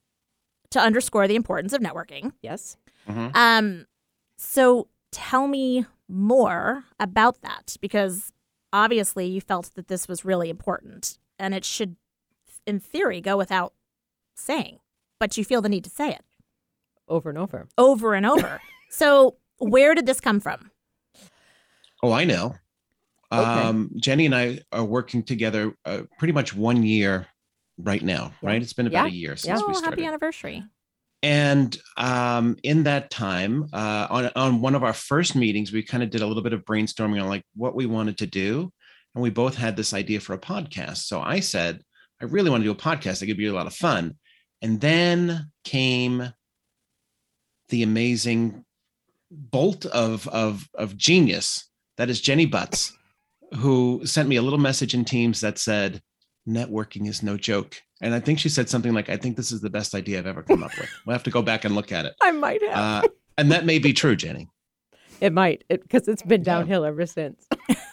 to 0.72 0.80
underscore 0.80 1.28
the 1.28 1.36
importance 1.36 1.74
of 1.74 1.82
networking. 1.82 2.32
yes. 2.42 2.78
Mhm. 3.08 3.36
Um, 3.36 3.86
so 4.38 4.88
tell 5.12 5.48
me 5.48 5.86
more 6.08 6.86
about 7.00 7.42
that 7.42 7.76
because 7.82 8.32
obviously 8.72 9.26
you 9.28 9.42
felt 9.42 9.72
that 9.76 9.88
this 9.88 10.08
was 10.08 10.24
really 10.26 10.50
important 10.50 11.18
and 11.38 11.54
it 11.54 11.66
should, 11.66 11.96
in 12.66 12.80
theory, 12.80 13.20
go 13.22 13.36
without 13.38 13.74
saying, 14.36 14.80
but 15.20 15.38
you 15.38 15.44
feel 15.44 15.62
the 15.62 15.70
need 15.70 15.84
to 15.84 15.90
say 15.90 16.10
it 16.10 16.24
Over 17.13 17.30
and 17.30 17.38
over. 17.38 17.67
over 17.78 18.15
and 18.15 18.26
over. 18.26 18.60
so 18.89 19.38
where 19.60 19.93
did 19.93 20.08
this 20.08 20.19
come 20.19 20.39
from? 20.39 20.71
Oh, 22.02 22.12
I 22.12 22.23
know. 22.26 22.56
Okay. 23.32 23.43
Um, 23.43 23.91
Jenny 23.97 24.26
and 24.26 24.34
I 24.36 24.60
are 24.71 24.84
working 24.84 25.21
together 25.21 25.73
uh, 25.86 26.02
pretty 26.17 26.32
much 26.34 26.56
one 26.56 26.82
year 26.84 27.28
right 27.78 28.02
now, 28.02 28.34
right? 28.41 28.62
It's 28.62 28.73
been 28.73 28.88
about 28.88 29.06
Yeah. 29.06 29.12
a 29.12 29.15
year 29.15 29.32
Yeah. 29.32 29.36
since 29.56 29.62
we 29.62 29.67
oh, 29.69 29.73
started. 29.73 29.99
happy 29.99 30.08
anniversary! 30.08 30.63
And 31.21 31.78
um, 31.97 32.58
in 32.63 32.84
that 32.84 33.10
time, 33.12 33.67
uh, 33.73 34.08
on 34.10 34.32
on 34.36 34.62
one 34.62 34.76
of 34.76 34.84
our 34.84 34.93
first 34.93 35.36
meetings, 35.36 35.71
we 35.71 35.84
kind 35.84 36.04
of 36.04 36.10
did 36.10 36.21
a 36.21 36.28
little 36.28 36.43
bit 36.43 36.54
of 36.54 36.65
brainstorming 36.65 37.21
on 37.21 37.30
like 37.30 37.43
what 37.56 37.76
we 37.76 37.86
wanted 37.86 38.17
to 38.19 38.26
do, 38.28 38.71
and 39.15 39.21
we 39.23 39.30
both 39.30 39.56
had 39.56 39.76
this 39.76 39.93
idea 39.93 40.19
for 40.19 40.34
a 40.34 40.39
podcast. 40.39 40.97
So 41.06 41.21
I 41.21 41.39
said, 41.39 41.82
I 42.21 42.26
really 42.26 42.49
want 42.49 42.62
to 42.63 42.65
do 42.65 42.71
a 42.71 42.76
podcast. 42.76 43.21
It 43.21 43.28
could 43.28 43.38
be 43.38 43.47
a 43.47 43.54
lot 43.54 43.67
of 43.67 43.73
fun. 43.76 44.17
And 44.62 44.80
then 44.80 45.52
came 45.63 46.32
the 47.69 47.84
amazing 47.84 48.65
bolt 49.32 49.86
of 49.88 50.28
of 50.28 50.69
of 50.76 50.95
genius 50.97 51.69
that 51.97 52.10
is 52.10 52.21
Jenny 52.21 52.45
Butts, 52.45 52.93
who 53.56 54.02
sent 54.06 54.30
me 54.30 54.36
a 54.36 54.41
little 54.41 54.60
message 54.60 54.93
in 54.93 55.06
Teams 55.06 55.41
that 55.41 55.58
said, 55.58 56.02
"Networking 56.47 57.08
is 57.08 57.23
no 57.23 57.38
joke." 57.38 57.82
And 58.02 58.13
I 58.13 58.19
think 58.19 58.38
she 58.39 58.49
said 58.49 58.69
something 58.69 58.93
like, 58.93 59.10
"I 59.10 59.17
think 59.17 59.38
this 59.38 59.52
is 59.52 59.62
the 59.62 59.69
best 59.69 59.95
idea 59.95 60.19
I've 60.19 60.28
ever 60.28 60.43
come 60.43 60.63
up 60.63 60.71
with." 60.78 60.89
We'll 61.06 61.13
have 61.13 61.23
to 61.23 61.32
go 61.32 61.41
back 61.41 61.63
and 61.65 61.73
look 61.76 61.91
at 61.91 62.06
it. 62.06 62.13
I 62.21 62.32
might 62.32 62.62
have. 62.63 62.78
Uh, 63.06 63.08
and 63.38 63.52
that 63.52 63.65
may 63.65 63.80
be 63.80 63.93
true, 63.93 64.15
Jenny. 64.15 64.47
it 65.21 65.32
might, 65.34 65.63
because 65.69 66.08
it's 66.08 66.21
been 66.23 66.41
Yeah. 66.41 66.45
downhill 66.60 66.84
ever 66.86 67.06
since. 67.06 67.47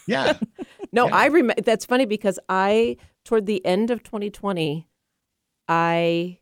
Yeah. 0.06 0.34
No, 0.92 1.06
Yeah. 1.06 1.14
I 1.14 1.26
remember. 1.26 1.62
That's 1.62 1.84
funny 1.84 2.04
because 2.04 2.40
I, 2.48 2.96
toward 3.24 3.46
the 3.46 3.64
end 3.64 3.92
of 3.92 4.02
2020, 4.02 4.88
I 5.68 6.39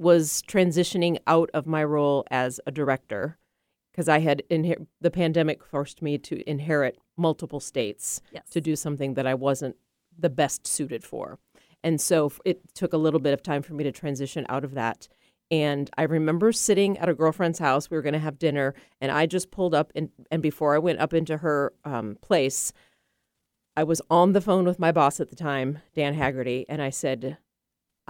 was 0.00 0.42
transitioning 0.48 1.18
out 1.26 1.50
of 1.52 1.66
my 1.66 1.84
role 1.84 2.24
as 2.30 2.58
a 2.66 2.70
director 2.72 3.36
because 3.92 4.08
I 4.08 4.20
had 4.20 4.42
inher- 4.50 4.86
the 5.00 5.10
pandemic 5.10 5.62
forced 5.62 6.00
me 6.00 6.16
to 6.18 6.48
inherit 6.48 6.98
multiple 7.18 7.60
states 7.60 8.22
Yes. 8.32 8.48
to 8.50 8.60
do 8.62 8.76
something 8.76 9.14
that 9.14 9.26
I 9.26 9.34
wasn't 9.34 9.76
the 10.18 10.30
best 10.30 10.66
suited 10.66 11.04
for. 11.04 11.38
And 11.84 12.00
so 12.00 12.32
it 12.46 12.74
took 12.74 12.94
a 12.94 12.98
little 12.98 13.20
bit 13.20 13.34
of 13.34 13.42
time 13.42 13.62
for 13.62 13.74
me 13.74 13.84
to 13.84 13.92
transition 13.92 14.46
out 14.48 14.64
of 14.64 14.72
that. 14.74 15.06
And 15.50 15.90
I 15.98 16.04
remember 16.04 16.50
sitting 16.52 16.96
at 16.98 17.08
a 17.08 17.14
girlfriend's 17.14 17.58
house. 17.58 17.90
We 17.90 17.96
were 17.96 18.02
going 18.02 18.14
to 18.14 18.18
have 18.20 18.38
dinner, 18.38 18.74
and 19.00 19.10
I 19.10 19.26
just 19.26 19.50
pulled 19.50 19.74
up. 19.74 19.92
And, 19.94 20.10
and 20.30 20.40
before 20.42 20.74
I 20.74 20.78
went 20.78 21.00
up 21.00 21.12
into 21.12 21.38
her 21.38 21.72
um, 21.84 22.16
place, 22.22 22.72
I 23.76 23.82
was 23.84 24.00
on 24.08 24.32
the 24.32 24.40
phone 24.40 24.64
with 24.64 24.78
my 24.78 24.92
boss 24.92 25.20
at 25.20 25.28
the 25.28 25.36
time, 25.36 25.78
Dan 25.94 26.14
Haggerty, 26.14 26.64
and 26.68 26.80
I 26.80 26.90
said, 26.90 27.38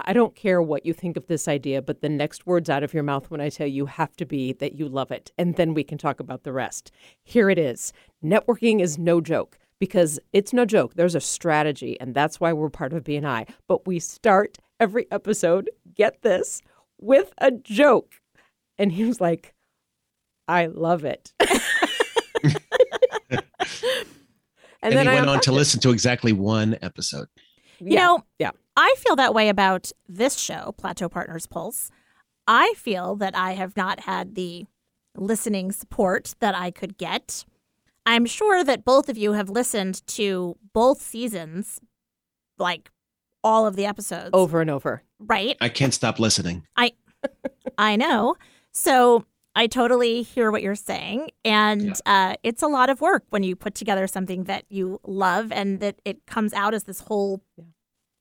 I 0.05 0.13
don't 0.13 0.35
care 0.35 0.61
what 0.61 0.85
you 0.85 0.93
think 0.93 1.17
of 1.17 1.27
this 1.27 1.47
idea, 1.47 1.81
but 1.81 2.01
the 2.01 2.09
next 2.09 2.45
words 2.45 2.69
out 2.69 2.83
of 2.83 2.93
your 2.93 3.03
mouth 3.03 3.29
when 3.29 3.41
I 3.41 3.49
tell 3.49 3.67
you 3.67 3.85
have 3.85 4.15
to 4.17 4.25
be 4.25 4.53
that 4.53 4.73
you 4.73 4.87
love 4.87 5.11
it. 5.11 5.31
And 5.37 5.55
then 5.55 5.73
we 5.73 5.83
can 5.83 5.97
talk 5.97 6.19
about 6.19 6.43
the 6.43 6.53
rest. 6.53 6.91
Here 7.23 7.49
it 7.49 7.57
is. 7.57 7.93
Networking 8.23 8.81
is 8.81 8.97
no 8.97 9.21
joke 9.21 9.57
because 9.79 10.19
it's 10.33 10.53
no 10.53 10.65
joke. 10.65 10.93
There's 10.95 11.15
a 11.15 11.21
strategy, 11.21 11.99
and 11.99 12.13
that's 12.13 12.39
why 12.39 12.53
we're 12.53 12.69
part 12.69 12.93
of 12.93 13.03
BNI. 13.03 13.49
But 13.67 13.87
we 13.87 13.99
start 13.99 14.57
every 14.79 15.07
episode, 15.11 15.69
get 15.95 16.21
this, 16.21 16.61
with 16.99 17.33
a 17.39 17.51
joke. 17.51 18.13
And 18.77 18.91
he 18.91 19.05
was 19.05 19.19
like, 19.19 19.53
I 20.47 20.67
love 20.67 21.05
it. 21.05 21.33
And, 24.83 24.95
then 24.95 25.05
he 25.05 25.11
I 25.11 25.15
went 25.15 25.29
on 25.29 25.39
to 25.41 25.51
it. 25.51 25.53
listen 25.53 25.79
to 25.81 25.91
exactly 25.91 26.33
one 26.33 26.77
episode. 26.81 27.27
You 27.81 27.95
Yeah, 27.95 28.05
know, 28.05 28.23
yeah. 28.39 28.51
I 28.77 28.95
feel 28.97 29.15
that 29.17 29.33
way 29.33 29.49
about 29.49 29.91
this 30.07 30.37
show, 30.39 30.73
Plateau 30.77 31.09
Partners 31.09 31.47
Pulse. 31.47 31.89
I 32.47 32.73
feel 32.77 33.15
that 33.17 33.35
I 33.35 33.53
have 33.53 33.75
not 33.75 34.01
had 34.01 34.35
the 34.35 34.65
listening 35.15 35.71
support 35.71 36.35
that 36.39 36.55
I 36.55 36.71
could 36.71 36.97
get. 36.97 37.45
I'm 38.05 38.25
sure 38.25 38.63
that 38.63 38.85
both 38.85 39.09
of 39.09 39.17
you 39.17 39.33
have 39.33 39.49
listened 39.49 40.05
to 40.07 40.55
both 40.73 41.01
seasons, 41.01 41.79
like 42.57 42.89
all 43.43 43.67
of 43.67 43.75
the 43.75 43.85
episodes. 43.85 44.29
Over 44.33 44.61
and 44.61 44.69
over. 44.69 45.03
Right? 45.19 45.57
I 45.61 45.69
can't 45.69 45.93
stop 45.93 46.19
listening. 46.19 46.65
I 46.75 46.93
I 47.77 47.95
know. 47.95 48.35
So 48.71 49.25
I 49.55 49.67
totally 49.67 50.21
hear 50.21 50.49
what 50.51 50.61
you're 50.61 50.75
saying. 50.75 51.29
And 51.43 51.93
uh, 52.05 52.35
it's 52.41 52.61
a 52.63 52.67
lot 52.67 52.89
of 52.89 53.01
work 53.01 53.23
when 53.29 53.43
you 53.43 53.55
put 53.55 53.75
together 53.75 54.07
something 54.07 54.45
that 54.45 54.63
you 54.69 54.99
love 55.05 55.51
and 55.51 55.79
that 55.81 56.01
it 56.05 56.25
comes 56.25 56.53
out 56.53 56.73
as 56.73 56.85
this 56.85 57.01
whole 57.01 57.41
Yeah. 57.57 57.65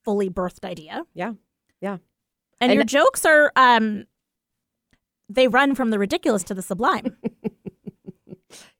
fully 0.05 0.29
birthed 0.29 0.65
idea. 0.65 1.05
Yeah. 1.15 1.35
Yeah. 1.81 1.99
And, 2.61 2.73
And- 2.73 2.75
your 2.75 2.85
jokes 2.85 3.25
are 3.25 3.53
um 3.57 4.07
they 5.29 5.47
run 5.47 5.77
from 5.77 5.91
the 5.91 5.99
ridiculous 5.99 6.43
to 6.45 6.55
the 6.55 6.63
sublime. 6.63 7.17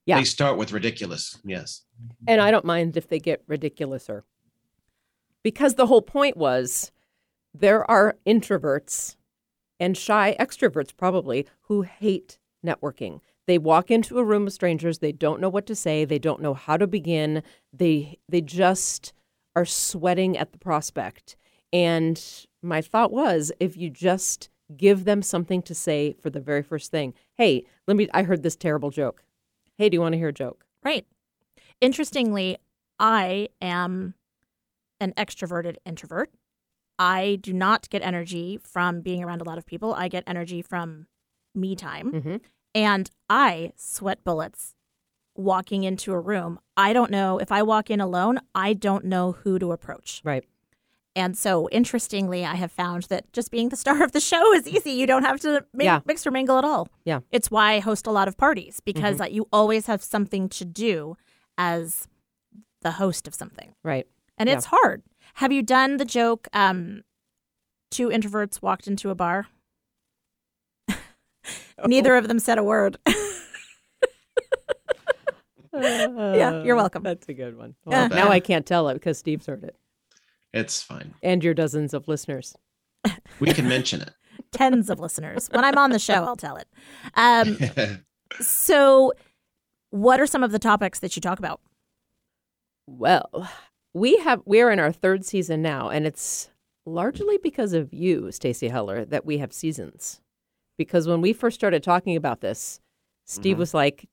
Yeah. 0.07 0.17
They 0.19 0.25
start 0.25 0.57
with 0.59 0.73
ridiculous. 0.73 1.39
Yes. 1.45 1.83
And 2.27 2.41
I 2.41 2.51
don't 2.51 2.65
mind 2.65 2.97
if 2.97 3.07
they 3.07 3.21
get 3.21 3.47
ridiculouser. 3.47 4.23
Because 5.45 5.77
the 5.77 5.87
whole 5.87 6.03
point 6.03 6.37
was 6.37 6.91
there 7.55 7.89
are 7.89 8.17
introverts 8.27 9.15
and 9.79 9.97
shy 9.97 10.35
extroverts, 10.41 10.91
probably, 10.97 11.47
who 11.69 11.83
hate 11.83 12.40
networking. 12.65 13.21
They 13.47 13.59
walk 13.59 13.91
into 13.91 14.19
a 14.19 14.25
room 14.25 14.47
of 14.47 14.53
strangers, 14.53 14.99
they 14.99 15.13
don't 15.13 15.41
know 15.41 15.49
what 15.49 15.67
to 15.67 15.75
say, 15.75 16.05
they 16.05 16.19
don't 16.19 16.43
know 16.43 16.55
how 16.55 16.77
to 16.77 16.87
begin. 16.87 17.43
They 17.73 18.19
they 18.29 18.41
just 18.41 19.13
are 19.57 19.65
sweating 19.65 20.37
at 20.39 20.53
the 20.53 20.59
prospect. 20.59 21.37
And 21.73 22.23
my 22.63 22.81
thought 22.81 23.13
was 23.13 23.53
if 23.61 23.77
you 23.77 23.91
just 23.91 24.51
give 24.77 25.05
them 25.05 25.23
something 25.23 25.63
to 25.63 25.75
say 25.75 26.15
for 26.21 26.31
the 26.31 26.41
very 26.41 26.63
first 26.63 26.91
thing, 26.91 27.15
hey, 27.37 27.65
let 27.87 27.97
me 27.97 28.09
I 28.15 28.23
heard 28.23 28.43
this 28.43 28.57
terrible 28.57 28.91
joke. 28.91 29.25
Hey, 29.77 29.89
do 29.89 29.97
you 29.97 30.01
want 30.01 30.13
to 30.13 30.19
hear 30.19 30.29
a 30.29 30.33
joke? 30.33 30.65
right. 30.85 31.07
Interestingly, 31.81 32.59
I 32.99 33.49
am 33.63 34.15
an 35.01 35.15
extroverted 35.17 35.77
introvert. 35.87 36.31
I 36.99 37.39
do 37.41 37.55
not 37.55 37.89
get 37.89 38.03
energy 38.03 38.59
from 38.63 39.01
being 39.01 39.25
around 39.25 39.41
a 39.41 39.45
lot 39.45 39.57
of 39.57 39.65
people. 39.65 39.95
I 39.95 40.09
get 40.09 40.23
energy 40.27 40.61
from 40.61 41.07
me 41.55 41.75
time. 41.77 42.13
Mm-hmm. 42.13 42.37
And 42.75 43.11
I 43.29 43.73
sweat 43.77 44.23
bullets 44.25 44.75
walking 45.37 45.85
into 45.85 46.13
a 46.13 46.21
room. 46.21 46.59
I 46.77 46.93
don't 46.93 47.11
know 47.11 47.39
if 47.39 47.51
I 47.51 47.63
walk 47.63 47.91
in 47.91 48.01
alone, 48.01 48.41
I 48.55 48.73
don't 48.75 49.05
know 49.05 49.33
who 49.33 49.59
to 49.59 49.73
approach. 49.73 50.21
Right. 50.25 50.45
And 51.17 51.37
so, 51.37 51.69
interestingly, 51.71 52.45
I 52.45 52.55
have 52.55 52.71
found 52.71 53.05
that 53.05 53.33
just 53.33 53.51
being 53.51 53.69
the 53.71 53.77
star 53.77 54.03
of 54.05 54.13
the 54.13 54.21
show 54.21 54.53
is 54.55 54.69
easy. 54.69 54.93
You 54.93 55.07
don't 55.07 55.25
have 55.25 55.41
to 55.41 55.65
make, 55.75 55.87
Yeah. 55.87 56.01
mix 56.07 56.25
or 56.27 56.31
mingle 56.31 56.57
at 56.59 56.65
all. 56.65 56.89
Yeah. 57.05 57.21
It's 57.33 57.51
why 57.51 57.73
I 57.73 57.79
host 57.81 58.07
a 58.07 58.11
lot 58.13 58.29
of 58.29 58.37
parties 58.37 58.81
because 58.81 59.21
uh, 59.21 59.25
you 59.25 59.49
always 59.53 59.87
have 59.87 60.03
something 60.05 60.49
to 60.51 60.65
do 60.65 61.17
as 61.59 62.07
the 62.83 62.93
host 62.93 63.27
of 63.27 63.35
something. 63.35 63.75
Right. 63.83 64.07
And 64.39 64.49
Yeah. 64.49 64.55
it's 64.57 64.67
hard. 64.67 65.03
Have 65.35 65.51
you 65.53 65.63
done 65.63 65.97
the 65.97 66.05
joke, 66.05 66.47
um, 66.53 67.03
two 67.91 68.09
introverts 68.09 68.63
walked 68.63 68.87
into 68.87 69.11
a 69.11 69.15
bar? 69.15 69.49
Neither 71.87 72.17
of 72.17 72.29
them 72.29 72.39
said 72.39 72.59
a 72.59 72.65
word. 72.65 72.99
Yeah, 75.73 76.63
you're 76.63 76.77
welcome. 76.77 77.03
That's 77.03 77.29
a 77.29 77.35
good 77.35 77.57
one. 77.57 77.75
Yeah. 77.87 78.09
Well, 78.09 78.25
now 78.25 78.29
I 78.31 78.41
can't 78.41 78.67
tell 78.67 78.89
it 78.89 78.95
because 78.95 79.19
Steve's 79.19 79.47
heard 79.47 79.63
it. 79.65 79.77
It's 80.53 80.83
fine. 80.83 81.15
And 81.23 81.45
your 81.45 81.55
dozens 81.55 81.95
of 81.95 82.09
listeners. 82.09 82.57
We 83.39 83.53
can 83.53 83.69
mention 83.69 84.03
it. 84.03 84.11
Tens 84.53 84.91
of 84.91 84.99
listeners. 84.99 85.49
When 85.53 85.65
I'm 85.65 85.79
on 85.79 85.91
the 85.91 85.99
show, 85.99 86.25
I'll 86.25 86.37
tell 86.37 86.57
it. 86.57 86.67
Um, 87.15 87.57
so, 88.41 89.13
what 89.91 90.21
are 90.21 90.27
some 90.27 90.43
of 90.43 90.51
the 90.51 90.59
topics 90.59 90.99
that 91.01 91.15
you 91.17 91.23
talk 91.23 91.39
about? 91.39 91.61
Well, 92.87 93.49
we 93.95 94.17
have 94.19 94.43
we're 94.45 94.71
in 94.71 94.81
our 94.81 94.93
third 94.93 95.25
season 95.25 95.63
now, 95.63 95.89
and 95.89 96.07
it's 96.07 96.51
largely 96.85 97.39
because 97.43 97.73
of 97.73 97.93
you, 97.95 98.33
Stacey 98.33 98.69
Heller, 98.69 99.05
that 99.05 99.25
we 99.25 99.39
have 99.39 99.53
seasons. 99.53 100.21
Because 100.81 101.07
when 101.07 101.21
we 101.21 101.35
first 101.35 101.57
started 101.57 101.83
talking 101.83 102.17
about 102.17 102.41
this, 102.41 102.81
Steve 103.27 103.57
Mhm. 103.57 103.59
was 103.59 103.75
like, 103.75 104.09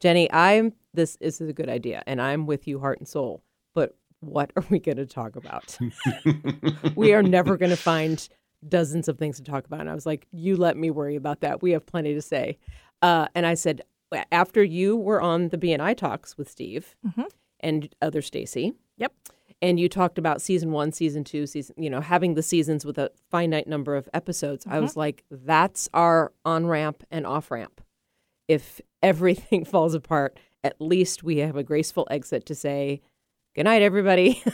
Jenny, 0.00 0.28
I'm 0.32 0.72
this 0.92 1.16
this 1.20 1.40
is 1.40 1.48
a 1.48 1.52
good 1.52 1.68
idea, 1.68 2.02
and 2.08 2.20
I'm 2.20 2.44
with 2.44 2.66
you 2.66 2.80
heart 2.80 2.98
and 2.98 3.06
soul. 3.06 3.40
But 3.72 3.96
what 4.18 4.50
are 4.56 4.64
we 4.68 4.80
going 4.80 4.96
to 4.96 5.06
talk 5.06 5.36
about? 5.36 5.78
we 6.96 7.14
are 7.14 7.22
never 7.22 7.56
going 7.56 7.70
to 7.70 7.76
find 7.76 8.28
dozens 8.68 9.06
of 9.06 9.16
things 9.16 9.36
to 9.36 9.44
talk 9.44 9.64
about. 9.64 9.78
And 9.78 9.88
I 9.90 9.94
was 9.94 10.04
like, 10.04 10.26
you 10.32 10.56
let 10.56 10.76
me 10.76 10.90
worry 10.90 11.14
about 11.14 11.38
that. 11.42 11.62
We 11.62 11.70
have 11.70 11.86
plenty 11.86 12.14
to 12.14 12.20
say. 12.22 12.58
Uh, 13.00 13.28
and 13.36 13.46
I 13.46 13.54
said, 13.54 13.82
after 14.32 14.64
you 14.64 14.96
were 14.96 15.20
on 15.22 15.50
the 15.50 15.56
BNI 15.56 15.96
talks 15.96 16.36
with 16.36 16.50
Steve 16.50 16.96
Mhm. 17.06 17.26
and 17.60 17.94
other 18.02 18.22
Stacy. 18.22 18.72
Yep. 18.98 19.12
And 19.62 19.78
you 19.78 19.88
talked 19.88 20.18
about 20.18 20.42
season 20.42 20.72
one, 20.72 20.90
season 20.90 21.22
two, 21.22 21.46
season, 21.46 21.76
you 21.78 21.88
know, 21.88 22.00
having 22.00 22.34
the 22.34 22.42
seasons 22.42 22.84
with 22.84 22.98
a 22.98 23.12
finite 23.30 23.68
number 23.68 23.94
of 23.94 24.08
episodes. 24.12 24.66
I 24.68 24.80
was 24.80 24.96
like, 24.96 25.24
that's 25.30 25.88
our 25.94 26.32
on 26.44 26.66
ramp 26.66 27.04
and 27.12 27.24
off 27.24 27.50
ramp. 27.50 27.80
If 28.48 28.80
everything 29.02 29.64
falls 29.72 29.94
apart, 29.94 30.36
at 30.64 30.80
least 30.80 31.22
we 31.22 31.38
have 31.38 31.56
a 31.56 31.62
graceful 31.62 32.08
exit 32.10 32.44
to 32.46 32.56
say, 32.56 33.02
good 33.54 33.64
night, 33.64 33.82
everybody. 33.82 34.42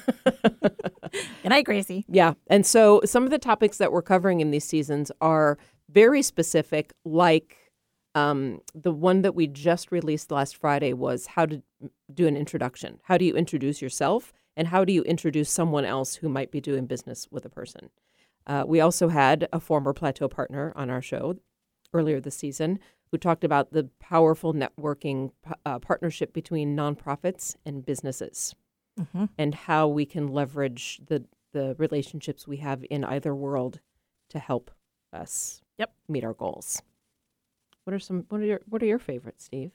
Good 1.42 1.50
night, 1.50 1.64
Gracie. 1.64 2.04
Yeah. 2.08 2.34
And 2.48 2.66
so 2.66 3.00
some 3.06 3.24
of 3.24 3.30
the 3.30 3.38
topics 3.38 3.78
that 3.78 3.92
we're 3.92 4.02
covering 4.02 4.40
in 4.40 4.50
these 4.50 4.64
seasons 4.64 5.10
are 5.22 5.56
very 5.88 6.20
specific, 6.20 6.92
like 7.06 7.56
um, 8.14 8.60
the 8.74 8.92
one 8.92 9.22
that 9.22 9.34
we 9.34 9.46
just 9.46 9.90
released 9.90 10.30
last 10.30 10.56
Friday 10.56 10.92
was 10.92 11.26
how 11.26 11.46
to 11.46 11.62
do 12.12 12.26
an 12.26 12.36
introduction. 12.36 12.98
How 13.04 13.16
do 13.16 13.24
you 13.24 13.34
introduce 13.34 13.80
yourself? 13.80 14.34
And 14.58 14.68
how 14.68 14.84
do 14.84 14.92
you 14.92 15.02
introduce 15.04 15.48
someone 15.50 15.84
else 15.84 16.16
who 16.16 16.28
might 16.28 16.50
be 16.50 16.60
doing 16.60 16.86
business 16.86 17.28
with 17.30 17.44
a 17.44 17.48
person? 17.48 17.90
Uh, 18.44 18.64
we 18.66 18.80
also 18.80 19.06
had 19.08 19.46
a 19.52 19.60
former 19.60 19.92
Plateau 19.92 20.26
partner 20.28 20.72
on 20.74 20.90
our 20.90 21.00
show 21.00 21.36
earlier 21.94 22.20
this 22.20 22.34
season 22.36 22.80
who 23.12 23.18
talked 23.18 23.44
about 23.44 23.72
the 23.72 23.88
powerful 24.00 24.52
networking 24.52 25.30
uh, 25.64 25.78
partnership 25.78 26.32
between 26.32 26.76
nonprofits 26.76 27.54
and 27.64 27.86
businesses 27.86 28.54
Mm-hmm. 29.00 29.26
and 29.38 29.54
how 29.54 29.86
we 29.86 30.04
can 30.04 30.26
leverage 30.26 31.00
the 31.06 31.24
the 31.52 31.76
relationships 31.78 32.48
we 32.48 32.56
have 32.56 32.84
in 32.90 33.04
either 33.04 33.32
world 33.32 33.78
to 34.28 34.40
help 34.40 34.72
us 35.12 35.62
Yep. 35.78 35.92
meet 36.08 36.24
our 36.24 36.34
goals. 36.34 36.82
What 37.84 37.94
are 37.94 38.00
some 38.00 38.24
what 38.28 38.40
are 38.40 38.44
your 38.44 38.60
what 38.68 38.82
are 38.82 38.86
your 38.86 38.98
favorites, 38.98 39.44
Steve? 39.44 39.70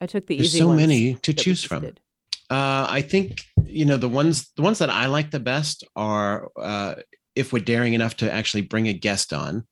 I 0.00 0.06
took 0.06 0.26
the 0.26 0.36
There's 0.38 0.48
easy 0.48 0.58
so 0.58 0.66
ones 0.66 0.80
many 0.80 1.14
to 1.14 1.32
choose 1.32 1.62
from. 1.62 1.82
did. 1.84 2.00
Uh, 2.52 2.86
I 2.98 3.00
think 3.02 3.44
you 3.64 3.84
know 3.86 3.96
the 3.96 4.08
ones 4.08 4.50
the 4.56 4.62
ones 4.62 4.78
that 4.80 4.90
I 4.90 5.06
like 5.06 5.30
the 5.30 5.40
best 5.40 5.84
are 5.96 6.50
uh, 6.60 6.94
if 7.34 7.52
we're 7.52 7.64
daring 7.64 7.94
enough 7.94 8.16
to 8.18 8.30
actually 8.30 8.62
bring 8.62 8.88
a 8.88 8.92
guest 8.92 9.32
on, 9.32 9.66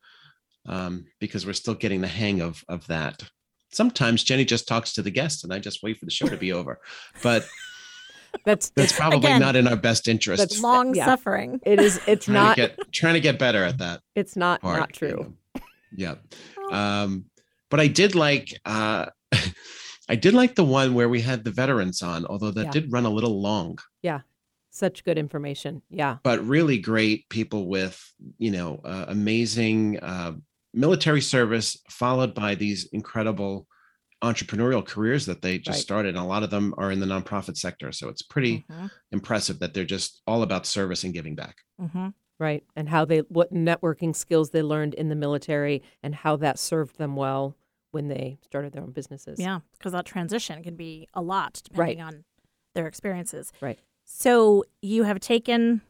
um, 0.66 1.04
because 1.20 1.44
we're 1.44 1.52
still 1.52 1.74
getting 1.74 2.00
the 2.00 2.08
hang 2.08 2.40
of 2.40 2.64
of 2.68 2.86
that. 2.86 3.22
Sometimes 3.72 4.24
Jenny 4.24 4.44
just 4.44 4.66
talks 4.66 4.94
to 4.94 5.02
the 5.02 5.10
guest, 5.10 5.44
and 5.44 5.52
I 5.52 5.58
just 5.58 5.82
wait 5.82 5.98
for 5.98 6.06
the 6.06 6.10
show 6.10 6.26
to 6.28 6.36
be 6.36 6.52
over. 6.58 6.80
But 7.22 7.46
That's 8.46 8.70
that's 8.76 8.92
probably 8.92 9.18
Again, 9.18 9.40
not 9.40 9.56
in 9.56 9.66
our 9.68 9.76
best 9.76 10.08
interest. 10.08 10.40
that's- 10.40 10.62
Long 10.62 10.94
yeah. 10.94 11.04
suffering. 11.04 11.60
it 11.66 11.80
is 11.80 12.00
it's 12.06 12.24
trying 12.24 12.34
not 12.34 12.56
to 12.56 12.68
get 12.68 12.92
trying 12.92 13.14
to 13.14 13.20
get 13.20 13.38
better 13.38 13.62
at 13.62 13.78
that. 13.78 14.00
it's 14.14 14.36
not 14.36 14.62
part. 14.62 14.78
not 14.80 15.00
you 15.02 15.08
true. 15.08 15.34
know. 15.54 15.62
Yeah. 15.94 16.14
Um, 16.72 17.24
but 17.68 17.80
I 17.80 17.88
did 17.88 18.14
like 18.14 18.56
uh, 18.64 19.06
I 20.10 20.16
did 20.16 20.34
like 20.34 20.54
the 20.56 20.64
one 20.64 20.94
where 20.94 21.08
we 21.08 21.20
had 21.20 21.44
the 21.44 21.50
veterans 21.52 22.02
on, 22.02 22.26
although 22.26 22.50
that 22.50 22.64
Yeah. 22.66 22.70
did 22.72 22.92
run 22.92 23.06
a 23.06 23.10
little 23.10 23.40
long. 23.40 23.78
Yeah. 24.02 24.20
Such 24.70 25.04
good 25.04 25.18
information. 25.18 25.82
Yeah. 25.90 26.18
But 26.22 26.44
really 26.46 26.78
great 26.78 27.28
people 27.28 27.68
with 27.68 27.96
you 28.38 28.50
know 28.50 28.80
uh, 28.84 29.04
amazing 29.08 29.98
uh, 30.00 30.32
military 30.74 31.20
service, 31.20 31.76
followed 31.88 32.34
by 32.34 32.54
these 32.54 32.86
incredible 32.92 33.66
entrepreneurial 34.22 34.84
careers 34.84 35.26
that 35.26 35.42
they 35.42 35.58
just 35.58 35.76
Right. 35.78 35.82
started. 35.82 36.08
And 36.10 36.18
a 36.18 36.24
lot 36.34 36.42
of 36.42 36.50
them 36.50 36.74
are 36.76 36.92
in 36.92 37.00
the 37.00 37.06
nonprofit 37.06 37.56
sector, 37.56 37.90
so 37.92 38.08
it's 38.08 38.22
pretty 38.22 38.64
Mhm. 38.70 38.90
impressive 39.12 39.58
that 39.60 39.72
they're 39.74 39.84
just 39.96 40.20
all 40.26 40.42
about 40.42 40.66
service 40.66 41.04
and 41.04 41.14
giving 41.14 41.34
back. 41.34 41.56
Mhm. 41.80 42.12
Right. 42.38 42.64
And 42.76 42.88
how 42.90 43.04
they 43.04 43.20
what 43.20 43.52
networking 43.52 44.14
skills 44.14 44.50
they 44.50 44.62
learned 44.62 44.94
in 44.94 45.08
the 45.08 45.14
military 45.16 45.82
and 46.02 46.14
how 46.14 46.36
that 46.36 46.58
served 46.58 46.98
them 46.98 47.16
well 47.16 47.56
when 47.92 48.08
they 48.08 48.38
started 48.42 48.72
their 48.72 48.82
own 48.82 48.92
businesses. 48.92 49.38
Yeah, 49.38 49.60
because 49.78 49.92
that 49.92 50.04
transition 50.06 50.62
can 50.62 50.76
be 50.76 51.08
a 51.14 51.22
lot 51.22 51.62
Right. 51.74 51.96
depending 51.96 52.02
on 52.02 52.24
their 52.74 52.86
experiences. 52.86 53.52
Right. 53.60 53.78
So 54.04 54.64
you 54.82 55.04
have 55.04 55.20
taken 55.20 55.82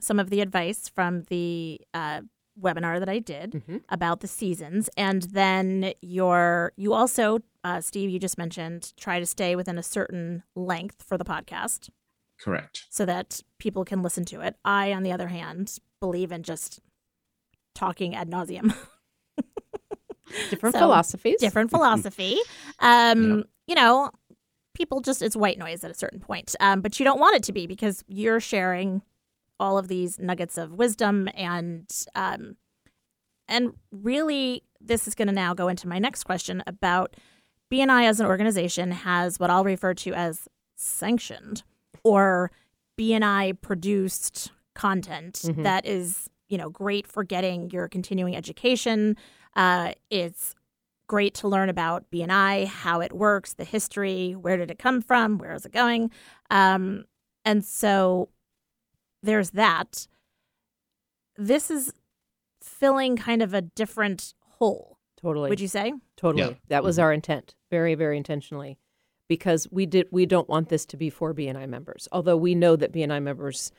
some 0.00 0.18
of 0.20 0.28
the 0.30 0.40
advice 0.40 0.88
from 0.88 1.22
the 1.24 1.80
uh, 1.94 2.20
webinar 2.60 2.98
that 2.98 3.08
I 3.08 3.18
did 3.18 3.52
Mhm. 3.52 3.82
about 3.88 4.20
the 4.20 4.26
seasons, 4.28 4.88
and 4.96 5.22
then 5.22 5.92
your 6.02 6.72
you 6.76 6.92
also, 6.92 7.40
uh, 7.64 7.80
Steve, 7.80 8.10
you 8.10 8.18
just 8.18 8.38
mentioned 8.38 8.94
try 8.96 9.18
to 9.20 9.26
stay 9.26 9.56
within 9.56 9.78
a 9.78 9.82
certain 9.82 10.42
length 10.54 11.02
for 11.02 11.16
the 11.18 11.24
podcast 11.24 11.88
Correct. 12.38 12.86
so 12.90 13.04
that 13.06 13.42
people 13.58 13.84
can 13.84 14.02
listen 14.02 14.24
to 14.26 14.40
it. 14.42 14.56
I, 14.64 14.92
on 14.92 15.02
the 15.02 15.12
other 15.12 15.28
hand, 15.28 15.78
believe 16.00 16.32
in 16.32 16.42
just 16.42 16.80
talking 17.74 18.14
ad 18.14 18.30
nauseum. 18.30 18.74
Different 20.50 20.74
So, 20.74 20.80
philosophies. 20.80 21.36
different 21.40 21.70
philosophy. 21.76 22.38
Um, 22.80 23.38
Yep. 23.38 23.46
You 23.68 23.74
know, 23.74 24.10
people 24.74 25.00
just, 25.00 25.22
it's 25.22 25.34
white 25.34 25.58
noise 25.58 25.82
at 25.82 25.90
a 25.90 25.94
certain 25.94 26.20
point. 26.20 26.54
Um, 26.60 26.80
but 26.80 27.00
you 27.00 27.04
don't 27.04 27.18
want 27.18 27.34
it 27.36 27.42
to 27.44 27.52
be 27.52 27.66
because 27.66 28.04
you're 28.06 28.38
sharing 28.40 29.02
all 29.58 29.76
of 29.78 29.88
these 29.88 30.18
nuggets 30.20 30.56
of 30.56 30.74
wisdom 30.74 31.28
and, 31.34 31.90
um, 32.14 32.56
and 33.48 33.72
really, 33.90 34.62
this 34.80 35.08
is 35.08 35.14
going 35.16 35.28
to 35.28 35.34
now 35.34 35.54
go 35.54 35.66
into 35.68 35.88
my 35.88 35.98
next 35.98 36.24
question 36.24 36.62
about 36.66 37.16
BNI 37.72 38.04
as 38.04 38.20
an 38.20 38.26
organization 38.26 38.90
has 38.92 39.40
what 39.40 39.50
I'll 39.50 39.64
refer 39.64 39.94
to 39.94 40.12
as 40.14 40.46
sanctioned 40.76 41.62
or 42.04 42.50
BNI 42.98 43.60
produced 43.60 44.52
content 44.74 45.40
Mhm. 45.44 45.62
that 45.64 45.86
is, 45.86 46.28
you 46.48 46.58
know, 46.58 46.70
great 46.70 47.06
for 47.06 47.24
getting 47.24 47.70
your 47.70 47.88
continuing 47.88 48.36
education. 48.36 49.16
Uh, 49.56 49.92
it's 50.10 50.54
great 51.08 51.34
to 51.34 51.48
learn 51.48 51.68
about 51.68 52.08
BNI, 52.12 52.66
how 52.66 53.00
it 53.00 53.12
works, 53.12 53.54
the 53.54 53.64
history, 53.64 54.32
where 54.32 54.56
did 54.56 54.70
it 54.70 54.78
come 54.78 55.00
from, 55.02 55.38
where 55.38 55.54
is 55.54 55.64
it 55.66 55.72
going, 55.72 56.10
um, 56.50 57.04
and 57.44 57.64
so 57.64 58.28
there's 59.22 59.50
that. 59.50 60.06
This 61.36 61.70
is 61.70 61.92
filling 62.62 63.16
kind 63.16 63.42
of 63.42 63.54
a 63.54 63.62
different 63.62 64.34
hole. 64.40 64.98
Totally. 65.20 65.48
Would 65.50 65.60
you 65.60 65.68
say? 65.68 65.92
Totally. 66.16 66.50
Yeah. 66.52 66.54
That 66.68 66.84
was 66.84 66.98
Mhm. 66.98 67.02
our 67.02 67.12
intent. 67.12 67.54
Very, 67.70 67.94
very 67.94 68.16
intentionally. 68.16 68.78
Because 69.28 69.66
we 69.72 69.86
did 69.86 70.06
we 70.12 70.24
don't 70.26 70.48
want 70.48 70.68
this 70.68 70.86
to 70.86 70.96
be 70.96 71.10
for 71.10 71.32
BNI 71.34 71.66
members. 71.66 72.06
Although 72.12 72.36
we 72.36 72.54
know 72.54 72.76
that 72.76 72.92
BNI 72.92 73.20
members 73.20 73.72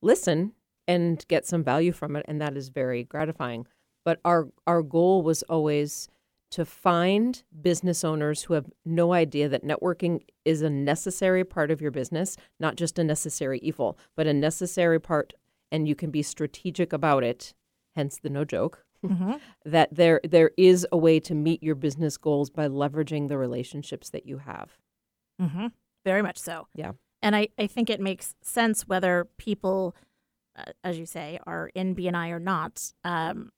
listen 0.00 0.52
and 0.86 1.26
get 1.28 1.46
some 1.46 1.62
value 1.62 1.92
from 1.92 2.16
it 2.16 2.24
and 2.28 2.40
that 2.40 2.56
is 2.56 2.68
very 2.68 3.04
gratifying. 3.04 3.66
But 4.04 4.20
our 4.24 4.48
our 4.66 4.82
goal 4.82 5.22
was 5.22 5.42
always 5.44 6.08
to 6.50 6.64
find 6.64 7.42
business 7.62 8.04
owners 8.04 8.44
who 8.44 8.54
have 8.54 8.70
no 8.84 9.12
idea 9.12 9.48
that 9.48 9.64
networking 9.64 10.22
is 10.44 10.62
a 10.62 10.70
necessary 10.70 11.42
part 11.42 11.70
of 11.70 11.80
your 11.80 11.90
business, 11.90 12.36
not 12.60 12.76
just 12.76 12.98
a 12.98 13.04
necessary 13.04 13.58
evil, 13.58 13.98
but 14.14 14.26
a 14.26 14.32
necessary 14.32 15.00
part 15.00 15.32
and 15.72 15.88
you 15.88 15.96
can 15.96 16.10
be 16.10 16.22
strategic 16.22 16.92
about 16.92 17.24
it, 17.24 17.54
hence 17.96 18.18
the 18.18 18.30
no 18.30 18.44
joke 18.44 18.84
Mm-hmm. 19.04 19.32
that 19.70 19.94
there 19.94 20.20
there 20.24 20.50
is 20.56 20.86
a 20.90 20.96
way 20.96 21.20
to 21.20 21.34
meet 21.34 21.62
your 21.62 21.74
business 21.74 22.16
goals 22.16 22.50
by 22.50 22.68
leveraging 22.68 23.28
the 23.28 23.38
relationships 23.38 24.10
that 24.10 24.26
you 24.26 24.38
have. 24.38 24.70
Mm-hmm. 25.40 25.66
Very 26.04 26.22
much 26.22 26.38
so. 26.38 26.68
Yeah. 26.74 26.92
And 27.22 27.34
I, 27.34 27.48
I 27.58 27.66
think 27.66 27.88
it 27.88 28.00
makes 28.00 28.34
sense 28.42 28.86
whether 28.86 29.26
people, 29.38 29.96
uh, 30.56 30.72
as 30.82 30.98
you 30.98 31.06
say, 31.06 31.38
are 31.46 31.70
in 31.74 31.94
BNI 31.94 32.30
or 32.30 32.38
not, 32.38 32.92
um, 33.02 33.50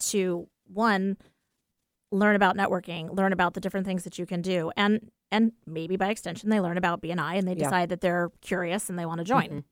to 0.00 0.48
one, 0.66 1.16
learn 2.10 2.36
about 2.36 2.56
networking, 2.56 3.14
learn 3.14 3.32
about 3.32 3.54
the 3.54 3.60
different 3.60 3.86
things 3.86 4.04
that 4.04 4.18
you 4.18 4.26
can 4.26 4.42
do, 4.42 4.70
and 4.76 5.10
and 5.30 5.52
maybe 5.66 5.96
by 5.96 6.08
extension 6.08 6.48
they 6.48 6.60
learn 6.60 6.78
about 6.78 7.02
BNI 7.02 7.34
and 7.36 7.46
they 7.46 7.52
Yeah. 7.52 7.64
decide 7.64 7.90
that 7.90 8.00
they're 8.00 8.30
curious 8.40 8.88
and 8.88 8.98
they 8.98 9.04
want 9.04 9.18
to 9.18 9.24
join. 9.24 9.48
Mhm. 9.48 9.64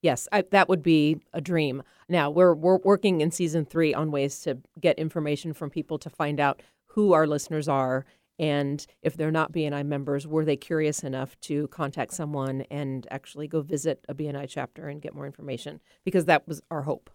Yes, 0.00 0.28
I, 0.30 0.42
that 0.52 0.68
would 0.68 0.82
be 0.82 1.20
a 1.32 1.40
dream. 1.40 1.82
Now 2.08 2.30
we're 2.30 2.54
we're 2.54 2.78
working 2.78 3.20
in 3.20 3.30
season 3.32 3.64
three 3.64 3.92
on 3.94 4.10
ways 4.12 4.40
to 4.42 4.58
get 4.80 4.98
information 4.98 5.52
from 5.52 5.70
people 5.70 5.98
to 5.98 6.10
find 6.10 6.38
out 6.38 6.62
who 6.90 7.12
our 7.14 7.26
listeners 7.26 7.66
are, 7.68 8.04
and 8.38 8.86
if 9.02 9.16
they're 9.16 9.32
not 9.32 9.50
BNI 9.52 9.82
members, 9.84 10.26
were 10.26 10.44
they 10.44 10.56
curious 10.56 11.02
enough 11.02 11.38
to 11.40 11.66
contact 11.68 12.12
someone 12.12 12.60
and 12.70 13.06
actually 13.10 13.48
go 13.48 13.62
visit 13.62 14.04
a 14.08 14.14
BNI 14.14 14.46
chapter 14.46 14.86
and 14.88 15.02
get 15.02 15.14
more 15.14 15.26
information? 15.26 15.80
Because 16.04 16.26
that 16.26 16.46
was 16.46 16.62
our 16.70 16.82
hope. 16.82 17.10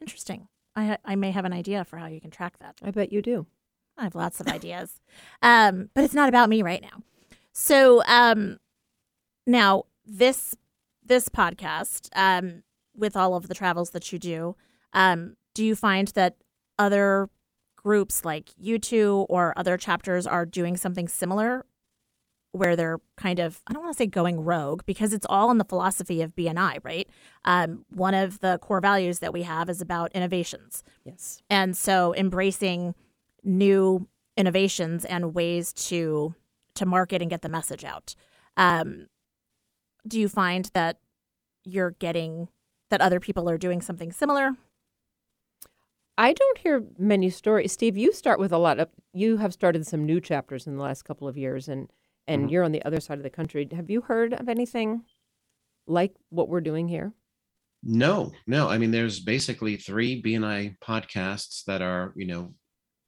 Interesting. 0.00 0.48
I 0.74 0.84
ha- 0.86 0.98
I 1.04 1.16
may 1.16 1.30
have 1.30 1.44
an 1.44 1.52
idea 1.52 1.84
for 1.84 1.96
how 1.98 2.06
you 2.06 2.20
can 2.20 2.30
track 2.30 2.58
that. 2.60 2.76
I 2.82 2.90
bet 2.90 3.12
you 3.12 3.22
do. 3.22 3.46
I 3.96 4.04
have 4.04 4.14
lots 4.14 4.40
of 4.40 4.48
ideas, 4.48 5.00
um, 5.42 5.90
but 5.94 6.04
it's 6.04 6.14
not 6.14 6.28
about 6.28 6.48
me 6.48 6.62
right 6.62 6.80
now. 6.80 7.02
So 7.52 8.02
um, 8.06 8.58
now 9.46 9.84
this 10.06 10.56
this 11.04 11.28
podcast, 11.28 12.08
um, 12.14 12.62
with 12.96 13.16
all 13.16 13.34
of 13.34 13.48
the 13.48 13.54
travels 13.54 13.90
that 13.90 14.12
you 14.12 14.18
do, 14.18 14.56
um, 14.92 15.36
do 15.54 15.64
you 15.64 15.76
find 15.76 16.08
that 16.08 16.36
other 16.78 17.28
groups 17.76 18.24
like 18.24 18.50
you 18.56 18.78
two 18.78 19.26
or 19.28 19.52
other 19.58 19.76
chapters 19.76 20.26
are 20.26 20.46
doing 20.46 20.76
something 20.76 21.08
similar, 21.08 21.66
where 22.52 22.76
they're 22.76 23.00
kind 23.16 23.38
of 23.38 23.60
I 23.66 23.72
don't 23.72 23.82
want 23.82 23.94
to 23.94 23.98
say 23.98 24.06
going 24.06 24.40
rogue 24.44 24.82
because 24.86 25.12
it's 25.12 25.26
all 25.28 25.50
in 25.50 25.58
the 25.58 25.64
philosophy 25.64 26.22
of 26.22 26.34
BNI, 26.36 26.78
right? 26.82 27.08
Um, 27.44 27.84
one 27.90 28.14
of 28.14 28.40
the 28.40 28.58
core 28.58 28.80
values 28.80 29.18
that 29.18 29.32
we 29.32 29.42
have 29.42 29.68
is 29.68 29.80
about 29.80 30.12
innovations. 30.12 30.84
Yes. 31.04 31.42
And 31.50 31.76
so 31.76 32.14
embracing 32.14 32.94
new 33.42 34.06
innovations 34.36 35.04
and 35.04 35.34
ways 35.34 35.72
to 35.72 36.34
to 36.74 36.86
market 36.86 37.20
and 37.20 37.30
get 37.30 37.42
the 37.42 37.48
message 37.48 37.84
out. 37.84 38.14
Um, 38.56 39.06
do 40.06 40.18
you 40.18 40.28
find 40.28 40.70
that 40.74 40.98
you're 41.64 41.92
getting 41.92 42.48
that 42.90 43.00
other 43.00 43.20
people 43.20 43.48
are 43.48 43.58
doing 43.58 43.80
something 43.80 44.12
similar? 44.12 44.52
I 46.18 46.34
don't 46.34 46.58
hear 46.58 46.84
many 46.98 47.30
stories. 47.30 47.72
Steve, 47.72 47.96
you 47.96 48.12
start 48.12 48.38
with 48.38 48.52
a 48.52 48.58
lot 48.58 48.78
of 48.78 48.88
you 49.14 49.38
have 49.38 49.52
started 49.52 49.86
some 49.86 50.04
new 50.04 50.20
chapters 50.20 50.66
in 50.66 50.76
the 50.76 50.82
last 50.82 51.04
couple 51.04 51.26
of 51.26 51.38
years 51.38 51.68
and 51.68 51.88
and 52.26 52.46
Mhm. 52.46 52.50
you're 52.50 52.64
on 52.64 52.72
the 52.72 52.84
other 52.84 53.00
side 53.00 53.18
of 53.18 53.24
the 53.24 53.30
country. 53.30 53.68
Have 53.72 53.90
you 53.90 54.00
heard 54.00 54.32
of 54.34 54.48
anything 54.48 55.02
like 55.86 56.14
what 56.30 56.48
we're 56.48 56.60
doing 56.60 56.88
here? 56.88 57.12
No, 57.82 58.32
no. 58.46 58.68
I 58.68 58.78
mean, 58.78 58.92
there's 58.92 59.18
basically 59.20 59.76
three 59.76 60.22
BNI 60.22 60.76
podcasts 60.80 61.64
that 61.64 61.82
are, 61.82 62.12
you 62.16 62.26
know, 62.26 62.54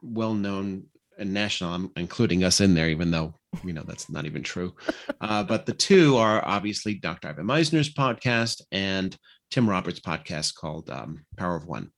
well 0.03 0.35
known 0.35 0.85
and 1.17 1.33
national, 1.33 1.73
I'm 1.73 1.91
including 1.97 2.43
us 2.43 2.61
in 2.61 2.75
there, 2.75 2.89
even 2.89 3.13
though, 3.13 3.35
you 3.65 3.73
know, 3.73 3.85
that's 3.87 4.11
not 4.11 4.25
even 4.27 4.43
true. 4.43 4.75
Uh, 5.21 5.45
but 5.45 5.65
the 5.65 5.73
two 5.73 6.17
are 6.17 6.45
obviously 6.45 6.95
Dr. 6.95 7.29
Ivan 7.29 7.47
Misner's 7.47 7.95
podcast 7.95 8.63
and 8.73 9.17
Tim 9.53 9.71
Roberts' 9.71 10.01
podcast 10.01 10.57
called 10.57 10.91
um, 10.91 11.25
Power 11.37 11.55
of 11.55 11.67
One. 11.67 11.93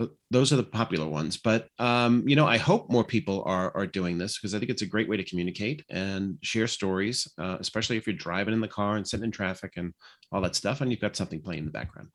So 0.00 0.10
those 0.30 0.52
are 0.52 0.56
the 0.56 0.64
popular 0.64 1.06
ones. 1.06 1.36
But, 1.36 1.68
um, 1.78 2.26
you 2.26 2.34
know, 2.34 2.46
I 2.46 2.56
hope 2.58 2.90
more 2.90 3.04
people 3.04 3.44
are, 3.46 3.74
are 3.76 3.86
doing 3.86 4.18
this 4.18 4.38
because 4.38 4.54
I 4.54 4.58
think 4.58 4.70
it's 4.70 4.82
a 4.82 4.86
great 4.86 5.08
way 5.08 5.16
to 5.16 5.24
communicate 5.24 5.84
and 5.88 6.36
share 6.42 6.66
stories, 6.66 7.30
uh, 7.38 7.58
especially 7.60 7.96
if 7.96 8.06
you're 8.06 8.16
driving 8.16 8.54
in 8.54 8.60
the 8.60 8.68
car 8.68 8.96
and 8.96 9.06
sitting 9.06 9.24
in 9.24 9.30
traffic 9.30 9.74
and 9.76 9.94
all 10.32 10.40
that 10.40 10.56
stuff, 10.56 10.80
and 10.80 10.90
you've 10.90 11.00
got 11.00 11.16
something 11.16 11.40
playing 11.40 11.60
in 11.60 11.64
the 11.66 11.70
background. 11.70 12.08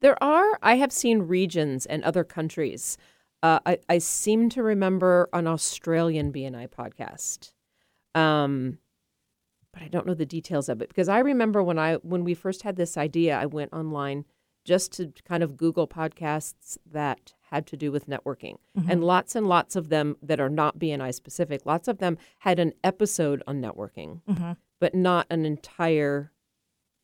There 0.00 0.22
are 0.22 0.58
I 0.62 0.76
have 0.76 0.92
seen 0.92 1.20
regions 1.20 1.86
and 1.86 2.02
other 2.02 2.24
countries. 2.24 2.98
Uh, 3.42 3.60
I, 3.64 3.78
I 3.88 3.98
seem 3.98 4.50
to 4.50 4.62
remember 4.62 5.28
an 5.32 5.46
Australian 5.46 6.32
BNI 6.32 6.68
podcast. 6.68 7.52
Um, 8.14 8.78
but 9.72 9.82
I 9.82 9.88
don't 9.88 10.06
know 10.06 10.14
the 10.14 10.26
details 10.26 10.68
of 10.68 10.82
it 10.82 10.88
because 10.88 11.08
I 11.08 11.20
remember 11.20 11.62
when 11.62 11.78
I 11.78 11.94
when 11.96 12.24
we 12.24 12.34
first 12.34 12.62
had 12.62 12.76
this 12.76 12.96
idea, 12.96 13.38
I 13.38 13.46
went 13.46 13.72
online 13.72 14.26
just 14.64 14.92
to 14.92 15.12
kind 15.24 15.42
of 15.42 15.56
Google 15.56 15.88
podcasts 15.88 16.78
that 16.90 17.32
had 17.50 17.66
to 17.66 17.76
do 17.76 17.90
with 17.92 18.06
networking. 18.06 18.56
And 18.88 19.04
lots 19.04 19.34
and 19.34 19.46
lots 19.46 19.76
of 19.76 19.88
them 19.90 20.16
that 20.22 20.40
are 20.40 20.48
not 20.48 20.78
BNI 20.78 21.12
specific, 21.12 21.66
lots 21.66 21.88
of 21.88 21.98
them 21.98 22.16
had 22.38 22.58
an 22.58 22.72
episode 22.82 23.42
on 23.46 23.60
networking, 23.60 24.22
Mhm. 24.28 24.56
but 24.80 24.94
not 24.94 25.26
an 25.30 25.44
entire 25.44 26.32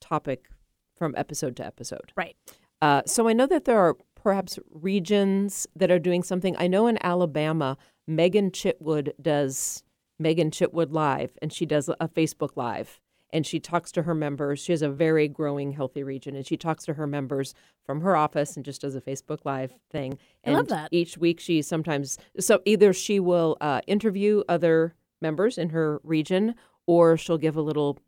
topic 0.01 0.49
from 0.97 1.14
episode 1.16 1.57
to 1.57 1.66
episode. 1.66 2.12
Right. 2.16 2.37
Uh, 2.81 3.03
so 3.07 3.29
I 3.29 3.33
know 3.33 3.47
that 3.47 3.64
there 3.64 3.79
are 3.79 3.97
perhaps 4.14 4.59
regions 4.71 5.66
that 5.77 5.90
are 5.90 5.99
doing 5.99 6.23
something. 6.23 6.57
I 6.59 6.66
know 6.66 6.87
in 6.87 6.99
Alabama, 7.03 7.77
Megan 8.07 8.51
Chitwood 8.51 9.12
does 9.21 9.83
Megan 10.18 10.51
Chitwood 10.51 10.92
Live, 10.92 11.37
and 11.42 11.53
she 11.53 11.66
does 11.66 11.88
a 11.88 12.09
Facebook 12.09 12.57
Live, 12.57 13.01
and 13.31 13.47
she 13.47 13.61
talks 13.61 13.93
to 13.93 14.03
her 14.03 14.14
members. 14.14 14.61
She 14.61 14.73
has 14.73 14.83
a 14.83 14.88
very 14.88 15.29
growing, 15.29 15.73
healthy 15.73 16.03
region, 16.03 16.35
and 16.35 16.47
she 16.47 16.57
talks 16.57 16.85
to 16.87 16.95
her 16.95 17.07
members 17.07 17.55
from 17.85 18.01
her 18.01 18.17
office 18.17 18.57
and 18.57 18.64
just 18.64 18.81
does 18.81 18.95
a 18.95 19.01
Facebook 19.01 19.41
Live 19.45 19.73
thing. 19.91 20.14
I 20.45 20.49
And 20.49 20.57
love 20.57 20.69
that. 20.69 20.88
Each 20.91 21.19
week, 21.19 21.41
she 21.41 21.62
sometimes 21.62 22.19
so 22.41 22.61
either 22.64 22.93
she 22.93 23.21
will 23.21 23.57
uh, 23.61 23.81
interview 23.87 24.43
other 24.49 24.95
members 25.21 25.59
in 25.59 25.71
her 25.71 26.01
region, 26.03 26.55
or 26.87 27.17
she'll 27.17 27.38
give 27.38 27.57
a 27.57 27.62
little 27.62 27.99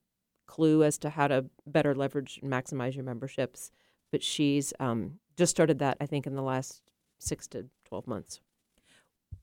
clue 0.47 0.83
as 0.83 0.99
to 0.99 1.11
how 1.11 1.29
to 1.29 1.45
better 1.67 1.95
leverage 1.95 2.41
and 2.43 2.51
maximize 2.51 2.95
your 2.95 3.05
memberships. 3.05 3.71
But 4.11 4.23
she's 4.23 4.73
um, 4.81 5.19
just 5.37 5.51
started 5.51 5.79
that, 5.79 5.97
I 6.01 6.07
think, 6.07 6.27
in 6.27 6.35
the 6.35 6.43
last 6.43 6.83
six 7.19 7.47
to 7.49 7.67
12 7.85 8.07
months. 8.07 8.41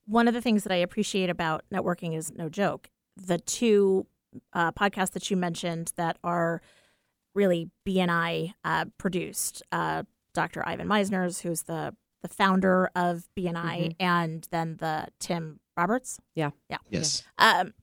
One 0.05 0.27
of 0.27 0.33
the 0.33 0.41
things 0.41 0.63
that 0.63 0.73
I 0.73 0.77
appreciate 0.77 1.29
about 1.29 1.63
networking 1.71 2.17
is 2.17 2.31
no 2.33 2.49
joke. 2.49 2.89
The 3.15 3.37
two 3.37 4.07
uh, 4.53 4.71
podcasts 4.71 5.11
that 5.11 5.29
you 5.31 5.37
mentioned 5.37 5.93
that 5.95 6.17
are 6.23 6.61
really 7.35 7.69
BNI 7.87 8.53
uh, 8.63 8.85
produced, 8.97 9.61
uh, 9.71 10.03
Dr. 10.33 10.67
Ivan 10.67 10.87
Misner's, 10.87 11.41
who's 11.41 11.63
the 11.63 11.95
the 12.23 12.27
founder 12.27 12.89
of 12.95 13.27
BNI, 13.37 13.95
and 13.99 14.47
then 14.49 14.77
the 14.79 15.07
Tim 15.19 15.59
Roberts. 15.77 16.19
Yeah. 16.33 16.49
yeah. 16.67 16.77
Yes. 16.89 17.23
Um, 17.37 17.73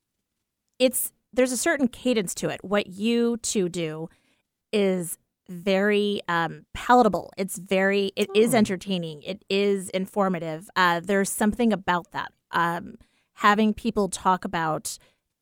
it's 0.80 1.12
there's 1.32 1.52
a 1.52 1.56
certain 1.56 1.86
cadence 1.88 2.34
to 2.36 2.48
it. 2.48 2.62
What 2.64 2.88
you 2.88 3.36
two 3.38 3.68
do 3.68 4.08
is 4.72 5.18
very 5.48 6.20
um, 6.26 6.64
palatable. 6.74 7.32
It's 7.36 7.58
very, 7.58 8.12
it 8.16 8.28
is 8.34 8.54
Oh. 8.54 8.58
entertaining. 8.58 9.22
It 9.22 9.44
is 9.48 9.88
informative. 9.90 10.68
Uh, 10.74 11.00
there's 11.00 11.30
something 11.30 11.72
about 11.72 12.10
that. 12.12 12.32
Um, 12.50 12.96
having 13.34 13.72
people 13.74 14.08
talk 14.08 14.44
about 14.44 14.98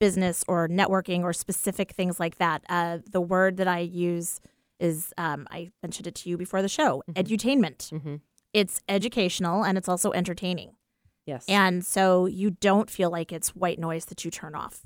business 0.06 0.44
or 0.48 0.68
networking 0.68 1.22
or 1.22 1.32
specific 1.32 1.92
things 1.92 2.18
like 2.18 2.36
that. 2.38 2.58
Uh, 2.68 2.98
the 3.10 3.20
word 3.20 3.56
that 3.58 3.68
I 3.68 3.78
use 3.78 4.40
is, 4.80 5.12
um, 5.16 5.46
I 5.50 5.70
mentioned 5.82 6.08
it 6.08 6.16
to 6.16 6.28
you 6.28 6.36
before 6.36 6.60
the 6.60 6.68
show, 6.68 7.02
edutainment. 7.14 7.90
hmm 7.90 8.16
It's 8.52 8.80
educational 8.88 9.64
and 9.64 9.78
it's 9.78 9.88
also 9.88 10.10
entertaining. 10.12 10.70
Yes. 11.24 11.44
And 11.48 11.84
so 11.86 12.26
you 12.26 12.50
don't 12.50 12.90
feel 12.90 13.10
like 13.10 13.32
it's 13.32 13.54
white 13.54 13.78
noise 13.78 14.06
that 14.06 14.24
you 14.24 14.30
turn 14.32 14.54
off. 14.56 14.80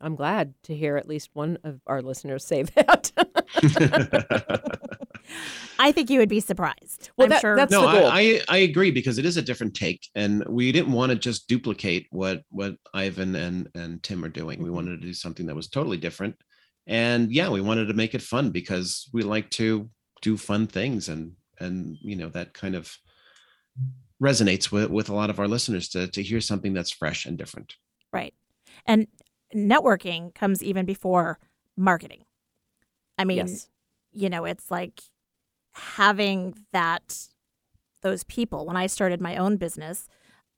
I'm 0.00 0.14
glad 0.14 0.54
to 0.62 0.76
hear 0.76 0.96
at 0.96 1.08
least 1.08 1.30
one 1.32 1.58
of 1.64 1.80
our 1.86 2.00
listeners 2.00 2.44
say 2.44 2.62
that. 2.76 3.10
I 5.78 5.92
think 5.92 6.10
you 6.10 6.18
would 6.18 6.28
be 6.28 6.40
surprised. 6.40 7.10
Well, 7.16 7.26
I'm 7.26 7.30
that- 7.30 7.40
sure. 7.40 7.56
that's- 7.56 7.70
no, 7.70 7.82
the 7.86 8.00
goal. 8.00 8.06
I, 8.10 8.20
I 8.20 8.40
I 8.48 8.56
agree 8.58 8.90
because 8.90 9.18
it 9.18 9.24
is 9.24 9.36
a 9.36 9.42
different 9.42 9.74
take, 9.74 10.06
and 10.14 10.44
we 10.48 10.72
didn't 10.72 10.92
want 10.92 11.10
to 11.12 11.16
just 11.18 11.48
duplicate 11.48 12.06
what 12.10 12.42
what 12.50 12.76
Ivan 12.94 13.34
and 13.36 13.68
and 13.74 14.02
Tim 14.02 14.24
are 14.24 14.28
doing. 14.28 14.62
We 14.62 14.68
Mhm. 14.70 14.74
wanted 14.74 15.00
to 15.00 15.06
do 15.06 15.14
something 15.14 15.46
that 15.46 15.54
was 15.56 15.68
totally 15.68 15.96
different, 15.98 16.36
and 16.86 17.30
yeah, 17.32 17.48
we 17.50 17.60
wanted 17.60 17.86
to 17.86 17.94
make 17.94 18.14
it 18.14 18.22
fun 18.22 18.50
because 18.50 19.08
we 19.12 19.22
like 19.22 19.50
to 19.50 19.88
do 20.22 20.36
fun 20.36 20.66
things, 20.66 21.08
and 21.08 21.32
and 21.60 21.96
you 22.00 22.16
know 22.16 22.28
that 22.30 22.54
kind 22.54 22.74
of 22.74 22.96
resonates 24.20 24.72
with 24.72 24.90
with 24.90 25.08
a 25.08 25.14
lot 25.14 25.30
of 25.30 25.38
our 25.38 25.46
listeners 25.48 25.88
to 25.90 26.08
to 26.08 26.22
hear 26.22 26.40
something 26.40 26.72
that's 26.72 26.90
fresh 26.90 27.24
and 27.26 27.38
different. 27.38 27.76
Right. 28.12 28.34
And 28.86 29.06
networking 29.54 30.34
comes 30.34 30.62
even 30.62 30.86
before 30.86 31.38
marketing. 31.76 32.24
I 33.16 33.24
mean, 33.24 33.38
yes. 33.38 33.68
you 34.12 34.28
know, 34.28 34.44
it's 34.44 34.70
like 34.70 35.00
having 35.78 36.54
that, 36.72 37.28
those 38.02 38.24
people. 38.24 38.66
When 38.66 38.76
I 38.76 38.86
started 38.86 39.20
my 39.20 39.36
own 39.36 39.56
business, 39.56 40.08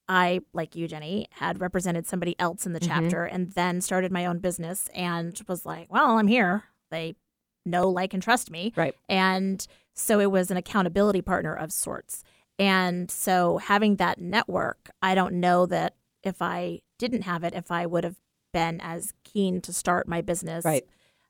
I, 0.09 0.41
like 0.53 0.75
you, 0.75 0.89
Jenny, 0.89 1.27
had 1.33 1.61
represented 1.61 2.07
somebody 2.07 2.35
else 2.41 2.67
in 2.67 2.73
the 2.73 2.81
Mhm. 2.81 2.87
chapter 2.89 3.25
and 3.25 3.53
then 3.53 3.81
started 3.81 4.11
my 4.11 4.27
own 4.27 4.39
business 4.39 4.89
and 4.95 5.41
was 5.47 5.65
like, 5.65 5.93
well, 5.93 6.19
I'm 6.19 6.27
here. 6.27 6.65
They 6.91 7.15
know, 7.65 7.89
like, 7.89 8.13
and 8.13 8.23
trust 8.23 8.51
me. 8.51 8.73
Right. 8.77 8.95
And 9.09 9.65
so 9.95 10.19
it 10.19 10.31
was 10.31 10.51
an 10.51 10.57
accountability 10.57 11.23
partner 11.23 11.55
of 11.55 11.71
sorts. 11.73 12.25
And 12.59 13.11
so 13.11 13.59
having 13.59 13.97
that 13.97 14.21
network, 14.21 14.91
I 15.01 15.15
don't 15.15 15.35
know 15.35 15.67
that 15.67 15.95
if 16.23 16.43
I 16.43 16.81
didn't 16.99 17.23
have 17.23 17.45
it, 17.45 17.55
if 17.55 17.71
I 17.71 17.87
would 17.87 18.05
have 18.05 18.17
been 18.53 18.81
as 18.81 19.13
keen 19.25 19.61
to 19.63 19.73
start 19.73 20.09
my 20.09 20.21
business 20.21 20.65
Right. 20.65 20.85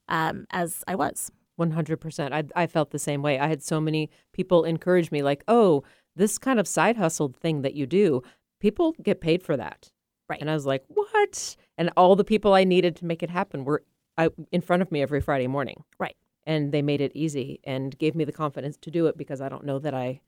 um, 0.09 0.47
as 0.51 0.83
I 0.89 0.95
was. 0.95 1.31
100%. 1.61 2.33
I, 2.33 2.63
I 2.63 2.67
felt 2.67 2.91
the 2.91 2.99
same 2.99 3.23
way. 3.23 3.39
I 3.39 3.47
had 3.47 3.63
so 3.63 3.81
many 3.81 4.11
people 4.33 4.65
encourage 4.65 5.11
me, 5.11 5.23
like, 5.23 5.45
oh, 5.47 5.85
this 6.17 6.39
kind 6.39 6.59
of 6.59 6.67
side 6.67 6.97
hustle 6.97 7.35
thing 7.41 7.63
that 7.63 7.75
you 7.75 7.87
do, 7.87 8.23
people 8.61 8.95
get 9.03 9.21
paid 9.21 9.43
for 9.43 9.57
that. 9.57 9.91
Right. 10.29 10.41
And 10.41 10.51
I 10.51 10.55
was 10.55 10.67
like, 10.67 10.85
what? 10.89 11.57
And 11.77 11.91
all 11.97 12.15
the 12.17 12.25
people 12.25 12.55
I 12.55 12.65
needed 12.65 12.97
to 12.97 13.05
make 13.05 13.23
it 13.23 13.31
happen 13.31 13.65
were 13.65 13.83
I, 14.17 14.31
in 14.53 14.61
front 14.61 14.83
of 14.83 14.93
me 14.93 15.03
every 15.03 15.21
Friday 15.21 15.47
morning. 15.47 15.83
Right. 15.99 16.17
And 16.45 16.73
they 16.73 16.83
made 16.83 17.01
it 17.01 17.13
easy 17.15 17.61
and 17.65 17.97
gave 17.99 18.15
me 18.15 18.25
the 18.25 18.33
confidence 18.33 18.77
to 18.79 18.91
do 18.91 19.07
it 19.07 19.17
because 19.17 19.41
I 19.41 19.49
don't 19.49 19.65
know 19.65 19.79
that 19.79 19.95
I 19.95 20.21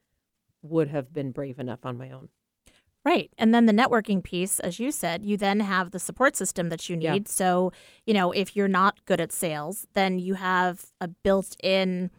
would 0.61 0.89
have 0.89 1.13
been 1.13 1.31
brave 1.31 1.59
enough 1.59 1.85
on 1.85 1.97
my 1.97 2.11
own. 2.11 2.29
Right. 3.05 3.31
And 3.37 3.53
then 3.53 3.65
the 3.65 3.73
networking 3.73 4.23
piece, 4.23 4.59
as 4.61 4.79
you 4.79 4.91
said, 4.91 5.23
you 5.23 5.35
then 5.35 5.59
have 5.59 5.91
the 5.91 5.99
support 5.99 6.35
system 6.37 6.69
that 6.69 6.87
you 6.89 6.95
need. 6.95 7.03
Yeah. 7.03 7.19
So, 7.25 7.73
you 8.05 8.13
know, 8.13 8.31
if 8.31 8.55
you're 8.55 8.69
not 8.69 9.03
good 9.05 9.19
at 9.19 9.31
sales, 9.31 9.85
then 9.93 10.19
you 10.19 10.35
have 10.35 10.85
a 11.01 11.09
built 11.09 11.57
in 11.61 12.11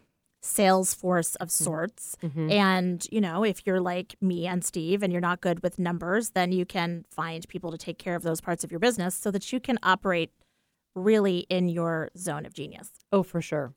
sales 0.43 0.93
force 0.93 1.33
of 1.37 1.49
sorts. 1.49 2.15
Mhm. 2.21 2.51
And, 2.51 3.07
you 3.11 3.19
know, 3.19 3.43
if 3.43 3.65
you're 3.65 3.81
like 3.81 4.15
me 4.21 4.45
and 4.45 4.63
Steve 4.63 5.01
and 5.01 5.11
you're 5.11 5.19
not 5.19 5.41
good 5.41 5.63
with 5.63 5.79
numbers, 5.79 6.31
then 6.31 6.51
you 6.51 6.67
can 6.67 7.03
find 7.09 7.47
people 7.47 7.71
to 7.71 7.79
take 7.79 7.97
care 7.97 8.13
of 8.15 8.21
those 8.21 8.41
parts 8.41 8.63
of 8.63 8.69
your 8.69 8.79
business 8.79 9.15
so 9.15 9.31
that 9.31 9.51
you 9.51 9.59
can 9.59 9.79
operate 9.81 10.31
really 10.93 11.39
in 11.49 11.67
your 11.67 12.11
zone 12.15 12.45
of 12.45 12.53
genius. 12.53 12.91
Oh, 13.11 13.23
for 13.23 13.41
sure. 13.41 13.73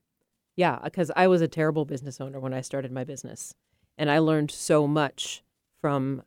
Yeah, 0.57 0.79
because 0.85 1.11
I 1.17 1.27
was 1.27 1.41
a 1.41 1.49
terrible 1.49 1.87
business 1.87 2.21
owner 2.21 2.39
when 2.39 2.53
I 2.53 2.61
started 2.61 2.93
my 2.93 3.05
business. 3.05 3.55
And 3.97 4.11
I 4.11 4.19
learned 4.19 4.51
so 4.51 4.87
much 4.87 5.43
from 5.81 6.23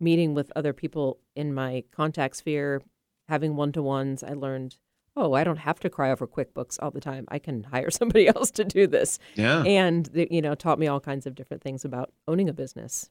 meeting 0.00 0.34
with 0.34 0.52
other 0.56 0.72
people 0.72 1.18
in 1.34 1.54
my 1.54 1.84
contact 1.90 2.36
sphere, 2.36 2.82
having 3.28 3.56
one 3.56 3.72
to 3.72 3.82
ones. 3.82 4.22
I 4.22 4.32
learned, 4.34 4.76
oh, 5.16 5.32
I 5.32 5.44
don't 5.44 5.58
have 5.58 5.80
to 5.80 5.90
cry 5.90 6.10
over 6.10 6.26
QuickBooks 6.26 6.76
all 6.82 6.90
the 6.90 7.00
time. 7.00 7.24
I 7.28 7.38
can 7.38 7.64
hire 7.64 7.90
somebody 7.90 8.28
else 8.28 8.50
to 8.52 8.64
do 8.64 8.86
this. 8.86 9.18
Yeah, 9.34 9.62
And, 9.64 10.06
they, 10.06 10.28
you 10.30 10.42
know, 10.42 10.54
taught 10.54 10.78
me 10.78 10.86
all 10.86 11.00
kinds 11.00 11.26
of 11.26 11.34
different 11.34 11.62
things 11.62 11.84
about 11.84 12.12
owning 12.28 12.48
a 12.48 12.52
business. 12.52 13.10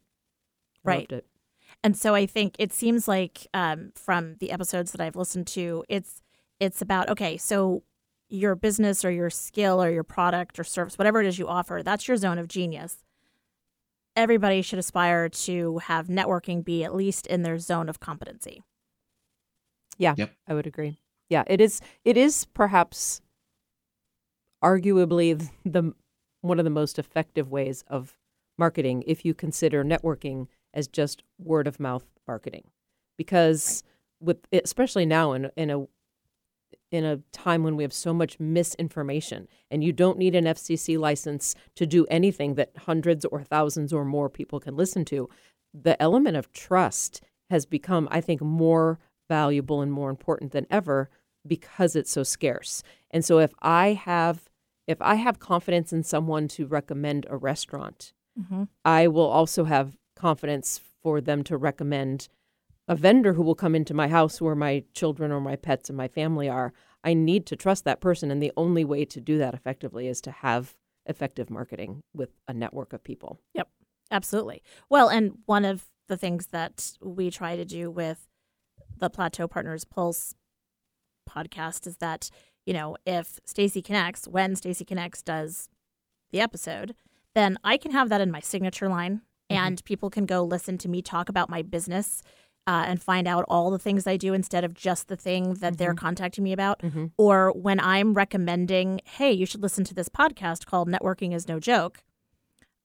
I 0.86 0.89
Right. 0.89 1.00
loved 1.00 1.13
it. 1.13 1.26
And 1.84 1.98
so 1.98 2.13
I 2.13 2.26
think 2.28 2.56
it 2.60 2.71
seems 2.71 3.08
like 3.08 3.48
um, 3.54 3.91
from 3.95 4.36
the 4.39 4.52
episodes 4.52 4.91
that 4.91 5.02
I've 5.02 5.15
listened 5.15 5.48
to, 5.48 5.84
it's 5.89 6.21
it's 6.60 6.82
about 6.82 7.10
okay, 7.10 7.36
so 7.38 7.84
your 8.30 8.56
business 8.56 9.04
or 9.04 9.12
your 9.12 9.30
skill 9.30 9.84
or 9.84 9.89
your 9.91 10.04
product 10.04 10.58
or 10.60 10.63
service, 10.63 10.98
whatever 10.98 11.19
it 11.21 11.28
is 11.28 11.38
you 11.38 11.48
offer, 11.48 11.82
that's 11.84 12.08
your 12.08 12.17
zone 12.17 12.38
of 12.38 12.48
genius. 12.48 13.04
Everybody 14.15 14.62
should 14.62 14.80
aspire 14.80 15.28
to 15.30 15.80
have 15.80 16.08
networking 16.08 16.63
be 16.63 16.84
at 16.84 16.95
least 16.95 17.28
in 17.28 17.43
their 17.43 17.60
zone 17.60 17.89
of 17.89 17.99
competency. 17.99 18.63
Yeah, 19.97 20.15
Yep. 20.17 20.32
I 20.47 20.54
would 20.54 20.67
agree. 20.67 20.99
Yeah, 21.30 21.43
it 21.47 21.60
is. 21.60 21.82
It 22.04 22.17
is 22.17 22.45
perhaps 22.54 23.21
arguably 24.63 25.49
the 25.65 25.93
one 26.41 26.60
of 26.60 26.65
the 26.65 26.69
most 26.69 26.99
effective 26.99 27.49
ways 27.51 27.84
of 27.88 28.17
marketing 28.58 29.04
if 29.08 29.25
you 29.25 29.34
consider 29.34 29.84
networking 29.84 30.47
as 30.73 30.88
just 30.88 31.23
word 31.39 31.67
of 31.67 31.80
mouth 31.80 32.06
marketing, 32.28 32.69
because 33.17 33.84
with 34.21 34.38
especially 34.51 35.06
now 35.06 35.34
in 35.34 35.49
in 35.56 35.69
a 35.69 35.88
in 36.91 37.03
a 37.03 37.17
time 37.31 37.63
when 37.63 37.75
we 37.75 37.83
have 37.83 37.93
so 37.93 38.13
much 38.13 38.39
misinformation 38.39 39.47
and 39.69 39.83
you 39.83 39.91
don't 39.91 40.17
need 40.17 40.35
an 40.35 40.45
FCC 40.45 40.97
license 40.97 41.55
to 41.75 41.85
do 41.85 42.05
anything 42.09 42.55
that 42.55 42.71
hundreds 42.77 43.25
or 43.25 43.43
thousands 43.43 43.91
or 43.91 44.05
more 44.05 44.29
people 44.29 44.59
can 44.59 44.75
listen 44.75 45.05
to 45.05 45.29
the 45.73 46.01
element 46.01 46.38
of 46.38 46.51
trust 46.51 47.21
has 47.49 47.65
become 47.65 48.07
I 48.11 48.21
think 48.21 48.41
more 48.41 48.99
valuable 49.29 49.81
and 49.81 49.91
more 49.91 50.09
important 50.09 50.51
than 50.51 50.67
ever 50.69 51.09
because 51.45 51.95
it's 51.95 52.11
so 52.11 52.23
scarce. 52.23 52.81
And 53.11 53.25
so 53.25 53.39
if 53.39 53.53
I 53.61 53.93
have 53.93 54.49
if 54.88 55.01
I 55.01 55.15
have 55.15 55.39
confidence 55.39 55.91
in 55.91 56.03
someone 56.03 56.47
to 56.49 56.67
recommend 56.67 57.25
a 57.29 57.38
restaurant, 57.38 58.13
Mm-hmm. 58.39 58.63
I 58.83 59.07
will 59.07 59.27
also 59.27 59.63
have 59.65 59.97
confidence 60.15 60.79
for 61.01 61.21
them 61.21 61.43
to 61.43 61.57
recommend 61.57 62.27
a 62.88 62.95
vendor 62.95 63.34
who 63.34 63.41
will 63.41 63.56
come 63.56 63.76
into 63.76 63.93
my 63.93 64.08
house 64.08 64.39
where 64.39 64.56
my 64.56 64.84
children 64.93 65.32
or 65.32 65.41
my 65.41 65.56
pets 65.56 65.89
and 65.89 65.98
my 65.98 66.08
family 66.08 66.48
are. 66.48 66.74
I 67.04 67.13
need 67.13 67.45
to 67.48 67.56
trust 67.56 67.84
that 67.86 68.02
person. 68.02 68.32
And 68.32 68.41
the 68.41 68.52
only 68.58 68.84
way 68.84 69.06
to 69.06 69.21
do 69.21 69.38
that 69.38 69.54
effectively 69.54 70.08
is 70.08 70.21
to 70.21 70.32
have 70.32 70.76
effective 71.06 71.50
marketing 71.50 72.02
with 72.13 72.30
a 72.48 72.54
network 72.54 72.93
of 72.93 73.04
people. 73.04 73.39
Yep, 73.54 73.69
absolutely. 74.12 74.63
Well, 74.89 75.10
and 75.10 75.38
one 75.45 75.65
of 75.65 75.86
the 76.08 76.17
things 76.17 76.48
that 76.48 76.93
we 77.02 77.32
try 77.32 77.56
to 77.56 77.65
do 77.65 77.89
with 77.89 78.28
the 78.98 79.10
Plateau 79.10 79.48
Partners 79.48 79.86
Pulse 79.86 80.36
podcast 81.30 81.88
is 81.88 81.98
that, 81.98 82.30
you 82.65 82.74
know, 82.74 82.98
if 83.06 83.39
Stacy 83.45 83.82
Connects, 83.82 84.28
when 84.28 84.56
Stacy 84.56 84.86
Connects 84.86 85.21
does 85.21 85.69
the 86.32 86.39
episode, 86.39 86.95
then 87.34 87.58
I 87.63 87.78
can 87.78 87.91
have 87.91 88.10
that 88.10 88.21
in 88.21 88.32
my 88.32 88.39
signature 88.39 88.89
line 88.89 89.21
mm-hmm. 89.52 89.63
and 89.63 89.86
people 89.86 90.10
can 90.10 90.25
go 90.25 90.44
listen 90.44 90.77
to 90.79 90.90
me 90.90 91.02
talk 91.02 91.29
about 91.29 91.50
my 91.50 91.62
business 91.62 92.23
uh, 92.67 92.83
and 92.87 93.01
find 93.01 93.27
out 93.27 93.45
all 93.47 93.69
the 93.69 93.77
things 93.79 94.07
I 94.07 94.17
do 94.17 94.33
instead 94.33 94.63
of 94.63 94.73
just 94.73 95.07
the 95.07 95.15
thing 95.15 95.55
that 95.55 95.77
they're 95.77 95.93
contacting 95.93 96.43
me 96.43 96.51
about. 96.51 96.79
Mhm. 96.81 97.11
Or 97.17 97.51
when 97.51 97.79
I'm 97.79 98.13
recommending, 98.15 99.01
hey, 99.05 99.31
you 99.31 99.45
should 99.45 99.61
listen 99.61 99.83
to 99.85 99.93
this 99.93 100.09
podcast 100.09 100.65
called 100.65 100.87
Networking 100.89 101.33
is 101.33 101.47
No 101.47 101.59
Joke, 101.59 102.03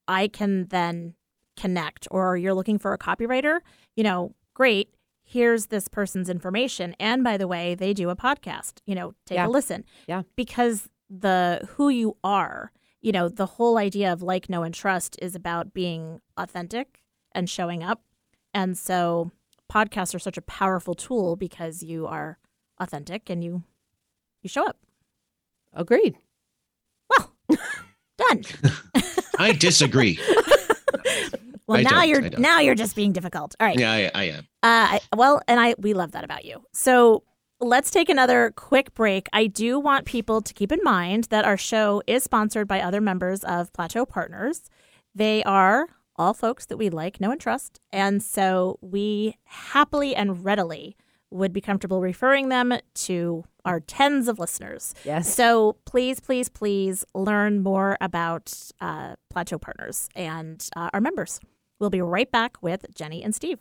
I 0.07 0.29
can 0.29 0.67
then 0.69 1.15
connect. 1.57 2.07
Or 2.11 2.37
you're 2.37 2.55
looking 2.55 2.79
for 2.79 2.93
a 2.93 2.99
copywriter, 2.99 3.61
you 3.97 4.03
know, 4.05 4.35
great. 4.55 4.95
Here's 5.23 5.67
this 5.67 5.89
person's 5.89 6.29
information. 6.29 6.95
And 6.99 7.23
by 7.23 7.37
the 7.37 7.47
way, 7.49 7.75
they 7.75 7.95
do 7.95 8.11
a 8.11 8.17
podcast, 8.17 8.81
you 8.87 8.95
know, 8.95 9.15
take 9.27 9.37
Yeah. 9.37 9.47
a 9.47 9.49
listen. 9.49 9.85
Yeah. 10.09 10.23
Because 10.37 10.89
the 11.09 11.67
who 11.77 11.89
you 11.89 12.17
are, 12.25 12.73
you 13.01 13.13
know, 13.13 13.29
the 13.29 13.47
whole 13.47 13.79
idea 13.79 14.13
of 14.13 14.23
like, 14.23 14.49
know, 14.51 14.63
and 14.63 14.75
trust 14.75 15.17
is 15.23 15.35
about 15.35 15.73
being 15.73 16.21
authentic 16.37 17.03
and 17.33 17.49
showing 17.49 17.83
up. 17.83 18.03
And 18.53 18.77
so 18.77 19.31
podcasts 19.71 20.15
are 20.15 20.19
such 20.19 20.37
a 20.37 20.43
powerful 20.43 20.95
tool 20.95 21.37
because 21.37 21.83
you 21.83 22.07
are 22.07 22.39
authentic 22.79 23.31
and 23.31 23.45
you 23.45 23.63
you 24.43 24.49
show 24.49 24.67
up. 24.67 24.79
Agreed. 25.73 26.19
Well, 27.09 27.33
done. 28.19 28.43
I 29.39 29.53
disagree. 29.53 30.19
Well, 31.67 31.79
I 31.79 31.83
now 31.83 32.03
you're 32.03 32.29
now 32.31 32.59
you're 32.59 32.75
just 32.75 32.97
being 32.97 33.13
difficult. 33.13 33.55
All 33.61 33.67
right. 33.69 33.79
yeah, 33.79 33.93
I, 33.93 34.11
I 34.13 34.25
am. 34.25 34.39
Uh, 34.61 34.99
I, 34.99 35.01
well, 35.15 35.41
and 35.47 35.61
I 35.61 35.77
we 35.79 35.95
love 35.95 36.11
that 36.13 36.25
about 36.25 36.45
you. 36.45 36.65
So 36.73 37.23
let's 37.61 37.93
take 37.93 38.09
another 38.09 38.53
quick 38.57 38.93
break. 38.95 39.29
I 39.33 39.47
do 39.47 39.79
want 39.79 40.05
people 40.05 40.41
to 40.41 40.53
keep 40.53 40.73
in 40.73 40.81
mind 40.83 41.29
that 41.31 41.45
our 41.45 41.57
show 41.57 42.03
is 42.09 42.25
sponsored 42.25 42.67
by 42.67 42.81
other 42.81 43.01
members 43.01 43.45
of 43.45 43.73
Plateau 43.73 44.05
Partners. 44.05 44.63
They 45.15 45.45
are 45.45 45.87
all 46.21 46.35
folks 46.35 46.67
that 46.67 46.77
we 46.77 46.91
like, 46.91 47.19
know, 47.19 47.31
and 47.31 47.41
trust. 47.41 47.81
And 47.91 48.23
so 48.23 48.79
we 48.83 49.37
happily 49.45 50.15
and 50.15 50.45
readily 50.45 50.97
would 51.31 51.53
be 51.53 51.61
comfortable 51.63 52.03
referring 52.03 52.51
them 52.51 52.75
to 52.95 53.45
our 53.65 53.81
tens 53.81 54.29
of 54.29 54.39
listeners. 54.39 54.95
Yes. 55.05 55.35
So 55.35 55.77
please, 55.87 56.21
please, 56.21 56.49
please 56.51 57.05
learn 57.15 57.63
more 57.63 57.97
about 58.01 58.53
uh, 58.81 59.15
Plateau 59.31 59.59
Partners 59.59 60.09
and 60.15 60.69
uh, 60.77 60.91
our 60.93 61.01
members. 61.01 61.41
We'll 61.79 61.91
be 61.91 62.03
right 62.03 62.31
back 62.31 62.59
with 62.61 62.85
Jenny 62.95 63.23
and 63.23 63.35
Steve. 63.35 63.61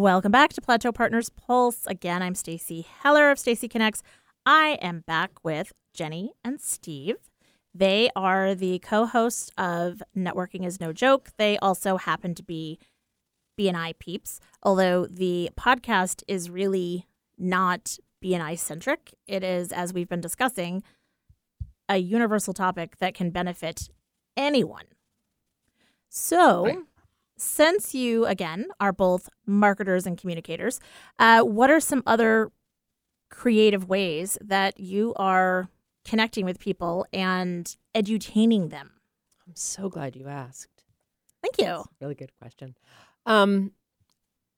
Welcome 0.00 0.32
back 0.32 0.54
to 0.54 0.62
Plateau 0.62 0.92
Partners 0.92 1.28
Pulse. 1.28 1.86
Again, 1.86 2.22
I'm 2.22 2.34
Stacy 2.34 2.86
Heller 3.02 3.30
of 3.30 3.38
Stacy 3.38 3.68
Connects. 3.68 4.02
I 4.46 4.78
am 4.80 5.04
back 5.06 5.32
with 5.44 5.74
Jenny 5.92 6.32
and 6.42 6.58
Steve. 6.58 7.16
They 7.74 8.08
are 8.16 8.54
the 8.54 8.78
co-hosts 8.78 9.50
of 9.58 10.02
Networking 10.16 10.64
is 10.64 10.80
No 10.80 10.94
Joke. 10.94 11.32
They 11.36 11.58
also 11.58 11.98
happen 11.98 12.34
to 12.36 12.42
be 12.42 12.78
BNI 13.58 13.98
peeps, 13.98 14.40
although 14.62 15.04
the 15.04 15.50
podcast 15.54 16.22
is 16.26 16.48
really 16.48 17.04
not 17.36 17.98
BNI 18.24 18.58
centric. 18.58 19.12
It 19.26 19.44
is, 19.44 19.70
as 19.70 19.92
we've 19.92 20.08
been 20.08 20.22
discussing, 20.22 20.82
a 21.90 21.98
universal 21.98 22.54
topic 22.54 22.96
that 23.00 23.12
can 23.12 23.28
benefit 23.28 23.90
anyone. 24.34 24.86
So, 26.08 26.64
Right. 26.64 26.78
Since 27.40 27.94
you, 27.94 28.26
again, 28.26 28.66
are 28.80 28.92
both 28.92 29.28
marketers 29.46 30.06
and 30.06 30.18
communicators, 30.18 30.78
uh, 31.18 31.42
what 31.42 31.70
are 31.70 31.80
some 31.80 32.02
other 32.06 32.52
creative 33.30 33.88
ways 33.88 34.36
that 34.40 34.78
you 34.78 35.14
are 35.16 35.68
connecting 36.04 36.44
with 36.44 36.58
people 36.58 37.06
and 37.12 37.76
edutaining 37.94 38.70
them? 38.70 38.92
I'm 39.46 39.56
so 39.56 39.88
glad 39.88 40.16
you 40.16 40.28
asked. 40.28 40.84
Thank 41.42 41.58
you. 41.58 41.84
Really 42.00 42.14
good 42.14 42.32
question. 42.38 42.76
Um, 43.24 43.72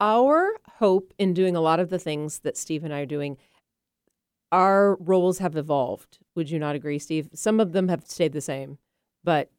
our 0.00 0.56
hope 0.78 1.14
in 1.18 1.32
doing 1.34 1.54
a 1.54 1.60
lot 1.60 1.78
of 1.78 1.88
the 1.88 1.98
things 1.98 2.40
that 2.40 2.56
Steve 2.56 2.82
and 2.82 2.92
I 2.92 3.00
are 3.00 3.06
doing, 3.06 3.36
our 4.50 4.96
roles 4.96 5.38
have 5.38 5.56
evolved. 5.56 6.18
Would 6.34 6.50
you 6.50 6.58
not 6.58 6.74
agree, 6.74 6.98
Steve? 6.98 7.28
Some 7.32 7.60
of 7.60 7.72
them 7.72 7.88
have 7.88 8.04
stayed 8.06 8.32
the 8.32 8.40
same, 8.40 8.78
but 9.22 9.50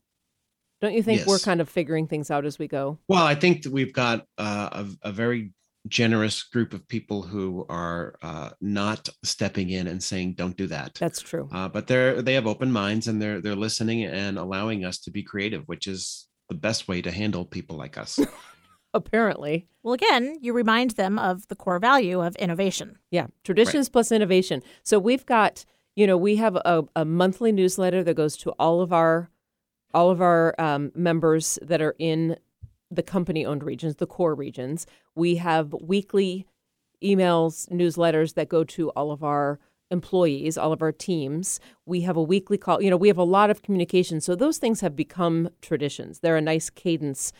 don't 0.84 0.94
you 0.94 1.02
think 1.02 1.26
we're 1.26 1.40
kind 1.40 1.62
of 1.62 1.70
figuring 1.70 2.08
things 2.08 2.30
out 2.30 2.46
as 2.46 2.60
we 2.60 2.68
go? 2.68 3.00
Well, 3.08 3.24
I 3.24 3.36
think 3.36 3.64
that 3.64 3.72
we've 3.72 3.94
got 3.94 4.26
uh, 4.38 4.84
a, 5.02 5.10
a 5.10 5.12
very 5.14 5.54
generous 5.88 6.44
group 6.44 6.74
of 6.74 6.86
people 6.90 7.22
who 7.22 7.66
are 7.70 8.16
uh, 8.22 8.50
not 8.60 9.08
stepping 9.24 9.70
in 9.70 9.88
and 9.88 10.04
saying, 10.04 10.34
"Don't 10.34 10.58
do 10.58 10.68
that." 10.68 10.96
That's 10.96 11.22
true. 11.22 11.48
Uh, 11.54 11.70
but 11.70 11.88
they're 11.88 12.22
they 12.22 12.34
have 12.34 12.48
open 12.48 12.70
minds 12.70 13.08
and 13.08 13.22
they're 13.22 13.40
they're 13.40 13.56
listening 13.56 14.04
and 14.04 14.38
allowing 14.38 14.84
us 14.84 15.00
to 15.00 15.12
be 15.12 15.24
creative, 15.24 15.64
which 15.68 15.88
is 15.88 16.28
the 16.50 16.56
best 16.56 16.90
way 16.90 17.02
to 17.02 17.12
handle 17.12 17.46
people 17.46 17.78
like 17.78 17.98
us. 17.98 18.20
Apparently. 18.94 19.68
Well, 19.84 19.94
again, 19.94 20.38
you 20.42 20.52
remind 20.52 20.92
them 20.92 21.18
of 21.18 21.48
the 21.48 21.56
core 21.56 21.80
value 21.80 22.22
of 22.22 22.36
innovation. 22.36 23.00
Yeah, 23.10 23.28
traditions 23.46 23.88
plus 23.88 24.12
innovation. 24.12 24.62
So 24.84 25.00
we've 25.00 25.26
got, 25.26 25.64
you 25.96 26.06
know, 26.06 26.18
we 26.18 26.36
have 26.36 26.58
a, 26.58 26.84
a 26.94 27.06
monthly 27.06 27.54
newsletter 27.54 28.04
that 28.04 28.16
goes 28.16 28.36
to 28.38 28.52
all 28.60 28.82
of 28.82 28.92
our 28.92 29.32
all 29.94 30.10
of 30.10 30.22
our 30.22 30.56
um, 30.60 30.91
members 30.96 31.60
that 31.62 31.82
are 31.82 31.96
in 32.00 32.38
the 32.89 33.04
company-owned 33.04 33.64
regions, 33.64 33.96
the 33.96 34.08
core 34.08 34.36
regions. 34.36 34.86
We 35.16 35.36
have 35.36 35.74
weekly 35.82 36.46
emails, 37.04 37.68
newsletters 37.70 38.36
that 38.36 38.50
go 38.50 38.64
to 38.64 38.89
all 38.91 39.12
of 39.12 39.24
our 39.24 39.60
employees, 39.91 40.58
all 40.58 40.72
of 40.72 40.82
our 40.82 40.91
teams. 40.91 41.60
We 41.86 42.02
have 42.02 42.18
a 42.18 42.24
weekly 42.24 42.58
call. 42.58 42.82
You 42.82 42.89
know, 42.89 42.98
we 42.98 43.08
have 43.08 43.18
a 43.18 43.24
lot 43.24 43.50
of 43.50 43.62
communication. 43.62 44.22
So 44.22 44.36
those 44.36 44.58
things 44.58 44.82
have 44.82 44.96
become 44.96 45.50
traditions. 45.62 46.20
They're 46.20 46.38
a 46.38 46.41
nice 46.41 46.70
cadence 46.70 47.34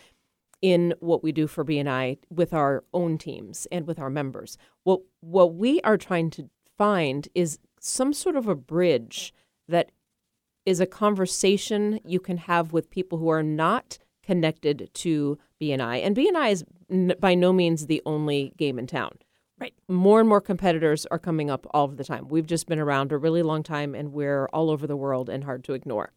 in 0.62 0.94
what 1.00 1.24
we 1.24 1.32
do 1.32 1.46
for 1.46 1.66
BNI 1.66 2.20
with 2.30 2.54
our 2.54 2.86
own 2.94 3.18
teams 3.18 3.68
and 3.72 3.86
with 3.86 4.00
our 4.00 4.10
members. 4.10 4.58
What 4.84 5.02
what 5.20 5.56
we 5.56 5.82
are 5.82 5.98
trying 5.98 6.30
to 6.32 6.50
find 6.78 7.28
is 7.36 7.60
some 7.82 8.14
sort 8.14 8.38
of 8.38 8.48
a 8.48 8.56
bridge 8.56 9.34
that 9.68 9.92
is 10.66 10.80
a 10.80 10.86
conversation 10.86 12.00
you 12.06 12.20
can 12.20 12.38
have 12.38 12.72
with 12.74 12.90
people 12.90 13.18
who 13.18 13.30
are 13.30 13.44
not 13.44 13.98
connected 14.24 14.90
to 14.94 15.38
BNI. 15.62 16.04
And 16.04 16.16
BNI 16.16 16.52
is 16.52 16.64
n- 16.90 17.16
by 17.20 17.36
no 17.36 17.52
means 17.52 17.88
the 17.88 18.02
only 18.06 18.54
game 18.58 18.80
in 18.80 18.88
town. 18.88 19.18
Right. 19.60 19.74
More 19.88 20.20
and 20.20 20.28
more 20.28 20.42
competitors 20.42 21.06
are 21.12 21.20
coming 21.20 21.50
up 21.50 21.68
all 21.74 21.86
of 21.86 21.98
the 21.98 22.04
time. 22.04 22.28
We've 22.28 22.48
just 22.48 22.68
been 22.68 22.80
around 22.80 23.12
a 23.12 23.18
really 23.18 23.44
long 23.44 23.64
time 23.64 23.94
and 23.94 24.12
we're 24.12 24.48
all 24.48 24.70
over 24.70 24.88
the 24.88 24.96
world 24.96 25.30
and 25.30 25.44
hard 25.44 25.64
to 25.66 25.74
ignore. 25.74 26.12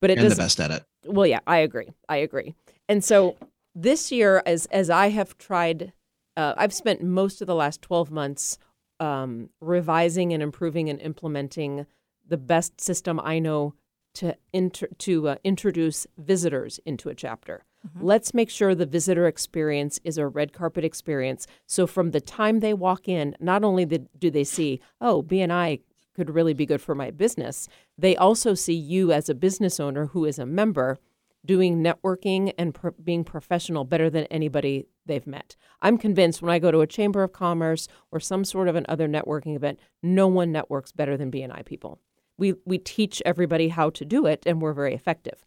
But 0.00 0.10
it 0.10 0.18
and 0.18 0.30
the 0.30 0.36
best 0.36 0.60
at 0.60 0.70
it. 0.70 0.84
well, 1.06 1.26
yeah, 1.26 1.40
I 1.46 1.58
agree. 1.58 1.88
I 2.08 2.16
agree. 2.16 2.54
And 2.88 3.02
so 3.02 3.36
this 3.74 4.12
year, 4.12 4.42
as 4.44 4.66
as 4.66 4.90
I 4.90 5.08
have 5.08 5.38
tried, 5.38 5.94
uh, 6.36 6.52
I've 6.58 6.74
spent 6.74 7.02
most 7.02 7.40
of 7.40 7.46
the 7.46 7.54
last 7.54 7.80
twelve 7.80 8.10
months 8.10 8.58
um, 9.00 9.48
revising 9.62 10.34
and 10.34 10.42
improving 10.42 10.90
and 10.90 11.00
implementing 11.00 11.86
the 12.26 12.36
best 12.36 12.80
system 12.80 13.20
I 13.20 13.38
know 13.38 13.74
to 14.14 14.36
inter- 14.52 14.88
to 14.98 15.28
uh, 15.28 15.36
introduce 15.44 16.06
visitors 16.16 16.80
into 16.86 17.08
a 17.08 17.14
chapter. 17.14 17.64
Let's 18.00 18.32
make 18.32 18.48
sure 18.48 18.74
the 18.74 18.86
visitor 18.86 19.26
experience 19.26 20.00
is 20.04 20.16
a 20.16 20.26
red 20.26 20.54
carpet 20.54 20.84
experience. 20.84 21.46
So 21.66 21.86
from 21.86 22.12
the 22.12 22.20
time 22.20 22.60
they 22.60 22.72
walk 22.72 23.08
in, 23.08 23.36
not 23.40 23.62
only 23.62 23.84
do 23.84 24.30
they 24.30 24.44
see, 24.44 24.80
oh, 25.02 25.22
BNI 25.22 25.80
could 26.14 26.30
really 26.30 26.54
be 26.54 26.64
good 26.64 26.80
for 26.80 26.94
my 26.94 27.10
business, 27.10 27.68
they 27.98 28.16
also 28.16 28.54
see 28.54 28.74
you 28.74 29.12
as 29.12 29.28
a 29.28 29.34
business 29.34 29.78
owner 29.78 30.06
who 30.06 30.24
is 30.24 30.38
a 30.38 30.46
member 30.46 30.98
doing 31.44 31.82
networking 31.82 32.54
and 32.56 32.74
pro- 32.74 32.92
being 32.92 33.22
professional 33.22 33.84
better 33.84 34.08
than 34.08 34.24
anybody 34.26 34.86
they've 35.04 35.26
met. 35.26 35.56
I'm 35.82 35.98
convinced 35.98 36.40
when 36.40 36.50
I 36.50 36.58
go 36.58 36.70
to 36.70 36.80
a 36.80 36.86
chamber 36.86 37.22
of 37.22 37.32
commerce 37.32 37.86
or 38.10 38.18
some 38.18 38.44
sort 38.44 38.68
of 38.68 38.76
an 38.76 38.86
other 38.88 39.08
networking 39.08 39.54
event, 39.54 39.78
no 40.02 40.26
one 40.26 40.52
networks 40.52 40.92
better 40.92 41.18
than 41.18 41.30
BNI 41.30 41.66
people. 41.66 41.98
We 42.36 42.54
we 42.64 42.78
teach 42.78 43.22
everybody 43.24 43.68
how 43.68 43.90
to 43.90 44.04
do 44.04 44.26
it 44.26 44.42
and 44.46 44.60
we're 44.60 44.72
very 44.72 44.94
effective. 44.94 45.44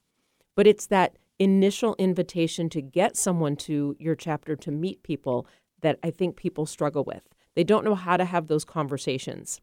But 0.55 0.67
it's 0.67 0.87
that 0.87 1.17
initial 1.39 1.95
invitation 1.99 2.69
to 2.69 2.81
get 2.81 3.15
someone 3.15 3.55
to 3.55 3.95
your 3.99 4.15
chapter 4.15 4.55
to 4.55 4.71
meet 4.71 5.03
people 5.03 5.47
that 5.81 5.99
I 6.03 6.09
think 6.09 6.35
people 6.35 6.65
struggle 6.65 7.03
with. 7.03 7.23
They 7.55 7.63
don't 7.63 7.85
know 7.85 7.95
how 7.95 8.17
to 8.17 8.25
have 8.25 8.47
those 8.47 8.65
conversations. 8.65 9.59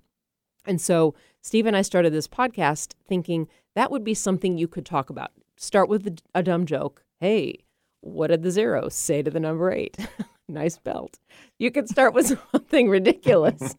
And 0.66 0.81
so 0.81 1.14
Steve 1.43 1.66
and 1.66 1.77
I 1.77 1.83
started 1.83 2.12
this 2.12 2.29
podcast 2.29 2.95
thinking 3.07 3.49
that 3.75 3.91
would 3.91 4.05
be 4.05 4.14
something 4.14 4.57
you 4.57 4.68
could 4.68 4.87
talk 4.87 5.11
about. 5.11 5.33
Start 5.57 5.89
with 5.89 6.18
a, 6.35 6.43
dumb 6.43 6.66
joke. 6.66 7.05
Hey, 7.20 7.64
what 8.01 8.29
did 8.29 8.43
the 8.43 8.51
zero 8.51 8.89
say 8.89 9.22
to 9.22 9.31
the 9.31 9.41
number 9.41 9.70
eight? 9.70 9.97
nice 10.49 10.79
belt. 10.79 11.18
You 11.59 11.70
could 11.70 11.89
start 11.89 12.14
with 12.14 12.27
something 12.53 12.89
ridiculous. 12.89 13.77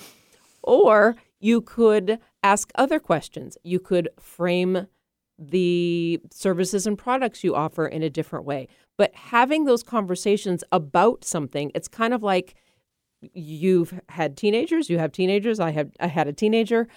or 0.62 1.16
you 1.44 1.60
could 1.60 2.18
ask 2.42 2.72
other 2.74 2.98
questions. 2.98 3.58
You 3.62 3.78
could 3.78 4.08
frame 4.18 4.86
the 5.38 6.18
services 6.32 6.86
and 6.86 6.96
products 6.96 7.44
you 7.44 7.54
offer 7.54 7.86
in 7.86 8.02
a 8.02 8.08
different 8.08 8.46
way. 8.46 8.66
But 8.96 9.14
having 9.14 9.66
those 9.66 9.82
conversations 9.82 10.64
about 10.72 11.22
something, 11.22 11.70
it's 11.74 11.86
kind 11.86 12.14
of 12.14 12.22
like 12.22 12.54
you've 13.20 13.92
had 14.08 14.38
teenagers, 14.38 14.88
you 14.88 14.98
have 14.98 15.12
teenagers, 15.12 15.60
I 15.60 15.72
have 15.72 15.90
I 16.00 16.06
had 16.06 16.28
a 16.28 16.32
teenager. 16.32 16.88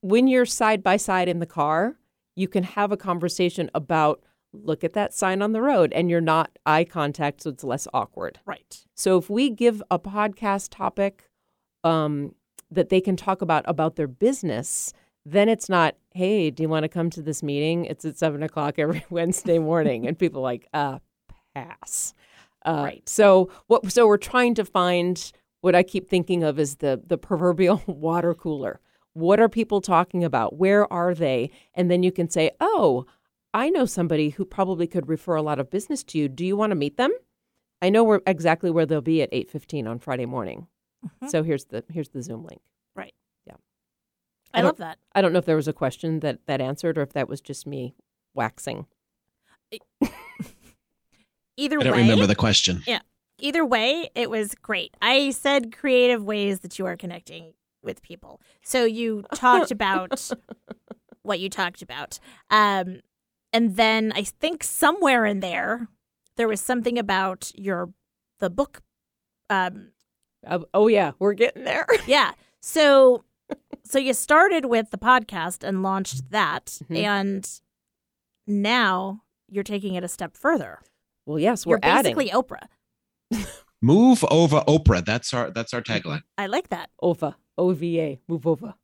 When 0.00 0.26
you're 0.26 0.46
side 0.46 0.82
by 0.82 0.96
side 0.96 1.28
in 1.28 1.40
the 1.40 1.46
car, 1.46 1.98
you 2.34 2.48
can 2.48 2.64
have 2.64 2.92
a 2.92 2.96
conversation 2.96 3.70
about 3.74 4.22
look 4.54 4.84
at 4.84 4.94
that 4.94 5.12
sign 5.12 5.42
on 5.42 5.52
the 5.52 5.60
road 5.60 5.92
and 5.92 6.08
you're 6.08 6.22
not 6.22 6.58
eye 6.64 6.84
contact 6.84 7.42
so 7.42 7.50
it's 7.50 7.62
less 7.62 7.86
awkward. 7.92 8.40
Right. 8.46 8.86
So 8.94 9.18
if 9.18 9.28
we 9.28 9.50
give 9.50 9.82
a 9.90 9.98
podcast 9.98 10.68
topic 10.70 11.28
um, 11.84 12.34
that 12.72 12.88
they 12.88 13.00
can 13.00 13.16
talk 13.16 13.42
about 13.42 13.64
about 13.66 13.96
their 13.96 14.08
business, 14.08 14.92
then 15.24 15.48
it's 15.48 15.68
not, 15.68 15.94
hey, 16.14 16.50
do 16.50 16.62
you 16.62 16.68
want 16.68 16.84
to 16.84 16.88
come 16.88 17.10
to 17.10 17.22
this 17.22 17.42
meeting? 17.42 17.84
It's 17.84 18.04
at 18.04 18.18
seven 18.18 18.42
o'clock 18.42 18.78
every 18.78 19.04
Wednesday 19.10 19.58
morning, 19.58 20.06
and 20.06 20.18
people 20.18 20.40
are 20.40 20.44
like, 20.44 20.66
uh, 20.74 20.98
pass. 21.54 22.14
Uh, 22.64 22.82
Right. 22.84 23.08
So 23.08 23.50
what? 23.66 23.90
So 23.90 24.06
we're 24.06 24.16
trying 24.16 24.54
to 24.54 24.64
find 24.64 25.32
what 25.60 25.74
I 25.74 25.82
keep 25.82 26.08
thinking 26.08 26.42
of 26.42 26.58
as 26.58 26.76
the 26.76 27.00
the 27.06 27.18
proverbial 27.18 27.82
water 27.86 28.34
cooler. 28.34 28.80
What 29.14 29.40
are 29.40 29.48
people 29.48 29.80
talking 29.80 30.24
about? 30.24 30.56
Where 30.56 30.90
are 30.92 31.14
they? 31.14 31.50
And 31.74 31.90
then 31.90 32.02
you 32.02 32.12
can 32.12 32.28
say, 32.30 32.50
oh. 32.60 33.06
I 33.54 33.68
know 33.68 33.84
somebody 33.84 34.30
who 34.30 34.46
probably 34.46 34.86
could 34.86 35.10
refer 35.10 35.34
a 35.34 35.42
lot 35.42 35.58
of 35.58 35.68
business 35.68 36.02
to 36.04 36.18
you. 36.18 36.26
Do 36.26 36.42
you 36.42 36.56
want 36.56 36.70
to 36.70 36.74
meet 36.74 36.96
them? 36.96 37.12
I 37.82 37.90
know 37.90 38.02
where 38.02 38.22
exactly 38.26 38.70
where 38.70 38.86
they'll 38.86 39.02
be 39.02 39.20
at 39.20 39.28
eight 39.30 39.50
fifteen 39.50 39.86
on 39.86 39.98
Friday 39.98 40.24
morning. 40.24 40.68
Mhm. 41.04 41.30
So 41.30 41.42
here's 41.42 41.66
the 41.66 41.84
here's 41.90 42.10
the 42.10 42.22
Zoom 42.22 42.44
link. 42.44 42.62
Right. 42.94 43.14
Yeah. 43.46 43.56
I, 44.54 44.60
I 44.60 44.62
love 44.62 44.76
that. 44.78 44.98
I 45.14 45.20
don't 45.20 45.32
know 45.32 45.38
if 45.38 45.44
there 45.44 45.56
was 45.56 45.68
a 45.68 45.72
question 45.72 46.20
that 46.20 46.46
that 46.46 46.60
answered 46.60 46.98
or 46.98 47.02
if 47.02 47.12
that 47.12 47.28
was 47.28 47.40
just 47.40 47.66
me 47.66 47.94
waxing. 48.34 48.86
Either 51.56 51.78
way, 51.78 51.82
I 51.82 51.84
don't 51.84 51.96
way, 51.96 52.02
remember 52.02 52.26
the 52.26 52.34
question. 52.34 52.82
Yeah. 52.86 53.00
Either 53.38 53.64
way, 53.64 54.08
it 54.14 54.30
was 54.30 54.54
great. 54.54 54.96
I 55.02 55.30
said 55.30 55.76
creative 55.76 56.22
ways 56.24 56.60
that 56.60 56.78
you 56.78 56.86
are 56.86 56.96
connecting 56.96 57.54
with 57.82 58.02
people. 58.02 58.40
So 58.62 58.84
you 58.84 59.24
talked 59.34 59.70
about 59.70 60.30
what 61.22 61.40
you 61.40 61.48
talked 61.48 61.82
about. 61.82 62.18
Um, 62.50 63.00
and 63.52 63.76
then 63.76 64.12
I 64.14 64.22
think 64.22 64.62
somewhere 64.62 65.26
in 65.26 65.40
there, 65.40 65.88
there 66.36 66.48
was 66.48 66.60
something 66.60 66.98
about 66.98 67.50
your 67.54 67.92
the 68.38 68.48
book. 68.50 68.80
Um, 69.50 69.88
oh 70.74 70.88
yeah, 70.88 71.12
we're 71.18 71.34
getting 71.34 71.64
there. 71.64 71.86
yeah. 72.06 72.32
So 72.60 73.24
so 73.84 73.98
you 73.98 74.14
started 74.14 74.66
with 74.66 74.90
the 74.90 74.98
podcast 74.98 75.62
and 75.66 75.82
launched 75.82 76.30
that, 76.30 76.66
Mhm. 76.90 76.96
and 76.96 77.60
now 78.46 79.22
you're 79.48 79.64
taking 79.64 79.94
it 79.94 80.04
a 80.04 80.08
step 80.08 80.36
further. 80.36 80.80
Well, 81.26 81.38
yes, 81.38 81.64
You're 81.66 81.76
we're 81.82 81.88
adding 81.88 82.16
basically 82.16 82.30
Oprah. 82.40 82.66
Move 83.82 84.24
over 84.30 84.60
Oprah. 84.68 85.04
That's 85.04 85.34
our 85.34 85.50
that's 85.50 85.74
our 85.74 85.82
tagline. 85.82 86.22
I 86.38 86.46
like 86.46 86.68
that. 86.70 86.90
OVA, 87.02 87.36
O 87.58 87.72
V 87.72 88.00
A, 88.00 88.20
move 88.28 88.46
over. 88.46 88.74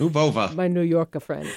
Move 0.00 0.16
over. 0.16 0.50
My 0.54 0.68
New 0.68 0.82
Yorker 0.82 1.20
friend. 1.20 1.48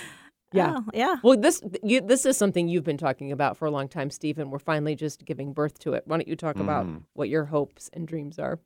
Yeah. 0.52 0.78
Oh, 0.78 0.86
yeah. 0.94 1.16
Well, 1.24 1.38
this 1.38 1.62
you, 1.84 2.02
this 2.02 2.26
is 2.26 2.38
something 2.38 2.68
you've 2.68 2.84
been 2.84 2.98
talking 2.98 3.32
about 3.32 3.58
for 3.58 3.66
a 3.68 3.72
long 3.72 3.88
time, 3.88 4.10
Stephen. 4.10 4.50
We're 4.50 4.58
finally 4.60 4.96
just 4.96 5.26
giving 5.26 5.54
birth 5.54 5.78
to 5.80 5.94
it. 5.94 6.04
Why 6.08 6.18
don't 6.18 6.28
you 6.28 6.36
talk 6.36 6.56
about 6.58 6.86
Mm. 6.88 7.04
what 7.14 7.30
your 7.30 7.46
hopes 7.46 7.90
and 7.94 8.08
dreams 8.08 8.40
are? 8.40 8.60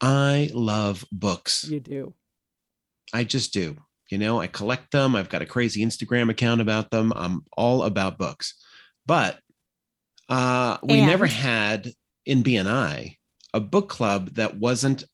I 0.00 0.50
love 0.52 1.04
books. 1.12 1.64
You 1.68 1.80
do. 1.80 2.14
I 3.12 3.24
just 3.24 3.52
do. 3.52 3.76
You 4.10 4.18
know, 4.18 4.40
I 4.40 4.46
collect 4.46 4.90
them. 4.90 5.14
I've 5.14 5.28
got 5.28 5.42
a 5.42 5.46
crazy 5.46 5.84
Instagram 5.84 6.30
account 6.30 6.60
about 6.60 6.90
them. 6.90 7.12
I'm 7.14 7.44
all 7.56 7.82
about 7.82 8.18
books. 8.18 8.54
But 9.06 9.38
uh 10.28 10.76
we 10.82 11.00
never 11.00 11.26
had 11.26 11.90
in 12.26 12.42
BNI 12.42 13.16
a 13.54 13.60
book 13.60 13.88
club 13.88 14.34
that 14.34 14.58
wasn't 14.58 15.04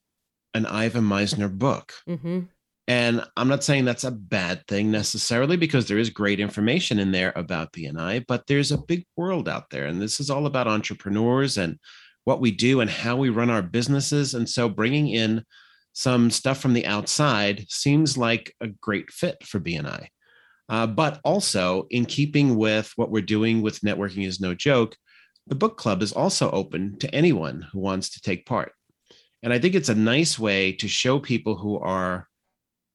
an 0.54 0.66
Ivan 0.66 1.04
Misner 1.04 1.52
book. 1.56 1.94
Mm-hmm. 2.08 2.40
And 2.86 3.24
I'm 3.36 3.48
not 3.48 3.64
saying 3.64 3.84
that's 3.84 4.04
a 4.04 4.10
bad 4.10 4.66
thing 4.66 4.90
necessarily 4.90 5.56
because 5.56 5.88
there 5.88 5.98
is 5.98 6.10
great 6.10 6.38
information 6.38 6.98
in 6.98 7.12
there 7.12 7.32
about 7.34 7.72
BNI, 7.72 8.24
but 8.28 8.46
there's 8.46 8.72
a 8.72 8.78
big 8.78 9.06
world 9.16 9.48
out 9.48 9.70
there. 9.70 9.86
And 9.86 10.02
this 10.02 10.20
is 10.20 10.28
all 10.28 10.46
about 10.46 10.68
entrepreneurs 10.68 11.56
and 11.56 11.78
what 12.24 12.40
we 12.40 12.50
do 12.50 12.80
and 12.80 12.90
how 12.90 13.16
we 13.16 13.28
run 13.28 13.50
our 13.50 13.62
businesses. 13.62 14.34
And 14.34 14.48
so 14.48 14.68
bringing 14.68 15.08
in 15.08 15.44
some 15.92 16.30
stuff 16.30 16.60
from 16.60 16.72
the 16.72 16.86
outside 16.86 17.66
seems 17.68 18.18
like 18.18 18.54
a 18.60 18.68
great 18.68 19.10
fit 19.10 19.44
for 19.44 19.60
BNI. 19.60 20.08
Uh, 20.68 20.86
but 20.86 21.20
also, 21.24 21.86
in 21.90 22.06
keeping 22.06 22.56
with 22.56 22.90
what 22.96 23.10
we're 23.10 23.20
doing 23.20 23.60
with 23.60 23.80
Networking 23.80 24.26
is 24.26 24.40
No 24.40 24.54
Joke, 24.54 24.96
the 25.46 25.54
book 25.54 25.76
club 25.76 26.02
is 26.02 26.12
also 26.12 26.50
open 26.50 26.98
to 27.00 27.14
anyone 27.14 27.66
who 27.70 27.80
wants 27.80 28.08
to 28.10 28.20
take 28.22 28.46
part. 28.46 28.72
And 29.42 29.52
I 29.52 29.58
think 29.58 29.74
it's 29.74 29.90
a 29.90 29.94
nice 29.94 30.38
way 30.38 30.72
to 30.72 30.88
show 30.88 31.18
people 31.18 31.54
who 31.54 31.78
are 31.78 32.28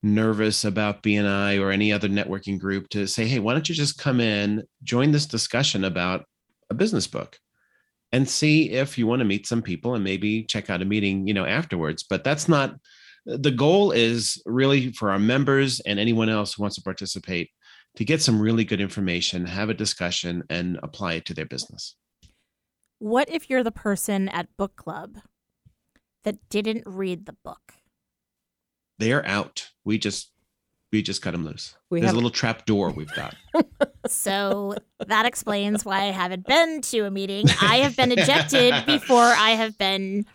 nervous 0.01 0.65
about 0.65 1.03
BNI 1.03 1.61
or 1.61 1.69
any 1.69 1.93
other 1.93 2.09
networking 2.09 2.57
group 2.57 2.89
to 2.89 3.05
say, 3.05 3.27
hey, 3.27 3.37
why 3.37 3.53
don't 3.53 3.69
you 3.69 3.75
just 3.75 3.99
come 3.99 4.19
in, 4.19 4.63
join 4.81 5.11
this 5.11 5.27
discussion 5.27 5.83
about 5.83 6.25
a 6.71 6.73
business 6.73 7.05
book 7.05 7.37
and 8.11 8.27
see 8.27 8.71
if 8.71 8.97
you 8.97 9.07
want 9.07 9.19
to 9.19 9.25
meet 9.25 9.47
some 9.47 9.61
people 9.61 9.95
and 9.95 10.03
maybe 10.03 10.43
check 10.43 10.69
out 10.69 10.81
a 10.81 10.85
meeting, 10.85 11.27
you 11.27 11.33
know, 11.33 11.45
afterwards. 11.45 12.03
But 12.03 12.23
that's 12.23 12.47
not 12.47 12.75
the 13.25 13.51
goal 13.51 13.91
is 13.91 14.41
really 14.45 14.91
for 14.93 15.11
our 15.11 15.19
members 15.19 15.79
and 15.81 15.99
anyone 15.99 16.29
else 16.29 16.53
who 16.53 16.63
wants 16.63 16.75
to 16.77 16.81
participate 16.81 17.49
to 17.95 18.05
get 18.05 18.21
some 18.21 18.41
really 18.41 18.63
good 18.63 18.81
information, 18.81 19.45
have 19.45 19.69
a 19.69 19.73
discussion 19.73 20.43
and 20.49 20.79
apply 20.83 21.13
it 21.13 21.25
to 21.25 21.33
their 21.33 21.45
business. 21.45 21.95
What 22.99 23.29
if 23.29 23.49
you're 23.49 23.63
the 23.63 23.71
person 23.71 24.29
at 24.29 24.47
book 24.57 24.75
club 24.75 25.17
that 26.23 26.37
didn't 26.49 26.83
read 26.85 27.25
the 27.25 27.35
book? 27.43 27.73
They're 28.97 29.25
out. 29.25 29.69
We 29.85 29.97
just 29.97 30.31
we 30.91 31.01
just 31.01 31.21
cut 31.21 31.31
them 31.31 31.45
loose. 31.45 31.75
We 31.89 31.99
There's 31.99 32.07
have- 32.09 32.15
a 32.15 32.17
little 32.17 32.29
trap 32.31 32.65
door 32.65 32.89
we've 32.91 33.13
got. 33.15 33.35
So 34.07 34.75
that 35.07 35.25
explains 35.25 35.83
why 35.85 36.03
I 36.03 36.11
haven't 36.11 36.47
been 36.47 36.81
to 36.81 37.01
a 37.01 37.11
meeting. 37.11 37.45
I 37.61 37.77
have 37.79 37.95
been 37.95 38.11
ejected 38.11 38.73
before 38.87 39.21
I 39.21 39.51
have 39.51 39.77
been. 39.77 40.25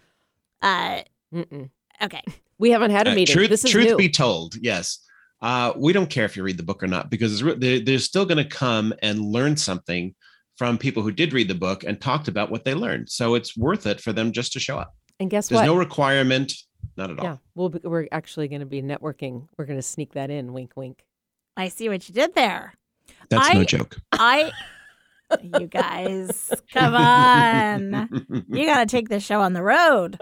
Uh, 0.63 1.01
Mm-mm. 1.35 1.71
okay. 2.03 2.21
We 2.59 2.71
haven't 2.71 2.93
had 2.93 3.09
a 3.09 3.13
Uh, 3.13 3.15
meeting. 3.15 3.33
truth, 3.35 3.49
this 3.51 3.65
is 3.65 3.71
truth 3.71 3.87
new. 3.89 3.97
be 3.97 4.09
told, 4.11 4.55
yes. 4.61 5.01
Uh, 5.43 5.73
we 5.77 5.93
don't 5.93 6.09
care 6.11 6.25
if 6.25 6.37
you 6.37 6.43
read 6.45 6.57
the 6.59 6.63
book 6.63 6.83
or 6.83 6.87
not 6.87 7.11
because 7.11 7.41
they're, 7.41 7.81
they're 7.81 7.99
still 7.99 8.25
going 8.27 8.39
to 8.39 8.49
come 8.49 8.95
and 9.03 9.19
learn 9.21 9.57
something 9.57 10.15
from 10.57 10.79
people 10.79 11.03
who 11.03 11.11
did 11.11 11.33
read 11.33 11.49
the 11.49 11.55
book 11.55 11.83
and 11.83 12.01
talked 12.01 12.29
about 12.29 12.51
what 12.51 12.65
they 12.65 12.75
learned. 12.75 13.09
So 13.11 13.35
it's 13.35 13.57
worth 13.57 13.87
it 13.87 14.01
for 14.01 14.13
them 14.13 14.31
just 14.31 14.53
to 14.53 14.61
show 14.61 14.79
up. 14.79 14.95
and 15.19 15.29
guess 15.31 15.49
There's 15.49 15.57
what? 15.57 15.63
There's 15.63 15.73
no 15.75 15.79
requirement, 15.79 16.53
not 16.97 17.11
at 17.11 17.19
all. 17.19 17.25
yeah, 17.25 17.37
we'll 17.55 17.69
be, 17.71 17.81
we're 17.83 18.07
actually 18.13 18.49
going 18.49 18.61
to 18.61 18.67
be 18.67 18.83
networking. 18.83 19.49
We're 19.57 19.65
going 19.67 19.79
to 19.79 19.83
sneak 19.83 20.13
that 20.15 20.31
in. 20.31 20.53
Wink, 20.53 20.73
wink. 20.77 21.05
I 21.57 21.69
see 21.69 21.89
what 21.89 22.09
you 22.09 22.15
did 22.15 22.35
there. 22.35 22.75
That's 23.31 23.49
I- 23.51 23.55
no 23.55 23.65
joke. 23.65 23.97
I, 24.13 24.51
you 25.43 25.67
guys, 25.67 26.53
come 26.73 26.95
on. 26.95 28.45
You 28.49 28.67
got 28.67 28.81
to 28.81 28.87
take 28.87 29.09
this 29.09 29.25
show 29.25 29.41
on 29.41 29.53
the 29.53 29.63
road. 29.63 30.21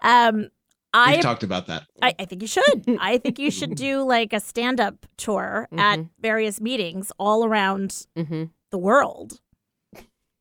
Um, 0.00 0.48
I 0.92 1.14
We've 1.14 1.22
talked 1.22 1.42
about 1.42 1.66
that. 1.66 1.84
I, 2.00 2.14
I 2.18 2.24
think 2.24 2.40
you 2.40 2.48
should. 2.48 2.84
I 3.00 3.18
think 3.18 3.38
you 3.38 3.50
should 3.50 3.74
do 3.74 4.02
like 4.02 4.32
a 4.32 4.40
stand 4.40 4.80
up 4.80 5.06
tour 5.16 5.68
at 5.76 5.98
Mhm. 5.98 6.08
various 6.20 6.60
meetings 6.60 7.10
all 7.18 7.44
around 7.44 8.06
Mm-hmm. 8.16 8.44
the 8.70 8.78
world. 8.78 9.40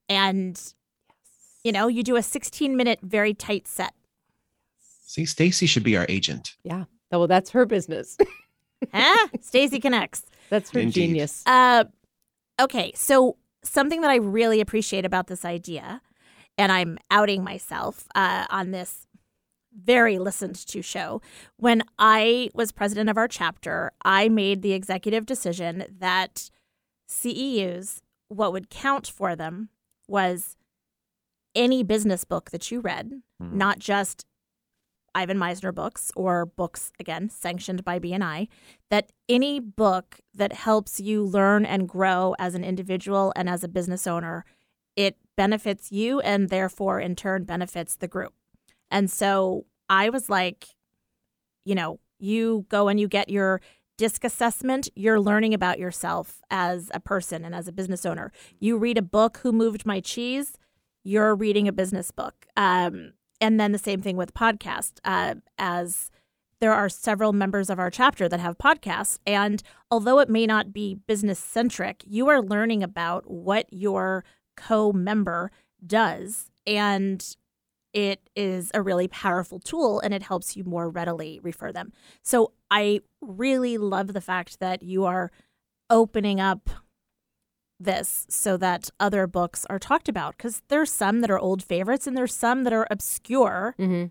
And, 0.10 0.62
you 1.64 1.72
know, 1.72 1.88
you 1.88 2.04
do 2.04 2.16
a 2.18 2.22
16 2.24 2.76
minute, 2.78 3.00
very 3.02 3.34
tight 3.34 3.68
set. 3.68 3.94
See, 5.06 5.26
Stacy 5.26 5.66
should 5.68 5.84
be 5.84 5.96
our 5.98 6.06
agent. 6.10 6.56
Yeah. 6.64 6.86
Well, 7.12 7.28
that's 7.28 7.52
her 7.52 7.66
business. 7.66 8.18
Huh? 8.94 9.30
Stacy 9.40 9.80
connects. 9.80 10.26
that's 10.50 10.70
her 10.72 10.80
Indeed. 10.82 10.94
genius. 11.08 11.42
Uh, 11.46 11.86
okay. 12.60 12.92
So, 12.96 13.38
something 13.64 14.02
that 14.02 14.12
I 14.12 14.16
really 14.18 14.60
appreciate 14.60 15.06
about 15.06 15.28
this 15.28 15.46
idea, 15.46 16.02
and 16.58 16.70
I'm 16.70 16.98
outing 17.10 17.46
myself 17.46 18.06
uh, 18.14 18.46
on 18.50 18.72
this 18.72 19.08
very 19.74 20.20
listened 20.20 20.56
to 20.68 20.82
show. 20.82 21.22
When 21.56 21.84
I 21.98 22.50
was 22.54 22.74
president 22.74 23.10
of 23.10 23.18
our 23.18 23.30
chapter, 23.30 23.94
I 24.04 24.28
made 24.28 24.62
the 24.64 24.74
executive 24.74 25.26
decision 25.26 25.86
that 26.00 26.50
CEUs, 27.10 28.02
what 28.28 28.52
would 28.52 28.70
count 28.70 29.08
for 29.08 29.34
them 29.34 29.70
was 30.10 30.58
any 31.56 31.84
business 31.84 32.26
book 32.26 32.52
that 32.52 32.70
you 32.70 32.82
read, 32.82 33.22
Mhm. 33.42 33.54
not 33.54 33.80
just 33.80 34.26
Ivan 35.16 35.38
Misner 35.38 35.74
books 35.74 36.12
or 36.16 36.46
books, 36.46 36.92
again, 37.00 37.30
sanctioned 37.30 37.84
by 37.84 38.00
BNI, 38.00 38.48
that 38.90 39.12
any 39.30 39.60
book 39.60 40.20
that 40.34 40.54
helps 40.54 41.00
you 41.00 41.24
learn 41.24 41.66
and 41.66 41.88
grow 41.88 42.36
as 42.40 42.56
an 42.56 42.64
individual 42.64 43.34
and 43.36 43.50
as 43.50 43.64
a 43.64 43.68
business 43.68 44.08
owner, 44.08 44.46
it 44.96 45.18
benefits 45.36 45.92
you 45.92 46.20
and 46.22 46.50
therefore 46.50 47.00
in 47.00 47.16
turn 47.16 47.44
benefits 47.44 47.96
the 47.96 48.08
group. 48.08 48.34
And 48.90 49.10
so 49.10 49.66
I 49.90 50.10
was 50.10 50.30
like, 50.30 50.68
you 51.66 51.76
know, 51.76 52.00
you 52.20 52.66
go 52.70 52.88
and 52.88 53.00
you 53.00 53.08
get 53.08 53.30
your 53.30 53.62
disc 53.98 54.24
assessment, 54.24 54.90
you're 54.96 55.20
learning 55.20 55.54
about 55.54 55.80
yourself 55.80 56.42
as 56.50 56.90
a 56.94 57.00
person 57.00 57.46
and 57.46 57.54
as 57.54 57.68
a 57.68 57.72
business 57.72 58.06
owner. 58.06 58.32
You 58.60 58.78
read 58.78 58.98
a 58.98 59.04
book, 59.04 59.40
Who 59.44 59.52
Moved 59.52 59.86
My 59.86 60.00
Cheese, 60.00 60.58
you're 61.04 61.36
reading 61.36 61.68
a 61.68 61.74
business 61.74 62.12
book. 62.12 62.46
Um, 62.56 63.14
and 63.44 63.60
then 63.60 63.74
the 63.74 63.78
same 63.78 64.02
thing 64.02 64.16
with 64.16 64.34
podcast, 64.34 64.94
uh, 65.04 65.36
as 65.58 66.10
there 66.62 66.72
are 66.72 66.88
several 66.88 67.34
members 67.34 67.70
of 67.70 67.78
our 67.78 67.90
chapter 67.90 68.30
that 68.30 68.40
have 68.40 68.58
podcasts. 68.58 69.20
And 69.28 69.62
although 69.92 70.20
it 70.20 70.30
may 70.30 70.46
not 70.46 70.72
be 70.72 70.96
business 70.96 71.40
centric, 71.40 72.04
you 72.08 72.30
are 72.30 72.42
learning 72.42 72.84
about 72.84 73.30
what 73.30 73.66
your 73.70 74.24
co 74.56 74.94
member 74.94 75.52
does. 75.86 76.52
And 76.66 77.36
it 77.92 78.22
is 78.34 78.72
a 78.74 78.82
really 78.82 79.10
powerful 79.10 79.60
tool 79.60 80.00
and 80.00 80.14
it 80.14 80.24
helps 80.24 80.56
you 80.56 80.64
more 80.64 80.90
readily 80.90 81.42
refer 81.44 81.74
them. 81.74 81.92
So 82.22 82.54
I 82.72 83.02
really 83.20 83.78
love 83.78 84.14
the 84.14 84.22
fact 84.22 84.62
that 84.62 84.84
you 84.84 85.04
are 85.04 85.32
opening 85.90 86.40
up 86.40 86.70
this 87.84 88.26
so 88.30 88.58
that 88.58 88.90
other 89.00 89.28
books 89.28 89.66
are 89.70 89.80
talked 89.80 90.10
about 90.10 90.38
because 90.38 90.62
there's 90.70 90.92
some 90.92 91.22
that 91.22 91.32
are 91.32 91.40
old 91.40 91.62
favorites 91.64 92.08
and 92.08 92.16
there's 92.18 92.34
some 92.36 92.64
that 92.64 92.74
are 92.74 92.88
obscure 92.90 93.76
Mm-hmm. 93.80 94.06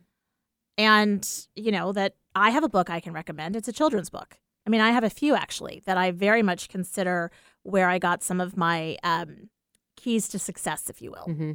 and 0.79 1.47
you 1.55 1.71
know 1.73 1.93
that 1.93 2.15
I 2.35 2.51
have 2.51 2.65
a 2.65 2.69
book 2.69 2.89
I 2.89 3.01
can 3.01 3.13
recommend. 3.13 3.57
It's 3.57 3.69
a 3.69 3.73
children's 3.73 4.11
book. 4.11 4.39
I 4.67 4.71
mean, 4.71 4.81
I 4.81 4.91
have 4.93 5.05
a 5.05 5.11
few 5.11 5.35
actually 5.35 5.83
that 5.87 5.99
I 5.99 6.11
very 6.13 6.43
much 6.43 6.69
consider 6.69 7.31
where 7.63 7.89
I 7.89 7.99
got 7.99 8.23
some 8.23 8.41
of 8.41 8.57
my 8.57 8.97
um, 9.03 9.51
keys 9.97 10.29
to 10.29 10.39
success, 10.39 10.89
if 10.89 11.03
you 11.03 11.11
will. 11.11 11.25
hmm 11.35 11.53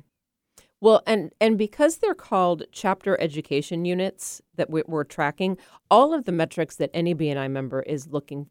Well, 0.82 1.01
and 1.07 1.32
and 1.41 1.57
because 1.57 1.97
they're 1.97 2.13
called 2.13 2.63
chapter 2.72 3.20
education 3.20 3.86
units 3.86 4.41
that 4.55 4.70
we're 4.70 5.03
tracking, 5.05 5.57
all 5.89 6.13
of 6.13 6.26
the 6.26 6.32
metrics 6.32 6.76
that 6.76 6.91
any 6.93 7.15
BNI 7.15 7.49
member 7.49 7.82
is 7.82 8.07
looking 8.07 8.49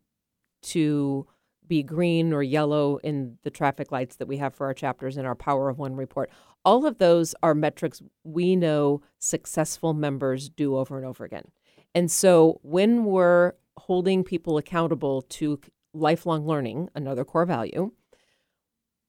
to 0.62 1.27
be 1.69 1.83
green 1.83 2.33
or 2.33 2.43
yellow 2.43 2.99
in 2.99 3.39
the 3.43 3.51
traffic 3.51 3.93
lights 3.93 4.17
that 4.17 4.29
we 4.29 4.37
have 4.37 4.55
for 4.55 4.67
our 4.67 4.75
chapters 4.75 5.17
in 5.17 5.27
our 5.27 5.35
Power 5.35 5.69
of 5.69 5.79
One 5.79 5.97
report, 5.97 6.31
all 6.64 6.87
of 6.87 6.99
those 6.99 7.35
are 7.43 7.55
metrics 7.55 8.03
we 8.25 8.57
know 8.57 9.03
successful 9.19 9.95
members 9.95 10.49
do 10.49 10.77
over 10.77 10.97
and 10.97 11.07
over 11.07 11.25
again. 11.25 11.51
And 11.95 12.11
so 12.11 12.61
when 12.62 13.05
we're 13.05 13.53
holding 13.79 14.25
people 14.25 14.59
accountable 14.59 15.23
to 15.23 15.61
lifelong 15.95 16.47
learning, 16.47 16.89
another 16.95 17.25
core 17.25 17.47
value, 17.47 17.93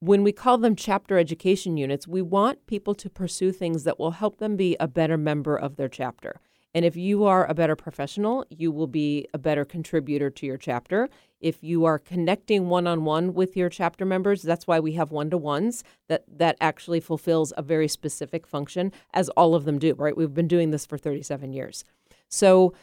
when 0.00 0.22
we 0.22 0.32
call 0.32 0.58
them 0.58 0.76
chapter 0.76 1.18
education 1.18 1.76
units, 1.76 2.06
we 2.06 2.22
want 2.22 2.66
people 2.66 2.94
to 2.94 3.10
pursue 3.10 3.50
things 3.50 3.84
that 3.84 3.98
will 3.98 4.12
help 4.12 4.38
them 4.38 4.56
be 4.56 4.76
a 4.78 4.86
better 4.86 5.16
member 5.16 5.56
of 5.56 5.76
their 5.76 5.88
chapter. 5.88 6.40
And 6.78 6.84
if 6.84 6.94
you 6.94 7.24
are 7.24 7.44
a 7.44 7.54
better 7.54 7.74
professional, 7.74 8.46
you 8.50 8.70
will 8.70 8.86
be 8.86 9.26
a 9.34 9.38
better 9.38 9.64
contributor 9.64 10.30
to 10.30 10.46
your 10.46 10.56
chapter. 10.56 11.08
If 11.40 11.60
you 11.60 11.84
are 11.86 11.98
connecting 11.98 12.68
one 12.68 12.86
on 12.86 13.04
one 13.04 13.34
with 13.34 13.56
your 13.56 13.68
chapter 13.68 14.04
members, 14.04 14.42
that's 14.42 14.68
why 14.68 14.78
we 14.78 14.92
have 14.92 15.10
one 15.10 15.28
to 15.30 15.36
ones 15.36 15.82
that, 16.06 16.22
that 16.28 16.56
actually 16.60 17.00
fulfills 17.00 17.52
a 17.56 17.62
very 17.62 17.88
specific 17.88 18.46
function, 18.46 18.92
as 19.12 19.28
all 19.30 19.56
of 19.56 19.64
them 19.64 19.80
do, 19.80 19.92
right? 19.94 20.16
We've 20.16 20.32
been 20.32 20.46
doing 20.46 20.70
this 20.70 20.86
for 20.86 20.96
37 20.96 21.52
years. 21.52 21.82
So, 22.28 22.74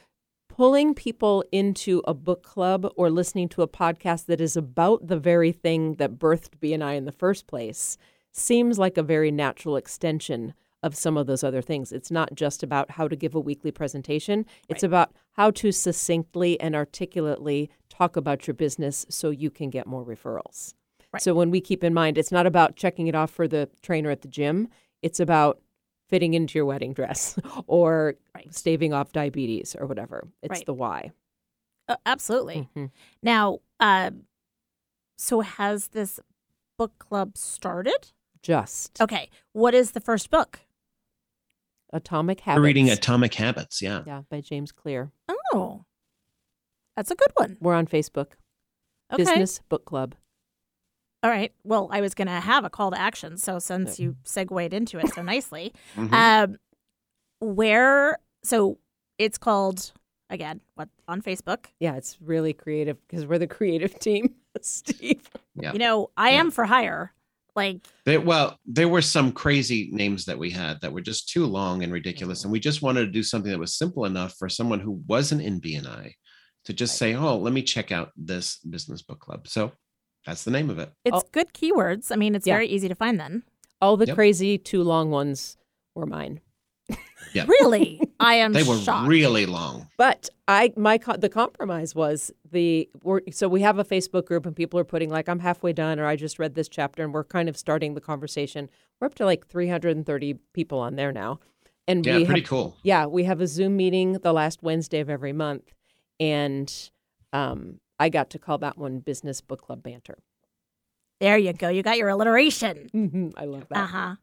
pulling 0.50 0.94
people 0.94 1.46
into 1.54 2.02
a 2.06 2.14
book 2.14 2.44
club 2.44 2.92
or 2.98 3.10
listening 3.10 3.48
to 3.48 3.62
a 3.62 3.68
podcast 3.70 4.26
that 4.26 4.42
is 4.42 4.58
about 4.58 5.08
the 5.08 5.18
very 5.18 5.54
thing 5.54 5.94
that 5.94 6.20
birthed 6.20 6.60
BNI 6.60 6.98
in 6.98 7.06
the 7.06 7.14
first 7.14 7.48
place 7.48 7.98
seems 8.34 8.78
like 8.78 8.98
a 8.98 9.04
very 9.04 9.32
natural 9.32 9.78
extension 9.78 10.54
of 10.86 10.96
some 10.96 11.18
of 11.18 11.26
those 11.26 11.44
other 11.44 11.62
things. 11.64 11.92
It's 11.92 12.12
not 12.12 12.36
just 12.36 12.62
about 12.62 12.92
how 12.92 13.08
to 13.08 13.16
give 13.16 13.34
a 13.34 13.40
weekly 13.40 13.72
presentation, 13.72 14.46
it's 14.70 14.84
about 14.84 15.12
how 15.32 15.50
to 15.52 15.72
succinctly 15.72 16.60
and 16.62 16.76
articulately 16.76 17.72
talk 17.90 18.16
about 18.16 18.46
your 18.46 18.54
business 18.54 19.06
so 19.10 19.32
you 19.32 19.50
can 19.50 19.70
get 19.72 19.88
more 19.88 20.06
referrals. 20.06 20.76
Right. 21.12 21.22
So 21.22 21.34
when 21.34 21.50
we 21.50 21.60
keep 21.60 21.84
in 21.84 21.94
mind 21.94 22.18
it's 22.20 22.32
not 22.32 22.46
about 22.46 22.76
checking 22.76 23.08
it 23.08 23.16
off 23.16 23.32
for 23.32 23.48
the 23.48 23.68
trainer 23.82 24.12
at 24.12 24.22
the 24.22 24.28
gym, 24.28 24.68
it's 25.02 25.20
about 25.20 25.60
fitting 26.08 26.36
into 26.36 26.60
your 26.60 26.66
wedding 26.66 26.94
dress 26.94 27.38
or 27.68 28.16
Right. 28.36 28.54
staving 28.54 28.94
off 28.94 29.12
diabetes 29.12 29.76
or 29.80 29.88
whatever. 29.88 30.28
It's 30.44 30.52
Right. 30.60 30.66
the 30.68 30.74
why. 30.74 31.12
Uh, 31.88 31.96
absolutely. 32.06 32.70
Mhm. 32.76 32.92
Now, 33.24 33.60
uh, 33.80 34.12
so 35.18 35.40
has 35.42 35.88
this 35.88 36.20
book 36.78 36.94
club 37.00 37.38
started? 37.38 38.12
Just 38.44 39.02
Okay. 39.02 39.30
What 39.54 39.74
is 39.74 39.92
the 39.92 40.00
first 40.02 40.30
book? 40.30 40.60
Atomic 41.96 42.42
Habits. 42.42 42.46
We're 42.60 42.64
Habits. 42.66 42.66
reading 42.66 42.90
Atomic 42.90 43.34
Habits. 43.36 43.82
Yeah. 43.82 44.04
Yeah, 44.06 44.22
by 44.30 44.42
James 44.42 44.72
Clear. 44.72 45.12
Oh, 45.54 45.86
that's 46.96 47.10
a 47.12 47.16
good 47.16 47.32
one. 47.36 47.58
We're 47.62 47.74
on 47.74 47.88
Facebook. 47.88 48.34
Okay. 49.12 49.24
Business 49.24 49.60
Book 49.70 49.86
Club. 49.86 50.16
All 51.24 51.30
right. 51.32 51.52
Well, 51.64 51.90
I 51.92 52.02
was 52.02 52.14
going 52.14 52.28
to 52.28 52.34
have 52.34 52.66
a 52.66 52.70
call 52.70 52.92
to 52.92 53.00
action. 53.00 53.38
So 53.38 53.58
since 53.60 54.00
you 54.00 54.16
segued 54.24 54.74
into 54.74 55.00
it 55.00 55.14
so 55.14 55.22
nicely, 55.24 55.74
Mhm. 55.96 56.12
um, 56.14 56.58
where, 57.40 58.20
so 58.44 58.78
it's 59.18 59.38
called, 59.38 59.92
again, 60.30 60.62
what, 60.76 60.90
on 61.08 61.22
Facebook? 61.22 61.66
Yeah, 61.80 61.96
it's 61.96 62.18
really 62.22 62.54
creative 62.54 62.98
because 63.08 63.26
we're 63.26 63.40
the 63.40 63.48
creative 63.48 63.98
team, 64.00 64.36
Steve. 64.62 65.28
Yeah. 65.56 65.74
You 65.74 65.80
know, 65.80 66.12
I 66.18 66.32
Yeah. 66.32 66.40
am 66.42 66.52
for 66.52 66.66
hire. 66.66 67.14
Like, 67.56 67.88
There, 68.06 68.20
well, 68.22 68.58
there 68.66 68.90
were 68.90 69.02
some 69.02 69.32
crazy 69.32 69.90
names 69.92 70.26
that 70.26 70.38
we 70.38 70.50
had 70.52 70.82
that 70.82 70.92
were 70.92 71.02
just 71.02 71.30
too 71.30 71.46
long 71.46 71.84
and 71.84 71.94
ridiculous, 71.94 72.44
and 72.44 72.52
we 72.52 72.60
just 72.60 72.82
wanted 72.82 73.06
to 73.06 73.12
do 73.12 73.24
something 73.24 73.52
that 73.52 73.60
was 73.60 73.78
simple 73.78 74.06
enough 74.06 74.36
for 74.38 74.50
someone 74.50 74.80
who 74.82 75.02
wasn't 75.08 75.42
in 75.42 75.62
BNI 75.62 76.12
to 76.66 76.74
just 76.74 76.98
say, 76.98 77.14
"Oh, 77.16 77.38
let 77.38 77.54
me 77.54 77.62
check 77.62 77.92
out 77.92 78.12
this 78.18 78.58
business 78.60 79.02
book 79.02 79.20
club." 79.22 79.48
So 79.48 79.72
that's 80.26 80.44
the 80.44 80.52
name 80.52 80.70
of 80.70 80.80
it. 80.80 80.92
it's 81.06 81.16
Oh. 81.18 81.24
good 81.32 81.54
keywords. 81.54 82.12
I 82.12 82.16
mean, 82.18 82.36
it's 82.36 82.46
Yeah. 82.48 82.56
very 82.56 82.68
easy 82.68 82.88
to 82.90 82.96
find 82.96 83.20
then. 83.20 83.44
All 83.82 83.96
the 83.98 84.08
Yep. 84.08 84.16
crazy 84.16 84.58
too 84.58 84.82
long 84.84 85.10
ones 85.12 85.58
were 85.94 86.06
mine. 86.08 86.42
Yeah. 87.34 87.46
Really? 87.48 88.00
I 88.20 88.36
am 88.46 88.54
They 88.54 88.64
were 88.64 88.78
shocked. 88.78 89.08
really 89.08 89.46
long. 89.46 89.88
But 89.98 90.30
I 90.48 90.72
my 90.78 90.98
the 91.18 91.30
compromise 91.30 91.96
was 91.96 92.32
the 92.52 92.90
we're, 93.04 93.22
so 93.32 93.48
we 93.48 93.62
have 93.62 93.80
a 93.80 93.84
Facebook 93.84 94.26
group 94.26 94.46
and 94.46 94.56
people 94.56 94.80
are 94.80 94.84
putting 94.86 95.10
like 95.10 95.28
I'm 95.28 95.40
halfway 95.40 95.74
done 95.74 96.00
or 96.00 96.06
I 96.06 96.16
just 96.16 96.40
read 96.40 96.56
this 96.56 96.68
chapter 96.70 97.04
and 97.04 97.14
we're 97.14 97.24
kind 97.24 97.50
of 97.50 97.58
starting 97.58 97.94
the 97.94 98.02
conversation. 98.02 98.70
We're 99.00 99.08
up 99.08 99.16
to 99.16 99.26
like 99.26 99.48
330 99.48 100.36
people 100.54 100.80
on 100.80 100.96
there 100.96 101.12
now. 101.12 101.40
And 101.88 102.06
Yeah, 102.06 102.18
we 102.18 102.26
pretty 102.26 102.42
have, 102.42 102.50
cool. 102.50 102.78
Yeah, 102.84 103.06
we 103.06 103.26
have 103.26 103.42
a 103.42 103.48
Zoom 103.48 103.76
meeting 103.78 104.14
the 104.14 104.34
last 104.34 104.64
Wednesday 104.64 105.00
of 105.00 105.10
every 105.10 105.34
month 105.34 105.74
and 106.20 106.90
um 107.34 107.80
I 108.00 108.10
got 108.10 108.30
to 108.32 108.40
call 108.40 108.58
that 108.60 108.78
one 108.78 109.00
Business 109.00 109.40
Book 109.42 109.62
Club 109.62 109.82
Banter. 109.82 110.18
There 111.22 111.38
you 111.38 111.54
go. 111.54 111.70
You 111.70 111.82
got 111.82 111.98
your 111.98 112.10
alliteration. 112.10 113.34
I 113.38 113.46
love 113.46 113.68
that. 113.70 113.78
Uh 113.78 113.88
huh. 113.88 114.16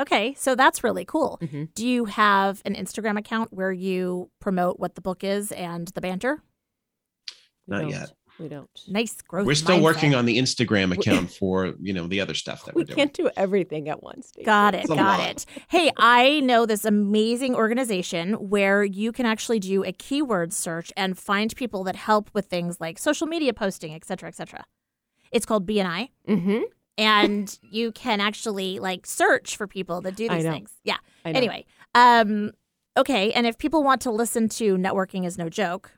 Okay, 0.00 0.34
so 0.38 0.54
that's 0.54 0.82
really 0.82 1.04
cool. 1.04 1.38
Mhm. 1.42 1.74
Do 1.74 1.86
you 1.86 2.06
have 2.06 2.62
an 2.64 2.74
Instagram 2.74 3.18
account 3.18 3.52
where 3.52 3.72
you 3.72 4.30
promote 4.40 4.80
what 4.80 4.94
the 4.94 5.00
book 5.02 5.22
is 5.22 5.52
and 5.52 5.88
the 5.88 6.00
banter? 6.00 6.42
We 7.66 7.76
Not 7.76 7.80
don't. 7.82 7.90
yet. 7.90 8.12
We 8.38 8.48
don't. 8.48 8.70
Nice 8.88 9.20
growth. 9.20 9.44
We're 9.46 9.54
still 9.54 9.76
mindset. 9.78 9.82
working 9.82 10.14
on 10.14 10.24
the 10.24 10.38
Instagram 10.38 10.94
account 10.96 11.30
for 11.38 11.74
you 11.78 11.92
know 11.92 12.06
the 12.06 12.22
other 12.22 12.32
stuff 12.32 12.64
that 12.64 12.74
We 12.74 12.80
we're 12.80 12.86
doing. 12.86 12.96
can't 12.96 13.12
do 13.12 13.28
everything 13.36 13.90
at 13.90 14.02
once. 14.02 14.28
Stacy. 14.28 14.46
Got 14.46 14.74
it. 14.74 14.88
Got 14.88 14.96
lot. 14.96 15.30
it. 15.30 15.44
Hey, 15.68 15.92
I 15.98 16.40
know 16.40 16.64
this 16.64 16.86
amazing 16.86 17.54
organization 17.54 18.32
where 18.48 18.82
you 18.82 19.12
can 19.12 19.26
actually 19.26 19.58
do 19.60 19.84
a 19.84 19.92
keyword 19.92 20.54
search 20.54 20.90
and 20.96 21.18
find 21.18 21.54
people 21.54 21.84
that 21.84 21.96
help 21.96 22.30
with 22.32 22.46
things 22.46 22.80
like 22.80 22.98
social 22.98 23.26
media 23.26 23.52
posting, 23.52 23.92
et 23.92 24.06
cetera, 24.06 24.28
et 24.30 24.34
cetera. 24.36 24.64
It's 25.30 25.44
called 25.44 25.66
BNI. 25.66 26.08
Mm 26.26 26.42
Mhm. 26.46 26.62
And 26.98 27.58
you 27.62 27.92
can 27.92 28.20
actually 28.20 28.78
like 28.78 29.06
search 29.06 29.56
for 29.56 29.66
people 29.66 30.00
that 30.02 30.16
do 30.16 30.26
I 30.28 30.36
these 30.36 30.44
know. 30.44 30.52
things. 30.52 30.70
Yeah. 30.84 30.96
I 31.24 31.32
know. 31.32 31.38
Anyway, 31.38 31.64
um, 31.94 32.52
okay. 32.96 33.32
And 33.32 33.46
if 33.46 33.56
people 33.58 33.82
want 33.82 34.02
to 34.02 34.10
listen 34.10 34.48
to 34.50 34.76
Networking 34.76 35.24
is 35.24 35.38
No 35.38 35.48
Joke 35.48 35.92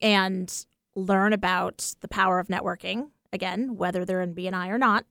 and 0.00 0.52
learn 0.96 1.32
about 1.32 1.94
the 2.00 2.08
power 2.08 2.38
of 2.40 2.48
networking, 2.48 3.10
again, 3.32 3.76
whether 3.76 4.04
they're 4.04 4.20
in 4.22 4.34
BNI 4.34 4.68
or 4.68 4.78
not, 4.78 5.04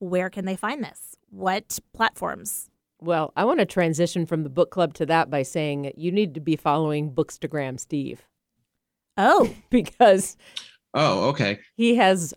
where 0.00 0.30
can 0.30 0.44
they 0.44 0.56
find 0.56 0.82
this? 0.82 1.14
What 1.30 1.78
platforms? 1.94 2.68
Well, 3.00 3.32
I 3.36 3.44
want 3.44 3.60
to 3.60 3.66
transition 3.66 4.26
from 4.26 4.42
the 4.42 4.48
book 4.50 4.70
club 4.72 4.94
to 4.94 5.06
that 5.06 5.30
by 5.30 5.42
saying 5.42 5.92
you 5.96 6.10
need 6.10 6.34
to 6.34 6.40
be 6.40 6.56
following 6.56 7.12
Bookstagram 7.12 7.78
Steve 7.78 8.22
Oh, 9.16 9.54
because 9.70 10.36
Oh, 10.94 11.28
okay. 11.28 11.60
he 11.76 11.94
has 11.96 12.34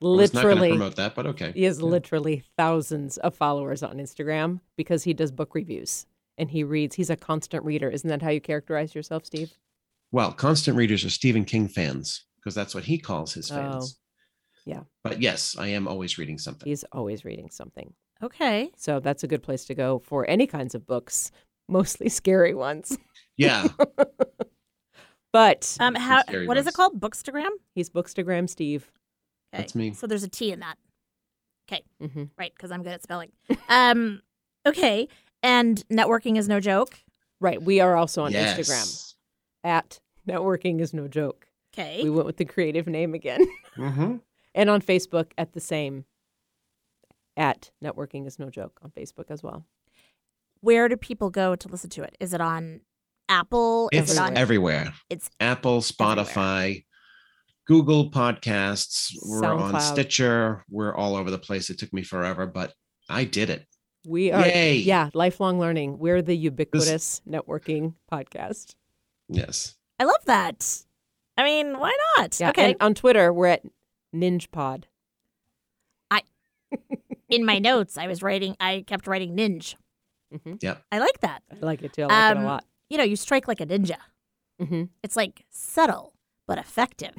literally 0.00 0.70
promote 0.70 0.96
that, 0.96 1.14
but 1.14 1.26
okay. 1.26 1.52
he 1.52 1.64
has 1.64 1.78
Yeah. 1.80 1.86
literally 1.86 2.44
thousands 2.56 3.16
of 3.18 3.34
followers 3.34 3.82
on 3.82 3.98
Instagram 3.98 4.60
because 4.76 5.04
he 5.04 5.12
does 5.14 5.30
book 5.32 5.54
reviews 5.54 6.06
and 6.36 6.50
he 6.50 6.62
reads. 6.64 6.94
He's 6.96 7.10
a 7.10 7.16
constant 7.16 7.64
reader. 7.64 7.88
Isn't 7.90 8.08
that 8.08 8.22
how 8.22 8.30
you 8.30 8.40
characterize 8.40 8.94
yourself, 8.94 9.24
Steve? 9.26 9.52
Well, 10.12 10.32
constant 10.32 10.76
readers 10.76 11.04
are 11.04 11.10
Stephen 11.10 11.44
King 11.44 11.68
fans 11.68 12.24
because 12.36 12.54
that's 12.54 12.74
what 12.74 12.84
he 12.84 12.98
calls 12.98 13.34
his 13.34 13.48
fans. 13.50 13.66
Oh, 13.66 13.72
fans. 13.80 13.98
yeah. 14.64 14.80
But 15.02 15.20
yes, 15.20 15.56
I 15.58 15.68
am 15.68 15.86
always 15.88 16.16
reading 16.18 16.38
something. 16.38 16.68
He's 16.68 16.84
always 16.92 17.24
reading 17.24 17.50
something. 17.50 17.92
okay. 18.22 18.70
So 18.76 19.00
that's 19.00 19.24
a 19.24 19.28
good 19.28 19.42
place 19.42 19.64
to 19.66 19.74
go 19.74 19.98
for 20.04 20.28
any 20.30 20.46
kinds 20.46 20.74
of 20.74 20.86
books, 20.86 21.30
mostly 21.68 22.08
scary 22.20 22.54
ones. 22.54 22.96
Yeah. 23.36 23.66
But 25.32 25.76
Um, 25.78 25.94
how? 25.94 26.22
scary 26.22 26.46
What 26.46 26.56
is 26.56 26.66
it 26.66 26.72
called? 26.74 26.98
Bookstagram. 26.98 27.50
he's 27.74 27.90
Bookstagram 27.90 28.48
Steve. 28.48 28.90
Okay. 29.54 29.62
That's 29.62 29.74
me. 29.74 29.92
So 29.94 30.06
there's 30.06 30.22
a 30.24 30.28
T 30.28 30.52
in 30.52 30.60
that, 30.60 30.76
hmm 32.00 32.24
right? 32.38 32.52
Because 32.54 32.70
I'm 32.70 32.82
good 32.82 32.92
at 32.92 33.02
spelling. 33.02 33.32
um, 33.68 34.22
okay. 34.66 35.08
And 35.42 35.82
networking 35.90 36.36
is 36.36 36.48
no 36.48 36.60
joke. 36.60 36.98
Right. 37.40 37.62
We 37.62 37.80
are 37.80 37.96
also 37.96 38.24
on 38.24 38.32
yes. 38.32 38.58
Instagram 38.58 39.14
at 39.64 40.00
Networking 40.28 40.80
is 40.80 40.92
No 40.92 41.08
Joke. 41.08 41.46
Okay. 41.72 42.02
We 42.02 42.10
went 42.10 42.26
with 42.26 42.36
the 42.36 42.44
creative 42.44 42.86
name 42.86 43.14
again. 43.14 43.44
Mm-hmm. 43.78 44.16
and 44.56 44.70
on 44.70 44.82
Facebook 44.82 45.30
at 45.38 45.52
the 45.52 45.60
same 45.60 46.04
at 47.36 47.70
Networking 47.80 48.26
is 48.26 48.40
No 48.40 48.50
Joke 48.50 48.80
on 48.82 48.90
Facebook 48.90 49.30
as 49.30 49.40
well. 49.40 49.64
Where 50.62 50.88
do 50.88 50.96
people 50.96 51.30
go 51.30 51.54
to 51.54 51.68
listen 51.68 51.88
to 51.90 52.02
it? 52.02 52.16
Is 52.18 52.34
it 52.34 52.40
on 52.40 52.80
Apple? 53.28 53.88
Is 53.92 54.10
It's 54.10 54.12
it 54.14 54.18
on? 54.18 54.36
everywhere. 54.36 54.92
It's 55.08 55.30
Apple, 55.38 55.80
Spotify, 55.80 56.82
Google 57.68 58.10
Podcasts. 58.10 59.14
We're 59.22 59.44
on 59.44 59.78
Stitcher. 59.78 60.64
We're 60.70 60.94
all 60.94 61.14
over 61.16 61.30
the 61.30 61.38
place. 61.38 61.68
It 61.68 61.78
took 61.78 61.92
me 61.92 62.02
forever, 62.02 62.46
but 62.46 62.72
I 63.10 63.24
did 63.24 63.50
it. 63.50 63.66
We 64.06 64.32
are 64.32 64.46
Yay. 64.46 64.76
yeah, 64.76 65.10
lifelong 65.12 65.60
learning. 65.60 65.98
We're 65.98 66.22
the 66.22 66.34
ubiquitous 66.34 67.20
networking 67.28 67.92
podcast. 68.10 68.74
Yes. 69.28 69.76
I 70.00 70.04
love 70.04 70.24
that. 70.24 70.82
I 71.36 71.44
mean, 71.44 71.78
why 71.78 71.94
not? 72.16 72.40
Yeah. 72.40 72.50
okay. 72.50 72.74
On 72.80 72.94
Twitter, 72.94 73.32
we're 73.32 73.46
at 73.48 73.62
NinjPod. 74.16 74.84
in 77.28 77.44
my 77.44 77.58
notes, 77.58 77.98
I 77.98 78.06
was 78.06 78.22
writing. 78.22 78.56
I 78.60 78.84
kept 78.86 79.06
writing 79.06 79.36
ninja. 79.36 79.74
hmm 80.44 80.54
Yeah. 80.62 80.76
I 80.90 80.98
like 80.98 81.20
that. 81.20 81.42
I 81.52 81.56
like 81.64 81.82
it 81.82 81.92
too. 81.92 82.04
I 82.04 82.06
like 82.06 82.36
it 82.36 82.38
Um, 82.38 82.44
a 82.44 82.46
lot. 82.46 82.64
You 82.88 82.96
know, 82.96 83.04
you 83.04 83.16
strike 83.16 83.46
like 83.46 83.60
a 83.60 83.66
ninja. 83.66 83.96
hmm 84.58 84.84
It's 85.02 85.16
like 85.16 85.44
subtle 85.50 86.14
but 86.46 86.56
effective. 86.58 87.14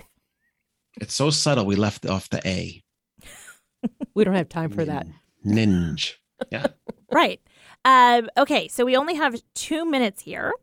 It's 1.00 1.14
so 1.14 1.30
subtle. 1.30 1.66
We 1.66 1.76
left 1.76 2.06
off 2.06 2.30
the 2.30 2.42
A. 2.48 2.82
We 4.14 4.24
don't 4.26 4.34
have 4.36 4.50
time 4.50 4.72
for 4.72 4.84
that. 4.86 5.08
Ninja. 5.46 6.14
Yeah. 6.52 6.68
Right. 7.12 7.42
Um, 7.84 8.30
okay, 8.38 8.68
so 8.70 8.86
we 8.86 8.96
only 8.96 9.16
have 9.16 9.42
two 9.56 9.86
minutes 9.86 10.22
here. 10.22 10.54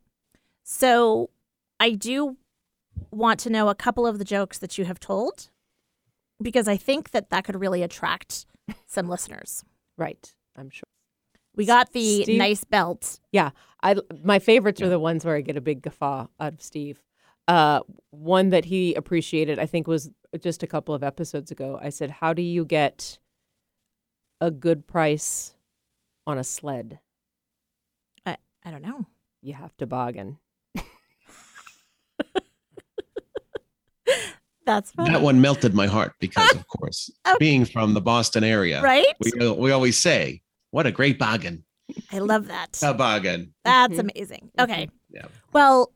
So 0.65 1.29
I 1.79 1.91
do 1.91 2.37
want 3.11 3.41
to 3.41 3.51
know 3.51 3.69
a 3.69 3.75
couple 3.75 4.07
of 4.07 4.19
the 4.19 4.25
jokes 4.25 4.59
that 4.59 4.79
you 4.79 4.85
have 4.87 4.99
told 4.99 5.51
because 6.41 6.67
I 6.67 6.77
think 6.79 7.11
that 7.11 7.29
that 7.31 7.45
could 7.45 7.61
really 7.61 7.83
attract 7.83 8.47
some 8.87 9.09
listeners. 9.09 9.65
Right. 9.99 10.35
I'm 10.57 10.71
sure. 10.71 10.89
We 11.55 11.67
got 11.67 11.93
the 11.93 12.23
Steve- 12.23 12.39
nice 12.39 12.65
belt. 12.65 13.21
Yeah. 13.33 13.51
I 13.83 13.97
my 14.25 14.39
favorites 14.39 14.81
are 14.81 14.89
the 14.89 14.99
ones 14.99 15.25
where 15.25 15.37
I 15.37 15.41
get 15.43 15.57
a 15.57 15.61
big 15.61 15.83
guffaw 15.83 16.27
out 16.41 16.53
of 16.55 16.63
Steve. 16.63 17.03
Uh, 17.49 17.81
one 18.11 18.51
that 18.51 18.65
he 18.65 18.95
appreciated, 18.95 19.59
I 19.59 19.67
think, 19.67 19.87
was 19.87 20.11
just 20.41 20.63
a 20.63 20.67
couple 20.67 20.95
of 20.95 21.03
episodes 21.05 21.51
ago. 21.51 21.79
I 21.81 21.91
said, 21.91 22.11
"How 22.11 22.33
do 22.33 22.43
you 22.43 22.65
get 22.65 23.19
a 24.41 24.51
good 24.51 24.87
price 24.87 25.55
on 26.27 26.39
a 26.39 26.45
sled? 26.45 26.99
I 28.25 28.37
I 28.65 28.71
don't 28.71 28.83
know. 28.83 29.07
You 29.43 29.55
have 29.55 29.77
to 29.77 29.87
bargain." 29.87 30.39
That's 34.65 34.91
funny. 34.91 35.11
That 35.11 35.23
one 35.23 35.41
melted 35.41 35.75
my 35.75 35.87
heart 35.87 36.15
because, 36.19 36.51
of 36.53 36.67
course, 36.67 37.09
Oh. 37.25 37.37
being 37.39 37.65
from 37.65 37.95
the 37.95 38.01
Boston 38.01 38.43
area, 38.43 38.83
right? 38.83 39.07
we, 39.21 39.31
we 39.53 39.71
always 39.71 39.97
say, 39.97 40.43
what 40.73 40.87
a 40.87 40.91
great 40.91 41.21
bargain. 41.21 41.65
I 42.11 42.19
love 42.19 42.49
that. 42.49 42.77
A 42.83 42.93
bargain. 42.93 43.55
That's 43.65 43.95
Mhm. 43.95 44.11
amazing. 44.11 44.51
Okay. 44.59 44.89
Yeah. 45.11 45.27
Well, 45.53 45.93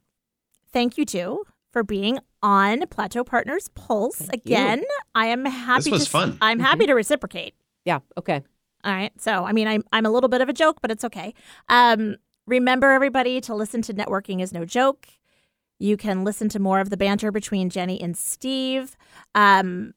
thank 0.73 0.99
you 0.99 1.05
too 1.05 1.45
for 1.73 1.83
being 1.83 2.19
on 2.43 2.87
Plateau 2.89 3.25
Partners 3.25 3.69
Pulse 3.75 4.17
Thank 4.17 4.45
you. 4.45 4.55
again. 4.55 4.85
I 5.15 5.27
am 5.27 5.45
happy. 5.45 5.85
This 5.85 5.93
was 5.93 6.05
to, 6.05 6.11
fun. 6.11 6.39
I'm 6.41 6.59
happy 6.59 6.87
to 6.87 6.95
reciprocate. 6.95 7.55
Yeah. 7.85 8.01
Okay. 8.19 8.43
All 8.85 8.93
right. 8.93 9.13
So, 9.21 9.45
I 9.45 9.53
mean, 9.53 9.69
I'm 9.69 9.85
I'm 9.93 10.07
a 10.07 10.11
little 10.11 10.29
bit 10.29 10.41
of 10.41 10.49
a 10.49 10.53
joke, 10.53 10.79
but 10.81 10.91
it's 10.91 11.05
okay. 11.05 11.35
Um, 11.69 12.17
remember, 12.47 12.91
everybody, 12.91 13.41
to 13.43 13.55
listen 13.55 13.83
to 13.83 13.95
Networking 13.95 14.41
is 14.41 14.53
no 14.53 14.65
joke. 14.65 15.07
You 15.79 15.97
can 15.97 16.25
listen 16.25 16.49
to 16.51 16.59
more 16.59 16.81
of 16.81 16.91
the 16.91 16.97
banter 16.97 17.33
between 17.33 17.71
Jenny 17.71 18.01
and 18.01 18.17
Steve. 18.17 18.97
Um, 19.35 19.95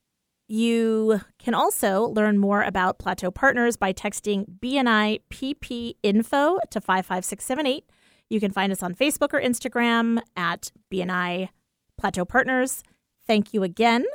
you 0.47 1.21
can 1.39 1.53
also 1.53 2.07
learn 2.09 2.37
more 2.37 2.61
about 2.61 2.99
Plateau 2.99 3.31
Partners 3.31 3.75
by 3.75 3.93
texting 3.93 4.45
BNI 4.59 5.21
PP 5.29 5.95
info 6.03 6.59
to 6.69 6.81
55678. 6.81 7.89
You 8.33 8.39
can 8.39 8.51
find 8.51 8.71
us 8.71 8.81
on 8.81 8.95
Facebook 8.95 9.31
or 9.31 9.39
Instagram 9.39 10.19
at 10.35 10.71
BNI 10.91 11.49
Plateau 11.99 12.25
Partners. 12.25 12.81
Thank 13.27 13.53
you 13.53 13.61
again. 13.61 14.05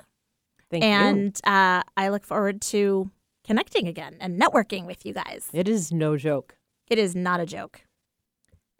Thank 0.72 0.82
you. 0.82 0.90
and 0.90 1.40
uh, 1.44 1.82
I 1.96 2.08
look 2.08 2.24
forward 2.24 2.60
to 2.62 3.12
connecting 3.44 3.86
again 3.86 4.16
and 4.20 4.40
networking 4.40 4.86
with 4.86 5.06
you 5.06 5.14
guys. 5.14 5.48
It 5.52 5.68
is 5.68 5.92
no 5.92 6.16
joke. 6.16 6.56
It 6.88 6.98
is 6.98 7.14
not 7.14 7.38
a 7.38 7.46
joke. 7.46 7.82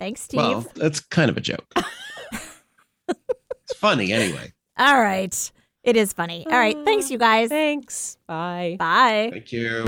Thanks, 0.01 0.23
Steve. 0.23 0.39
Well, 0.39 0.67
that's 0.75 0.99
kind 0.99 1.31
of 1.31 1.37
a 1.37 1.41
joke. 1.41 1.73
it's 1.77 3.75
funny 3.77 4.13
anyway. 4.13 4.53
All 4.77 5.01
right. 5.01 5.53
It 5.85 5.97
is 5.97 6.13
funny. 6.13 6.47
All 6.47 6.59
right. 6.59 6.77
Thanks, 6.85 7.13
you 7.13 7.19
guys. 7.19 7.49
Thanks. 7.49 8.19
Bye. 8.27 8.75
Bye. 8.77 9.29
Thank 9.33 9.53
you. 9.53 9.85